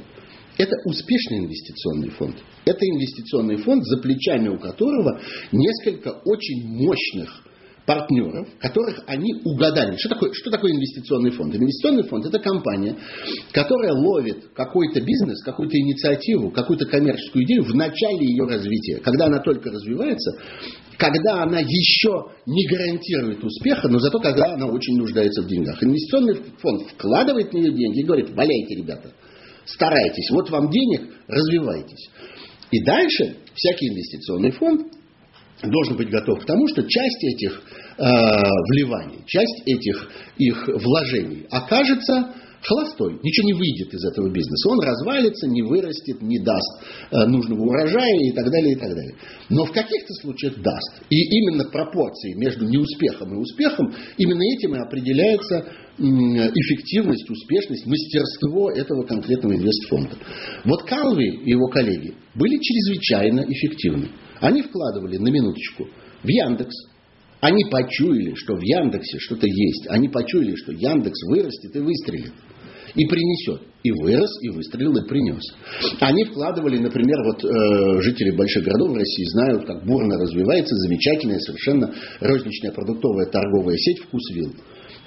Это 0.57 0.75
успешный 0.85 1.39
инвестиционный 1.39 2.09
фонд. 2.09 2.37
Это 2.65 2.85
инвестиционный 2.85 3.57
фонд, 3.57 3.85
за 3.85 3.97
плечами 3.97 4.49
у 4.49 4.59
которого 4.59 5.19
несколько 5.51 6.09
очень 6.25 6.67
мощных 6.67 7.43
партнеров, 7.85 8.47
которых 8.59 9.01
они 9.07 9.33
угадали. 9.43 9.95
Что 9.97 10.09
такое, 10.09 10.31
что 10.33 10.51
такое 10.51 10.71
инвестиционный 10.71 11.31
фонд? 11.31 11.55
Инвестиционный 11.55 12.03
фонд– 12.03 12.25
это 12.27 12.39
компания, 12.39 12.95
которая 13.51 13.93
ловит 13.93 14.49
какой-то 14.53 15.01
бизнес, 15.01 15.43
какую-то 15.43 15.77
инициативу, 15.77 16.51
какую-то 16.51 16.85
коммерческую 16.85 17.43
идею 17.45 17.63
в 17.63 17.73
начале 17.75 18.25
ее 18.25 18.45
развития, 18.45 18.97
когда 19.03 19.25
она 19.25 19.39
только 19.39 19.69
развивается, 19.71 20.31
когда 20.97 21.43
она 21.43 21.59
еще 21.59 22.31
не 22.45 22.67
гарантирует 22.67 23.43
успеха, 23.43 23.87
но 23.89 23.99
зато 23.99 24.19
когда 24.19 24.53
она 24.53 24.67
очень 24.67 24.97
нуждается 24.97 25.41
в 25.41 25.47
деньгах. 25.47 25.81
Инвестиционный 25.83 26.35
фонд 26.59 26.89
вкладывает 26.91 27.49
в 27.49 27.53
нее 27.53 27.71
деньги 27.71 28.01
и 28.01 28.05
говорит, 28.05 28.29
валяйте, 28.29 28.75
ребята, 28.75 29.11
старайтесь, 29.65 30.29
вот 30.31 30.49
вам 30.51 30.69
денег, 30.69 31.09
развивайтесь. 31.27 32.09
И 32.69 32.83
дальше 32.83 33.37
всякий 33.53 33.89
инвестиционный 33.89 34.51
фонд 34.51 35.00
должен 35.69 35.97
быть 35.97 36.09
готов 36.09 36.39
к 36.39 36.45
тому, 36.45 36.67
что 36.67 36.83
часть 36.83 37.23
этих 37.23 37.61
э, 37.97 38.03
вливаний, 38.71 39.19
часть 39.27 39.61
этих 39.65 40.09
их 40.37 40.67
вложений 40.67 41.45
окажется 41.49 42.33
холостой, 42.63 43.19
ничего 43.23 43.47
не 43.47 43.53
выйдет 43.53 43.93
из 43.93 44.03
этого 44.05 44.29
бизнеса. 44.29 44.69
Он 44.69 44.79
развалится, 44.81 45.47
не 45.47 45.61
вырастет, 45.63 46.21
не 46.21 46.39
даст 46.39 46.83
э, 47.11 47.25
нужного 47.25 47.61
урожая 47.61 48.19
и 48.19 48.31
так 48.31 48.49
далее, 48.51 48.73
и 48.73 48.75
так 48.75 48.89
далее. 48.89 49.15
Но 49.49 49.65
в 49.65 49.71
каких-то 49.71 50.13
случаях 50.21 50.61
даст. 50.61 51.01
И 51.09 51.15
именно 51.15 51.65
пропорции 51.65 52.33
между 52.35 52.67
неуспехом 52.67 53.33
и 53.33 53.37
успехом, 53.37 53.93
именно 54.17 54.43
этим 54.55 54.75
и 54.75 54.79
определяется 54.79 55.65
эффективность, 55.97 57.29
успешность, 57.29 57.85
мастерство 57.85 58.71
этого 58.71 59.03
конкретного 59.03 59.55
инвестфонда. 59.55 60.15
Вот 60.63 60.83
Калви 60.83 61.43
и 61.43 61.51
его 61.51 61.67
коллеги 61.67 62.15
были 62.33 62.57
чрезвычайно 62.57 63.41
эффективны. 63.47 64.09
Они 64.41 64.61
вкладывали 64.63 65.17
на 65.17 65.29
минуточку 65.29 65.87
в 66.23 66.27
Яндекс, 66.27 66.75
они 67.41 67.63
почуяли, 67.71 68.35
что 68.35 68.55
в 68.55 68.61
Яндексе 68.61 69.17
что-то 69.19 69.47
есть. 69.47 69.87
Они 69.89 70.09
почуяли, 70.09 70.55
что 70.55 70.73
Яндекс 70.73 71.23
вырастет 71.27 71.75
и 71.75 71.79
выстрелит. 71.79 72.33
И 72.93 73.05
принесет. 73.05 73.61
И 73.83 73.91
вырос, 73.91 74.29
и 74.43 74.49
выстрелил, 74.49 74.95
и 74.97 75.07
принес. 75.07 75.41
Они 76.01 76.23
вкладывали, 76.25 76.77
например, 76.77 77.17
вот 77.25 77.43
э, 77.43 78.01
жители 78.03 78.31
больших 78.31 78.63
городов 78.63 78.95
России 78.95 79.25
знают, 79.31 79.65
как 79.65 79.85
бурно 79.85 80.19
развивается 80.19 80.75
замечательная 80.75 81.39
совершенно 81.39 81.91
розничная 82.19 82.71
продуктовая 82.71 83.25
торговая 83.25 83.77
сеть 83.77 83.99
«Вкусвилл». 84.01 84.53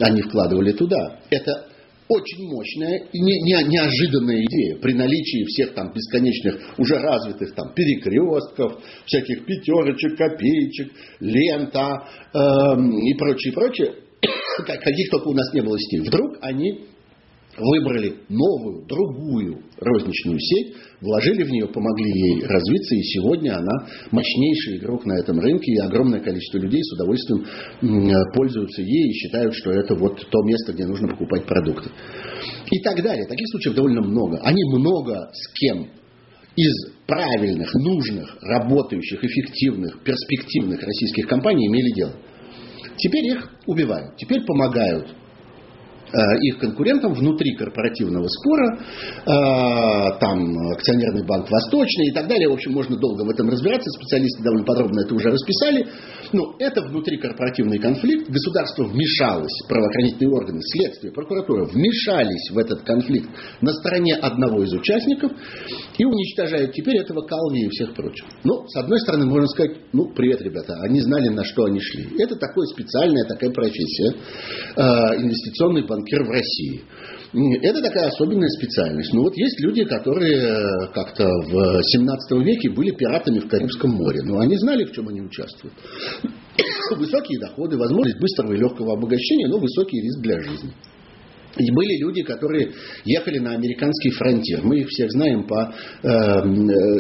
Они 0.01 0.23
вкладывали 0.23 0.73
туда. 0.73 1.21
Это 1.31 1.69
очень 2.09 2.47
мощная 2.49 3.09
и 3.13 3.19
не, 3.19 3.41
не, 3.43 3.69
неожиданная 3.69 4.45
идея 4.45 4.77
при 4.77 4.93
наличии 4.93 5.45
всех 5.45 5.75
там 5.75 5.93
бесконечных, 5.93 6.79
уже 6.79 6.97
развитых 6.97 7.55
там 7.55 7.73
перекрестков, 7.75 8.83
всяких 9.07 9.47
пятерочек, 9.47 10.17
копеечек, 10.17 10.93
лента 11.21 12.09
э, 12.33 12.39
и 12.39 13.15
прочее, 13.15 13.53
прочее, 13.55 13.95
каких 14.67 15.11
только 15.11 15.29
у 15.29 15.35
нас 15.35 15.53
не 15.55 15.63
было 15.63 15.79
сетей. 15.79 16.01
Вдруг 16.01 16.37
они 16.43 16.85
выбрали 17.57 18.17
новую, 18.29 18.87
другую 18.87 19.63
розничную 19.79 20.39
сеть, 20.41 20.75
вложили 21.01 21.43
в 21.43 21.51
нее, 21.51 21.67
помогли 21.69 22.11
ей 22.11 22.45
развиться, 22.47 22.95
и 22.95 23.03
сегодня 23.03 23.57
она 23.57 23.87
мощнейший 24.11 24.79
игрок 24.79 25.05
на 25.05 25.19
этом 25.19 25.39
рынке, 25.41 25.73
и 25.73 25.79
огромное 25.79 26.21
количество 26.21 26.59
людей 26.59 26.83
с 26.83 26.93
удовольствием 26.95 27.45
пользуются 28.35 28.83
ей 28.83 29.11
и 29.11 29.13
считают, 29.15 29.55
что 29.55 29.71
это 29.71 29.95
вот 29.95 30.27
то 30.31 30.43
место, 30.45 30.73
где 30.73 30.87
нужно 30.87 31.09
покупать 31.09 31.45
продукты. 31.47 31.91
И 32.71 32.79
так 32.81 33.03
далее. 33.03 33.27
Таких 33.27 33.49
случаев 33.51 33.75
довольно 33.75 34.01
много. 34.03 34.39
Они 34.43 34.63
много 34.65 35.31
с 35.33 35.53
кем 35.59 35.89
из 36.57 36.73
правильных, 37.07 37.75
нужных, 37.75 38.39
работающих, 38.41 39.23
эффективных, 39.23 40.03
перспективных 40.03 40.83
российских 40.83 41.27
компаний 41.29 41.67
имели 41.67 41.93
дело. 41.95 42.15
Теперь 42.97 43.27
их 43.27 43.51
убивают. 43.67 44.17
Теперь 44.17 44.45
помогают 44.45 45.09
их 46.43 46.59
конкурентам 46.59 47.13
внутри 47.13 47.55
корпоративного 47.57 48.27
спора, 48.29 48.79
э, 48.79 50.19
там 50.21 50.71
акционерный 50.73 51.27
банк 51.27 51.51
Восточный 51.51 52.09
и 52.09 52.13
так 52.13 52.29
далее. 52.29 52.49
В 52.49 52.53
общем, 52.53 52.73
можно 52.73 52.97
долго 52.97 53.23
в 53.23 53.31
этом 53.31 53.49
разбираться, 53.49 53.91
специалисты 53.91 54.43
довольно 54.43 54.65
подробно 54.65 55.01
это 55.01 55.15
уже 55.15 55.31
расписали. 55.31 55.87
Но 56.33 56.55
это 56.59 56.83
внутрикорпоративный 56.83 57.79
конфликт, 57.79 58.31
государство 58.31 58.85
вмешалось, 58.85 59.53
правоохранительные 59.69 60.31
органы, 60.31 60.61
следствие, 60.63 61.13
прокуратура 61.13 61.65
вмешались 61.65 62.51
в 62.53 62.59
этот 62.59 62.83
конфликт 62.83 63.29
на 63.61 63.73
стороне 63.73 64.15
одного 64.15 64.63
из 64.63 64.73
участников 64.73 65.33
и 65.99 66.05
уничтожают 66.05 66.73
теперь 66.73 66.99
этого 66.99 67.23
Калви 67.23 67.67
и 67.67 67.69
всех 67.71 67.95
прочих. 67.95 68.27
Ну, 68.45 68.67
с 68.69 68.77
одной 68.77 69.01
стороны, 69.01 69.27
можно 69.27 69.49
сказать, 69.49 69.79
ну, 69.93 70.13
привет, 70.15 70.41
ребята, 70.43 70.75
они 70.83 71.01
знали, 71.01 71.29
на 71.29 71.45
что 71.45 71.65
они 71.65 71.81
шли. 71.81 72.09
Это 72.19 72.37
такая 72.37 72.67
специальная 72.67 73.25
такая 73.25 73.51
профессия, 73.51 74.15
э, 74.77 74.81
инвестиционный 75.21 75.87
банк 75.87 76.05
банкир 76.05 76.25
в 76.25 76.31
России. 76.31 76.83
Это 77.35 77.83
такая 77.83 78.07
особенная 78.09 78.49
специальность. 78.49 79.13
Но 79.13 79.23
вот 79.23 79.37
есть 79.37 79.61
люди, 79.61 79.85
которые 79.85 80.37
э, 80.37 80.87
как-то 80.93 81.27
в 81.27 81.83
17 81.83 82.45
веке 82.45 82.71
были 82.71 82.93
пиратами 82.93 83.41
в 83.41 83.49
Карибском 83.49 83.91
море. 83.91 84.21
Но 84.23 84.39
они 84.39 84.57
знали, 84.57 84.85
в 84.85 84.93
чем 84.93 85.09
они 85.09 85.21
участвуют. 85.21 85.75
Высокие 86.97 87.41
доходы, 87.41 87.77
возможность 87.77 88.21
быстрого 88.21 88.53
и 88.53 88.59
легкого 88.59 88.93
обогащения, 88.93 89.49
но 89.49 89.59
высокий 89.59 90.01
риск 90.01 90.21
для 90.21 90.41
жизни. 90.43 90.73
И 91.57 91.71
были 91.71 91.99
люди, 92.01 92.23
которые 92.23 92.73
ехали 93.05 93.39
на 93.39 93.53
американский 93.53 94.11
фронтир. 94.11 94.63
Мы 94.63 94.81
их 94.81 94.89
всех 94.89 95.11
знаем 95.13 95.47
по 95.47 95.73
э, 96.03 96.09
э 96.09 96.45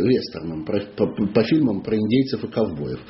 вестернам, 0.04 0.64
по, 0.64 0.78
по, 0.96 1.26
по 1.26 1.42
фильмам 1.44 1.82
про 1.82 1.96
индейцев 1.96 2.44
и 2.44 2.48
ковбоев. 2.48 3.00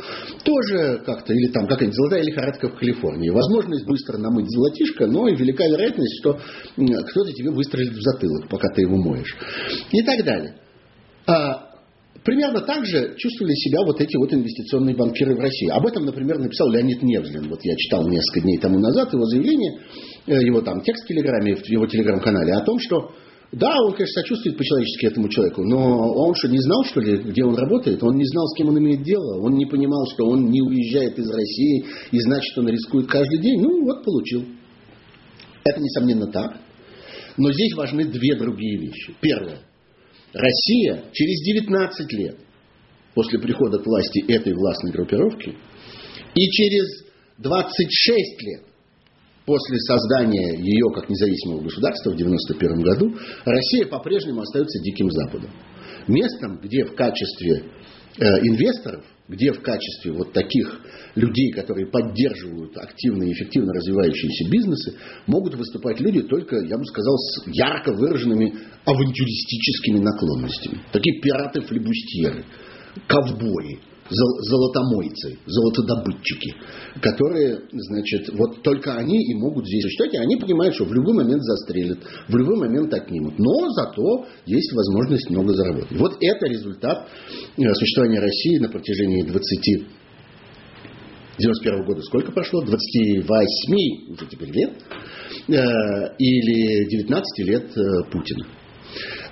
Тоже 0.44 1.02
как-то, 1.04 1.34
или 1.34 1.48
там 1.48 1.66
какая-нибудь 1.66 1.96
золотая 1.96 2.22
лихорадка 2.22 2.68
в 2.68 2.76
Калифорнии. 2.76 3.30
Возможность 3.30 3.86
быстро 3.86 4.18
намыть 4.18 4.48
золотишко, 4.48 5.06
но 5.06 5.28
и 5.28 5.36
велика 5.36 5.66
вероятность, 5.66 6.18
что 6.20 6.38
кто-то 6.76 7.32
тебе 7.32 7.50
выстрелит 7.50 7.92
в 7.92 8.00
затылок, 8.00 8.48
пока 8.48 8.68
ты 8.74 8.82
его 8.82 8.96
моешь. 8.96 9.36
И 9.92 10.02
так 10.02 10.24
далее. 10.24 10.56
А, 11.26 11.74
Примерно 12.24 12.62
так 12.62 12.86
же 12.86 13.14
чувствовали 13.18 13.52
себя 13.52 13.80
вот 13.84 14.00
эти 14.00 14.16
вот 14.16 14.32
инвестиционные 14.32 14.96
банкиры 14.96 15.36
в 15.36 15.40
России. 15.40 15.68
Об 15.68 15.84
этом, 15.86 16.06
например, 16.06 16.38
написал 16.38 16.70
Леонид 16.70 17.02
Невзлин. 17.02 17.50
Вот 17.50 17.60
я 17.62 17.76
читал 17.76 18.08
несколько 18.08 18.40
дней 18.40 18.56
тому 18.56 18.78
назад 18.78 19.12
его 19.12 19.26
заявление, 19.26 19.80
его 20.26 20.60
там 20.62 20.80
текст 20.82 21.04
в 21.04 21.08
Телеграме, 21.08 21.56
в 21.56 21.66
его 21.68 21.86
Телеграм-канале 21.86 22.52
о 22.54 22.64
том, 22.64 22.78
что 22.78 23.12
да, 23.52 23.70
он, 23.82 23.92
конечно, 23.92 24.22
сочувствует 24.22 24.56
по-человечески 24.56 25.06
этому 25.06 25.28
человеку, 25.28 25.62
но 25.62 26.12
он 26.12 26.34
что, 26.34 26.48
не 26.48 26.58
знал, 26.58 26.84
что 26.84 27.00
ли, 27.00 27.18
где 27.18 27.44
он 27.44 27.54
работает? 27.54 28.02
Он 28.02 28.16
не 28.16 28.24
знал, 28.24 28.46
с 28.48 28.56
кем 28.56 28.68
он 28.68 28.78
имеет 28.78 29.02
дело. 29.02 29.40
Он 29.40 29.54
не 29.54 29.66
понимал, 29.66 30.06
что 30.12 30.26
он 30.26 30.46
не 30.50 30.60
уезжает 30.60 31.16
из 31.18 31.30
России, 31.30 31.84
и 32.10 32.20
значит, 32.20 32.58
он 32.58 32.68
рискует 32.68 33.06
каждый 33.06 33.38
день. 33.38 33.60
Ну, 33.60 33.84
вот 33.84 34.02
получил. 34.02 34.44
Это, 35.62 35.80
несомненно, 35.80 36.26
так. 36.32 36.58
Но 37.36 37.52
здесь 37.52 37.74
важны 37.74 38.04
две 38.04 38.34
другие 38.36 38.78
вещи. 38.78 39.14
Первое. 39.20 39.60
Россия 40.32 41.04
через 41.12 41.44
19 41.46 42.12
лет 42.14 42.38
после 43.14 43.38
прихода 43.38 43.78
к 43.78 43.86
власти 43.86 44.24
этой 44.26 44.52
властной 44.52 44.90
группировки 44.90 45.54
и 46.34 46.50
через 46.50 47.04
26 47.38 48.42
лет 48.42 48.73
после 49.44 49.78
создания 49.80 50.58
ее 50.58 50.92
как 50.94 51.08
независимого 51.08 51.62
государства 51.62 52.10
в 52.10 52.14
1991 52.14 52.82
году 52.82 53.18
Россия 53.44 53.86
по-прежнему 53.86 54.40
остается 54.40 54.82
диким 54.82 55.10
Западом. 55.10 55.50
Местом, 56.08 56.60
где 56.62 56.84
в 56.84 56.94
качестве 56.94 57.70
э, 58.18 58.24
инвесторов 58.42 59.04
где 59.28 59.52
в 59.52 59.62
качестве 59.62 60.12
вот 60.12 60.32
таких 60.32 60.80
людей, 61.14 61.50
которые 61.52 61.86
поддерживают 61.86 62.76
активно 62.76 63.22
и 63.22 63.32
эффективно 63.32 63.72
развивающиеся 63.72 64.50
бизнесы, 64.50 64.96
могут 65.26 65.54
выступать 65.54 65.98
люди 66.00 66.22
только, 66.22 66.56
я 66.56 66.76
бы 66.76 66.84
сказал, 66.84 67.16
с 67.16 67.46
ярко 67.46 67.92
выраженными 67.92 68.52
авантюристическими 68.84 69.98
наклонностями. 70.00 70.82
Такие 70.92 71.20
пираты-флебустьеры, 71.22 72.44
ковбои, 73.06 73.80
золотомойцы, 74.10 75.38
золотодобытчики, 75.46 76.54
которые, 77.00 77.60
значит, 77.72 78.28
вот 78.34 78.62
только 78.62 78.94
они 78.94 79.16
и 79.16 79.34
могут 79.34 79.66
здесь 79.66 79.82
существовать, 79.84 80.14
и 80.14 80.18
они 80.18 80.36
понимают, 80.36 80.74
что 80.74 80.84
в 80.84 80.92
любой 80.92 81.14
момент 81.14 81.42
застрелят, 81.42 81.98
в 82.28 82.36
любой 82.36 82.58
момент 82.58 82.92
отнимут. 82.92 83.38
Но 83.38 83.70
зато 83.70 84.26
есть 84.46 84.72
возможность 84.72 85.30
много 85.30 85.54
заработать. 85.54 85.98
Вот 85.98 86.16
это 86.20 86.46
результат 86.46 87.08
э, 87.56 87.74
существования 87.74 88.20
России 88.20 88.58
на 88.58 88.68
протяжении 88.68 89.22
20 89.22 89.86
91 91.36 91.84
года 91.84 92.00
сколько 92.02 92.30
прошло? 92.30 92.62
28 92.62 94.12
уже 94.12 94.26
теперь 94.30 94.52
лет. 94.52 94.72
Э, 95.48 96.14
или 96.18 96.88
19 96.90 97.46
лет 97.46 97.76
э, 97.76 98.10
Путина. 98.10 98.46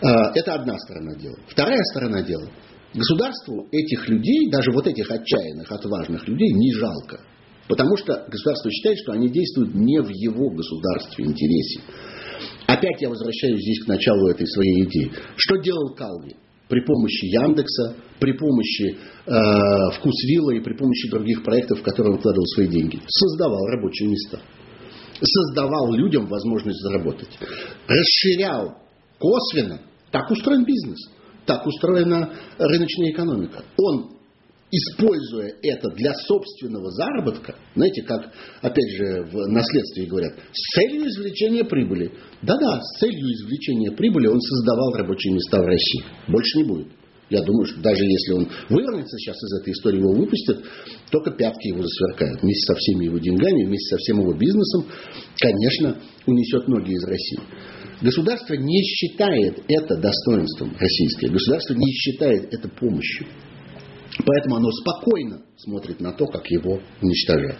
Это 0.01 0.55
одна 0.55 0.77
сторона 0.79 1.14
дела. 1.14 1.37
Вторая 1.47 1.81
сторона 1.93 2.23
дела– 2.23 2.49
Государству 2.95 3.68
этих 3.72 4.07
людей, 4.09 4.51
даже 4.51 4.70
вот 4.72 4.86
этих 4.86 5.11
отчаянных, 5.11 5.70
отважных 5.70 6.28
людей, 6.28 6.53
не 6.53 6.74
жалко. 6.74 7.20
Потому 7.66 7.97
что 7.97 8.26
государство 8.28 8.70
считает, 8.70 8.99
что 8.99 9.12
они 9.12 9.30
действуют 9.30 9.74
не 9.74 10.01
в 10.03 10.11
его 10.11 10.51
государстве 10.51 11.24
интересе. 11.24 11.80
Опять 12.66 13.01
я 13.01 13.09
возвращаюсь 13.09 13.62
здесь 13.62 13.84
к 13.84 13.88
началу 13.88 14.28
этой 14.28 14.47
своей 14.47 14.84
идеи. 14.84 15.11
Что 15.36 15.57
делал 15.57 15.95
Калви? 15.95 16.36
При 16.68 16.80
помощи 16.80 17.26
Яндекса, 17.26 17.97
при 18.18 18.32
помощи 18.32 18.97
э, 19.26 19.97
Вкусвилла 19.97 20.53
и 20.53 20.61
при 20.61 20.74
помощи 20.74 21.09
других 21.11 21.45
проектов, 21.45 21.80
в 21.80 21.82
которые 21.82 22.14
он 22.14 22.18
вкладывал 22.18 22.47
свои 22.47 22.68
деньги. 22.68 23.01
Создавал 23.07 23.64
рабочие 23.68 24.09
места. 24.09 24.40
Создавал 25.20 25.93
людям 25.93 26.26
возможность 26.26 26.80
заработать. 26.80 27.30
Расширял 27.86 28.74
косвенно. 29.18 29.80
Так 30.11 30.30
устроен 30.30 30.64
бизнес 30.64 30.99
так 31.47 31.66
устроена 31.66 32.34
рыночная 32.59 33.11
экономика. 33.11 33.64
Он, 33.76 34.12
используя 34.70 35.53
это 35.62 35.90
для 35.90 36.14
собственного 36.14 36.90
заработка, 36.90 37.55
знаете, 37.74 38.03
как, 38.03 38.32
опять 38.61 38.90
же, 38.97 39.24
в 39.30 39.49
наследстве 39.49 40.07
говорят, 40.07 40.34
с 40.53 40.74
целью 40.74 41.07
извлечения 41.09 41.64
прибыли. 41.64 42.12
Да-да, 42.43 42.80
с 42.80 42.99
целью 43.01 43.32
извлечения 43.32 43.93
прибыли 43.93 44.28
он 44.28 44.40
создавал 44.40 44.95
рабочие 44.95 45.34
места 45.34 45.61
в 45.61 45.66
России. 45.66 46.05
Больше 46.28 46.59
не 46.59 46.64
будет. 46.64 46.88
Я 47.32 47.40
думаю, 47.40 47.64
что 47.64 47.80
даже 47.80 48.05
если 48.05 48.32
он 48.32 48.49
вывернется 48.68 49.16
сейчас 49.16 49.36
из 49.36 49.61
этой 49.61 49.72
истории, 49.72 50.01
его 50.01 50.12
выпустят, 50.12 50.64
только 51.11 51.30
пятки 51.30 51.68
его 51.68 51.82
засверкают. 51.82 52.43
Вместе 52.43 52.66
со 52.66 52.74
всеми 52.74 53.07
его 53.07 53.18
деньгами, 53.18 53.64
вместе 53.64 53.97
со 53.97 53.97
всем 53.97 54.20
его 54.20 54.34
бизнесом, 54.34 54.84
конечно, 55.40 55.97
унесет 56.26 56.68
ноги 56.68 56.93
из 56.93 57.05
России. 57.05 57.40
Государство 58.03 58.55
не 58.55 58.82
считает 58.82 59.62
это 59.68 59.96
достоинством 59.96 60.74
российское. 60.78 61.28
Государство 61.28 61.74
не 61.74 61.92
считает 61.92 62.53
это 62.53 62.68
помощью. 62.68 63.28
Поэтому 64.26 64.57
оно 64.57 64.70
спокойно 64.72 65.42
смотрит 65.57 66.00
на 66.00 66.12
то, 66.12 66.26
как 66.26 66.50
его 66.50 66.80
уничтожают. 67.00 67.59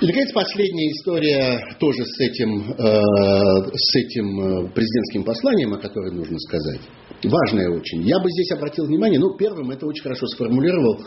И, 0.00 0.06
наконец, 0.06 0.32
последняя 0.32 0.92
история 0.92 1.76
тоже 1.80 2.04
с 2.04 2.20
этим, 2.20 2.70
э, 2.70 3.70
с 3.74 3.96
этим 3.96 4.40
э, 4.40 4.72
президентским 4.72 5.24
посланием, 5.24 5.74
о 5.74 5.78
которой 5.78 6.12
нужно 6.12 6.38
сказать. 6.38 6.80
Важная 7.24 7.68
очень. 7.70 8.02
Я 8.06 8.20
бы 8.20 8.30
здесь 8.30 8.52
обратил 8.52 8.86
внимание, 8.86 9.18
ну, 9.18 9.36
первым 9.36 9.72
это 9.72 9.86
очень 9.86 10.04
хорошо 10.04 10.28
сформулировал 10.28 11.02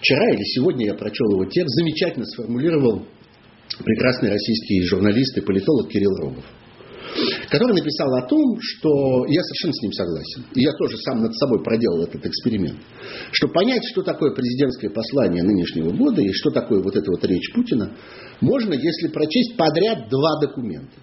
вчера 0.00 0.30
или 0.34 0.42
сегодня 0.54 0.88
я 0.88 0.94
прочел 0.94 1.26
его 1.30 1.46
текст, 1.46 1.74
замечательно 1.74 2.26
сформулировал 2.26 3.06
прекрасный 3.82 4.28
российский 4.28 4.82
журналист 4.82 5.38
и 5.38 5.40
политолог 5.40 5.88
Кирилл 5.88 6.14
Рогов 6.16 6.44
который 7.50 7.74
написал 7.74 8.14
о 8.14 8.26
том, 8.26 8.58
что 8.60 9.26
я 9.26 9.42
совершенно 9.42 9.72
с 9.72 9.82
ним 9.82 9.92
согласен. 9.92 10.44
И 10.54 10.62
я 10.62 10.72
тоже 10.72 10.96
сам 10.98 11.22
над 11.22 11.34
собой 11.36 11.62
проделал 11.62 12.02
этот 12.02 12.24
эксперимент. 12.24 12.78
Что 13.32 13.48
понять, 13.48 13.82
что 13.90 14.02
такое 14.02 14.34
президентское 14.34 14.90
послание 14.90 15.42
нынешнего 15.42 15.90
года 15.90 16.20
и 16.20 16.32
что 16.32 16.50
такое 16.50 16.82
вот 16.82 16.96
эта 16.96 17.10
вот 17.10 17.24
речь 17.24 17.52
Путина, 17.54 17.92
можно, 18.40 18.74
если 18.74 19.08
прочесть 19.08 19.56
подряд 19.56 20.08
два 20.08 20.40
документа. 20.40 20.94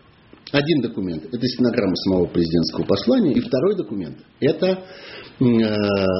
Один 0.56 0.80
документ– 0.80 1.26
это 1.34 1.46
стенограмма 1.48 1.96
самого 1.96 2.28
президентского 2.28 2.86
послания, 2.86 3.34
и 3.34 3.42
второй 3.42 3.76
документ– 3.76 4.20
это 4.40 4.86
Э, 5.38 5.44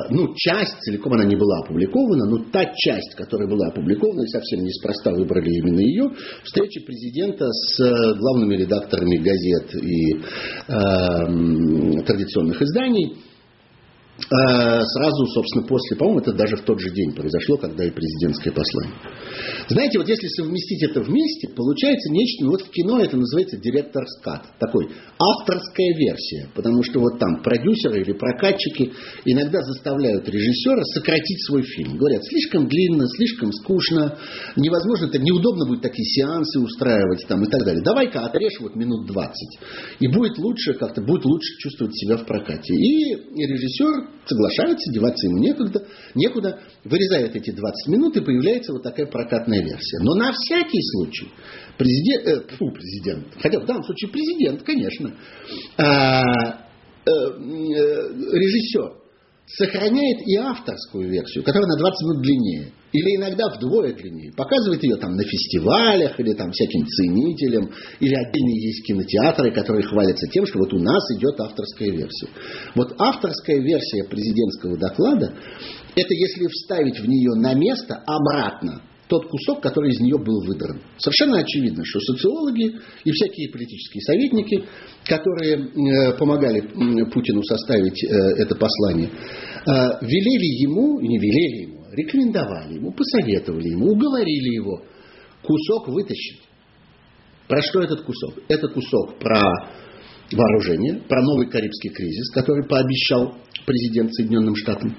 ну, 0.10 0.34
часть, 0.36 0.78
целиком 0.82 1.14
она 1.14 1.24
не 1.24 1.38
была 1.38 1.60
опубликована, 1.60 2.26
но 2.26 2.38
та 2.52 2.66
часть, 2.76 3.16
которая 3.16 3.48
была 3.48 3.68
опубликована, 3.68 4.24
и 4.24 4.28
совсем 4.28 4.60
неспроста 4.62 5.12
выбрали 5.12 5.52
именно 5.52 5.80
ее, 5.80 6.12
встреча 6.44 6.82
президента 6.86 7.48
с 7.50 7.80
э, 7.80 8.14
главными 8.16 8.56
редакторами 8.56 9.16
газет 9.18 9.74
и 9.76 10.16
э, 10.68 12.04
традиционных 12.04 12.62
изданий– 12.62 13.18
сразу, 14.18 15.26
собственно, 15.28 15.68
после, 15.68 15.98
по-моему, 15.98 16.22
это 16.22 16.34
даже 16.34 16.56
в 16.56 16.62
тот 16.62 16.80
же 16.80 16.90
день 16.92 17.14
произошло, 17.14 17.58
когда 17.58 17.84
и 17.84 17.92
президентское 17.92 18.54
послание. 18.54 18.96
Знаете, 19.68 20.00
вот 20.00 20.08
если 20.08 20.28
совместить 20.28 20.84
это 20.84 21.02
вместе, 21.02 21.50
получается 21.50 22.12
нечто, 22.12 22.46
ну 22.46 22.52
вот 22.52 22.62
в 22.62 22.70
кино 22.70 23.00
это 23.02 23.18
называется 23.18 23.58
директор 23.58 24.04
скат, 24.20 24.46
такой 24.60 24.88
авторская 25.20 25.94
версия, 25.98 26.50
потому 26.56 26.84
что 26.84 27.00
вот 27.00 27.20
там 27.20 27.42
продюсеры 27.42 28.02
или 28.02 28.14
прокатчики 28.14 28.94
иногда 29.26 29.62
заставляют 29.62 30.30
режиссера 30.30 30.84
сократить 30.94 31.44
свой 31.46 31.64
фильм. 31.64 31.98
Говорят, 31.98 32.24
слишком 32.26 32.68
длинно, 32.68 33.06
слишком 33.18 33.52
скучно, 33.52 34.18
невозможно, 34.56 35.08
это 35.08 35.20
неудобно 35.20 35.66
будет 35.68 35.82
такие 35.82 36.06
сеансы 36.06 36.60
устраивать 36.60 37.26
там 37.28 37.44
и 37.44 37.50
так 37.50 37.66
далее. 37.66 37.84
Давай-ка 37.84 38.26
отрежь 38.26 38.60
вот 38.62 38.76
минут 38.76 39.08
20, 39.08 39.60
и 40.00 40.08
будет 40.08 40.38
лучше 40.38 40.74
как-то, 40.74 41.02
будет 41.02 41.26
лучше 41.26 41.58
чувствовать 41.60 41.96
себя 41.96 42.18
в 42.18 42.26
прокате. 42.26 42.74
И, 42.74 43.14
и 43.14 43.48
режиссер 44.06 44.26
соглашается, 44.26 44.92
деваться 44.92 45.28
ему 45.28 45.38
некуда, 45.38 45.86
некуда, 46.16 46.60
вырезает 46.84 47.36
эти 47.36 47.52
20 47.52 47.88
минут 47.88 48.18
и 48.18 48.22
появляется 48.22 48.74
вот 48.74 48.84
такая 48.84 49.06
прокатная 49.06 49.62
версия. 49.62 50.00
Но 50.02 50.16
на 50.16 50.32
всякий 50.34 50.82
случай 50.82 51.30
президент, 51.78 52.28
э, 52.28 52.56
фу, 52.56 52.72
президент, 52.72 53.28
хотя 53.40 53.60
в 53.60 53.66
данном 53.66 53.84
случае 53.84 54.12
президент, 54.12 54.64
конечно, 54.64 55.14
а, 55.78 56.22
э, 57.06 57.12
э, 57.12 57.34
режиссер 58.34 59.05
сохраняет 59.48 60.22
и 60.26 60.36
авторскую 60.38 61.10
версию, 61.10 61.44
которая 61.44 61.68
на 61.68 61.78
20 61.78 62.02
минут 62.02 62.22
длиннее. 62.22 62.72
Или 62.92 63.18
иногда 63.18 63.50
вдвое 63.50 63.94
длиннее. 63.94 64.32
Показывает 64.34 64.82
ее 64.84 64.96
там 64.96 65.16
на 65.16 65.24
фестивалях, 65.24 66.20
или 66.20 66.34
там 66.34 66.52
всяким 66.52 66.86
ценителям, 66.88 67.70
или 68.00 68.16
отдельные 68.16 68.68
есть 68.68 68.86
кинотеатры, 68.88 69.52
которые 69.52 69.86
хвалятся 69.86 70.28
тем, 70.28 70.46
что 70.46 70.60
вот 70.60 70.74
у 70.74 70.80
нас 70.80 71.04
идет 71.18 71.40
авторская 71.40 71.92
версия. 71.92 72.30
Вот 72.74 72.96
авторская 72.98 73.60
версия 73.60 74.06
президентского 74.06 74.78
доклада, 74.78 75.34
это 75.96 76.14
если 76.14 76.48
вставить 76.48 77.00
в 77.00 77.08
нее 77.08 77.36
на 77.36 77.54
место 77.54 78.02
обратно 78.06 78.82
тот 79.08 79.28
кусок, 79.28 79.62
который 79.62 79.92
из 79.92 80.00
нее 80.00 80.18
был 80.18 80.42
выдран. 80.46 80.82
Совершенно 80.98 81.38
очевидно, 81.38 81.84
что 81.86 82.00
социологи 82.00 82.76
и 83.04 83.12
всякие 83.12 83.50
политические 83.52 84.02
советники, 84.02 84.64
которые 85.06 85.58
э, 85.58 86.18
помогали 86.18 86.62
Путину 87.12 87.44
составить 87.44 88.04
э, 88.04 88.08
это 88.42 88.56
послание, 88.56 89.10
э, 89.10 89.72
велели 90.02 90.64
ему, 90.64 91.00
не 91.02 91.20
велели 91.20 91.64
ему, 91.64 91.86
рекомендовали 91.92 92.76
ему, 92.76 92.94
посоветовали 92.94 93.70
ему, 93.70 93.92
уговорили 93.92 94.56
его 94.56 94.82
кусок 95.44 95.88
вытащить. 95.90 96.42
Про 97.48 97.62
что 97.62 97.82
этот 97.82 98.02
кусок? 98.02 98.40
Это 98.48 98.68
кусок 98.70 99.20
про 99.20 99.70
вооружение, 100.32 101.02
про 101.08 101.22
новый 101.22 101.48
Карибский 101.48 101.92
кризис, 101.92 102.32
который 102.32 102.68
пообещал 102.68 103.36
президент 103.68 104.12
Соединенным 104.16 104.56
Штатам, 104.56 104.96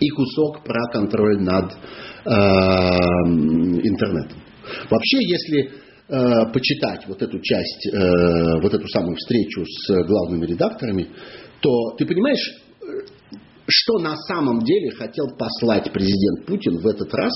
и 0.00 0.08
кусок 0.10 0.64
про 0.64 0.90
контроль 0.92 1.40
над 1.40 1.72
э, 1.72 2.28
интернетом. 3.82 4.38
Вообще, 4.90 5.18
если 5.24 5.70
э, 6.08 6.52
почитать 6.52 7.06
вот 7.06 7.22
эту 7.22 7.38
часть, 7.40 7.86
э, 7.92 8.60
вот 8.62 8.72
эту 8.74 8.88
самую 8.88 9.16
встречу 9.16 9.64
с 9.64 10.06
главными 10.06 10.46
редакторами, 10.46 11.08
то 11.60 11.96
ты 11.96 12.06
понимаешь, 12.06 12.64
что 13.66 13.98
на 13.98 14.16
самом 14.16 14.62
деле 14.62 14.90
хотел 14.90 15.26
послать 15.38 15.90
президент 15.92 16.46
Путин 16.46 16.78
в 16.78 16.86
этот 16.86 17.12
раз 17.14 17.32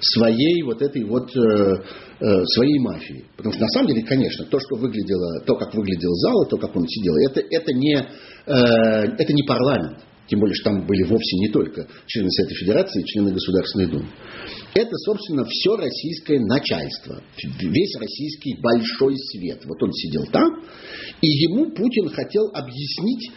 своей 0.00 0.62
вот 0.62 0.82
этой 0.82 1.04
вот 1.04 1.30
э, 1.36 1.82
э, 2.20 2.44
своей 2.46 2.78
мафии. 2.80 3.24
Потому 3.36 3.52
что 3.52 3.62
на 3.62 3.68
самом 3.68 3.88
деле, 3.88 4.02
конечно, 4.02 4.44
то, 4.46 4.58
что 4.58 4.76
выглядело, 4.76 5.40
то, 5.46 5.54
как 5.54 5.74
выглядел 5.74 6.12
зал, 6.14 6.44
и 6.44 6.50
то, 6.50 6.56
как 6.56 6.74
он 6.74 6.86
сидел, 6.88 7.14
это, 7.30 7.40
это, 7.48 7.72
не, 7.72 7.94
э, 7.94 8.02
это 8.46 9.32
не 9.32 9.42
парламент. 9.44 9.98
Тем 10.28 10.40
более, 10.40 10.54
что 10.54 10.70
там 10.70 10.86
были 10.86 11.04
вовсе 11.04 11.36
не 11.38 11.48
только 11.48 11.86
члены 12.06 12.30
Совета 12.30 12.54
Федерации 12.54 13.02
и 13.02 13.06
члены 13.06 13.32
Государственной 13.32 13.86
Думы. 13.86 14.08
Это, 14.74 14.94
собственно, 14.98 15.44
все 15.46 15.76
российское 15.76 16.38
начальство. 16.38 17.22
Весь 17.60 17.96
российский 17.98 18.56
большой 18.60 19.16
свет. 19.16 19.64
Вот 19.64 19.82
он 19.82 19.92
сидел 19.92 20.26
там, 20.26 20.64
и 21.22 21.26
ему 21.26 21.70
Путин 21.70 22.10
хотел 22.10 22.50
объяснить 22.52 23.30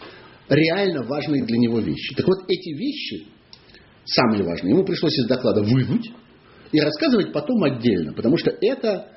реально 0.48 1.02
важные 1.04 1.44
для 1.44 1.58
него 1.58 1.80
вещи. 1.80 2.14
Так 2.14 2.26
вот, 2.26 2.44
эти 2.48 2.76
вещи, 2.76 3.26
самые 4.04 4.44
важные, 4.44 4.74
ему 4.74 4.84
пришлось 4.84 5.18
из 5.18 5.26
доклада 5.26 5.62
вынуть 5.62 6.10
и 6.72 6.80
рассказывать 6.80 7.32
потом 7.32 7.64
отдельно, 7.64 8.12
потому 8.12 8.36
что 8.36 8.50
это, 8.60 9.08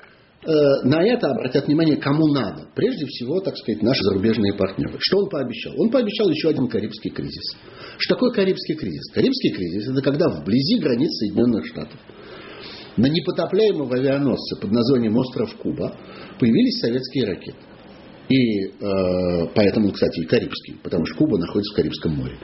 на 0.46 1.02
это 1.02 1.28
обратят 1.28 1.66
внимание 1.66 1.96
кому 1.96 2.28
надо. 2.28 2.68
Прежде 2.74 3.04
всего, 3.06 3.40
так 3.40 3.56
сказать, 3.56 3.82
наши 3.82 4.02
зарубежные 4.04 4.54
партнеры. 4.54 4.96
Что 5.00 5.18
он 5.18 5.28
пообещал? 5.28 5.74
Он 5.78 5.90
пообещал 5.90 6.28
еще 6.30 6.50
один 6.50 6.68
Карибский 6.68 7.10
кризис. 7.10 7.56
Что 7.98 8.14
такое 8.14 8.32
Карибский 8.32 8.74
кризис? 8.74 9.10
Карибский 9.12 9.50
кризис– 9.50 9.88
это 9.90 10.02
когда 10.02 10.28
вблизи 10.28 10.78
границ 10.78 11.10
Соединенных 11.18 11.66
Штатов 11.66 11.98
на 12.96 13.06
непотопляемом 13.06 13.92
авианосце 13.92 14.56
под 14.60 14.72
названием 14.72 15.16
«Остров 15.16 15.54
Куба» 15.56 15.96
появились 16.38 16.80
советские 16.80 17.26
ракеты. 17.26 17.58
И 18.28 18.64
э, 18.64 19.46
поэтому, 19.54 19.92
кстати, 19.92 20.20
и 20.20 20.24
Карибский, 20.24 20.74
потому 20.82 21.06
что 21.06 21.16
Куба 21.16 21.38
находится 21.38 21.72
в 21.72 21.76
Карибском 21.76 22.12
море. 22.16 22.36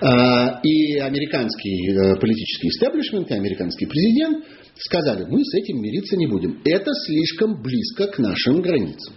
Э, 0.00 0.60
и 0.62 0.98
американский 0.98 1.90
э, 1.90 2.20
политический 2.20 2.68
истеблишмент, 2.68 3.30
и 3.30 3.34
американский 3.34 3.86
президент 3.86 4.44
сказали, 4.76 5.24
мы 5.24 5.44
с 5.44 5.54
этим 5.54 5.80
мириться 5.80 6.16
не 6.16 6.26
будем. 6.26 6.60
Это 6.64 6.90
слишком 7.06 7.62
близко 7.62 8.06
к 8.08 8.18
нашим 8.18 8.60
границам. 8.60 9.14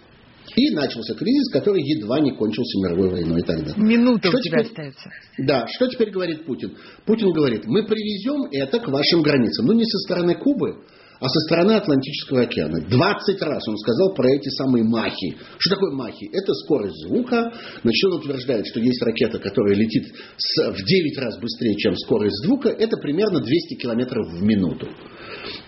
И 0.55 0.72
начался 0.72 1.14
кризис, 1.14 1.51
который 1.51 1.84
едва 1.84 2.20
не 2.20 2.32
кончился 2.32 2.80
мировой 2.80 3.10
войной 3.10 3.41
тогда. 3.43 3.74
Минута 3.76 4.30
что 4.30 4.38
у 4.38 4.41
тебя 4.41 4.64
теперь, 4.64 4.88
остается. 4.88 5.10
Да, 5.38 5.68
что 5.68 5.88
теперь 5.88 6.10
говорит 6.10 6.45
Путин? 6.45 6.76
Путин 7.05 7.32
говорит, 7.32 7.66
мы 7.66 7.86
привезем 7.86 8.47
это 8.51 8.80
к 8.80 8.88
вашим 8.88 9.22
границам. 9.22 9.66
Ну, 9.66 9.74
не 9.74 9.84
со 9.84 9.97
стороны 9.99 10.36
Кубы, 10.36 10.84
а 11.20 11.28
со 11.28 11.39
стороны 11.41 11.74
Атлантического 11.74 12.41
океана. 12.41 12.80
20 12.82 13.41
раз 13.41 13.68
он 13.68 13.78
сказал 13.78 14.14
про 14.14 14.30
эти 14.34 14.49
самые 14.49 14.84
махи. 14.84 15.38
Что 15.58 15.76
такое 15.76 15.91
махи? 15.95 16.30
Это 16.32 16.53
скорость 16.53 16.95
звука. 17.08 17.53
Значит, 17.84 18.05
он 18.05 18.20
утверждает, 18.20 18.66
что 18.68 18.80
есть 18.80 19.01
ракета, 19.01 19.39
которая 19.39 19.76
летит 19.76 20.05
в 20.12 20.84
9 20.84 21.18
раз 21.18 21.39
быстрее, 21.39 21.76
чем 21.76 21.95
скорость 21.97 22.45
звука. 22.45 22.70
Это 22.70 22.97
примерно 22.97 23.41
200 23.41 23.76
километров 23.76 24.28
в 24.32 24.43
минуту. 24.43 24.88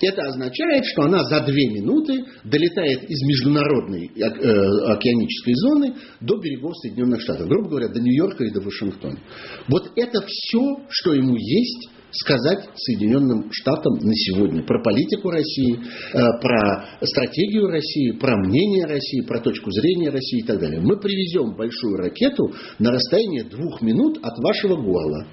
Это 0.02 0.22
означает, 0.24 0.86
что 0.86 1.04
она 1.04 1.24
за 1.24 1.42
2 1.42 1.48
минуты 1.48 2.26
долетает 2.44 3.04
из 3.10 3.22
международной 3.22 4.06
э, 4.08 4.92
океанической 4.92 5.54
зоны 5.56 5.94
до 6.22 6.38
берегов 6.38 6.74
Соединенных 6.78 7.22
Штатов. 7.22 7.48
Грубо 7.48 7.70
говоря, 7.70 7.90
до 7.90 8.00
Нью-Йорка 8.00 8.46
и 8.46 8.52
до 8.52 8.62
Вашингтона. 8.62 9.20
Вот 9.68 9.92
это 9.96 10.22
все, 10.26 10.86
что 10.90 11.14
ему 11.14 11.36
есть 11.36 11.90
сказать 12.12 12.70
Соединенным 12.76 13.52
Штатам 13.52 13.94
на 14.02 14.14
сегодня 14.16 14.64
про 14.64 14.82
политику 14.82 15.30
России, 15.30 15.76
э, 15.76 16.18
про 16.42 16.86
стратегию 17.04 17.68
России, 17.68 18.12
про 18.12 18.36
мнение 18.38 18.86
России, 18.86 19.22
про 19.22 19.40
точку 19.40 19.72
зрения 19.72 20.10
России 20.10 20.40
и 20.40 20.46
так 20.46 20.60
далее. 20.60 20.82
Мы 20.82 21.00
привезем 21.00 21.56
большую 21.56 21.98
ракету 21.98 22.52
на 22.80 22.92
расстояние 22.92 23.44
двух 23.44 23.82
минут 23.82 24.18
от 24.24 24.38
вашего 24.40 24.76
горла. 24.76 25.28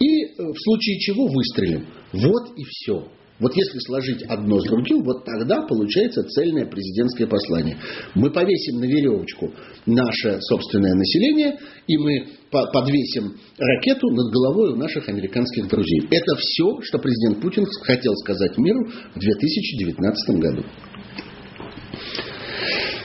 И 0.00 0.24
э, 0.24 0.28
в 0.36 0.58
случае 0.58 0.98
чего 0.98 1.26
выстрелим. 1.26 1.86
Вот 2.12 2.56
и 2.56 2.64
все. 2.64 3.17
Вот 3.40 3.54
если 3.54 3.78
сложить 3.86 4.22
одно 4.24 4.58
с 4.58 4.64
другим, 4.64 5.04
вот 5.04 5.24
тогда 5.24 5.62
получается 5.62 6.24
цельное 6.24 6.66
президентское 6.66 7.26
послание. 7.26 7.78
Мы 8.14 8.30
повесим 8.30 8.80
на 8.80 8.84
веревочку 8.84 9.52
наше 9.86 10.40
собственное 10.40 10.94
население, 10.94 11.58
и 11.86 11.96
мы 11.98 12.26
подвесим 12.50 13.36
ракету 13.56 14.08
над 14.10 14.32
головой 14.32 14.72
у 14.72 14.76
наших 14.76 15.08
американских 15.08 15.68
друзей. 15.68 16.00
Это 16.10 16.36
все, 16.36 16.80
что 16.82 16.98
президент 16.98 17.40
Путин 17.40 17.64
хотел 17.82 18.14
сказать 18.16 18.58
миру 18.58 18.88
в 19.14 19.18
2019 19.18 20.40
году. 20.40 20.64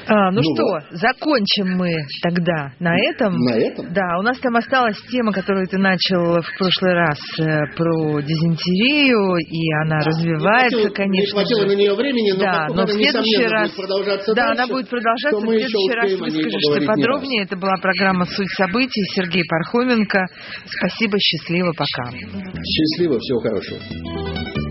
А, 0.08 0.32
ну, 0.32 0.42
ну 0.42 0.56
что, 0.56 0.64
вот. 0.64 0.84
закончим 0.92 1.78
мы 1.78 1.94
тогда 2.22 2.74
на 2.80 2.96
этом. 2.98 3.36
На 3.40 3.56
этом? 3.56 3.94
Да, 3.94 4.18
у 4.20 4.22
нас 4.22 4.38
там 4.40 4.56
осталась 4.56 5.00
тема, 5.10 5.32
которую 5.32 5.66
ты 5.68 5.78
начал 5.78 6.42
в 6.42 6.58
прошлый 6.58 6.94
раз 6.94 7.20
э, 7.40 7.60
про 7.76 8.20
дизентерию, 8.22 9.38
и 9.38 9.72
она 9.86 10.00
да. 10.00 10.08
развивается, 10.08 10.78
не 10.78 10.84
хватило, 10.84 10.94
конечно. 10.94 11.22
Не 11.22 11.32
хватило 11.32 11.66
на 11.66 11.76
нее 11.76 11.94
времени, 11.96 12.32
но, 12.32 12.40
да, 12.40 12.68
но 12.70 12.86
в 12.86 12.92
следующий 12.92 13.48
раз, 13.48 13.72
будет 13.72 13.88
продолжаться 13.88 14.34
да, 14.34 14.48
дальше, 14.48 14.62
она 14.62 14.68
будет 14.74 14.90
продолжаться. 14.90 15.40
В 15.40 15.50
следующий 15.50 15.94
раз 15.96 16.12
выскажешься 16.20 16.88
подробнее. 16.88 17.44
Это 17.44 17.58
была 17.58 17.76
программа 17.82 18.26
«Суть 18.26 18.52
событий». 18.58 19.04
Сергей 19.16 19.44
Пархоменко. 19.48 20.26
Спасибо, 20.66 21.18
счастливо, 21.20 21.72
пока. 21.72 22.12
Счастливо, 22.12 23.20
всего 23.20 23.40
хорошего. 23.40 24.63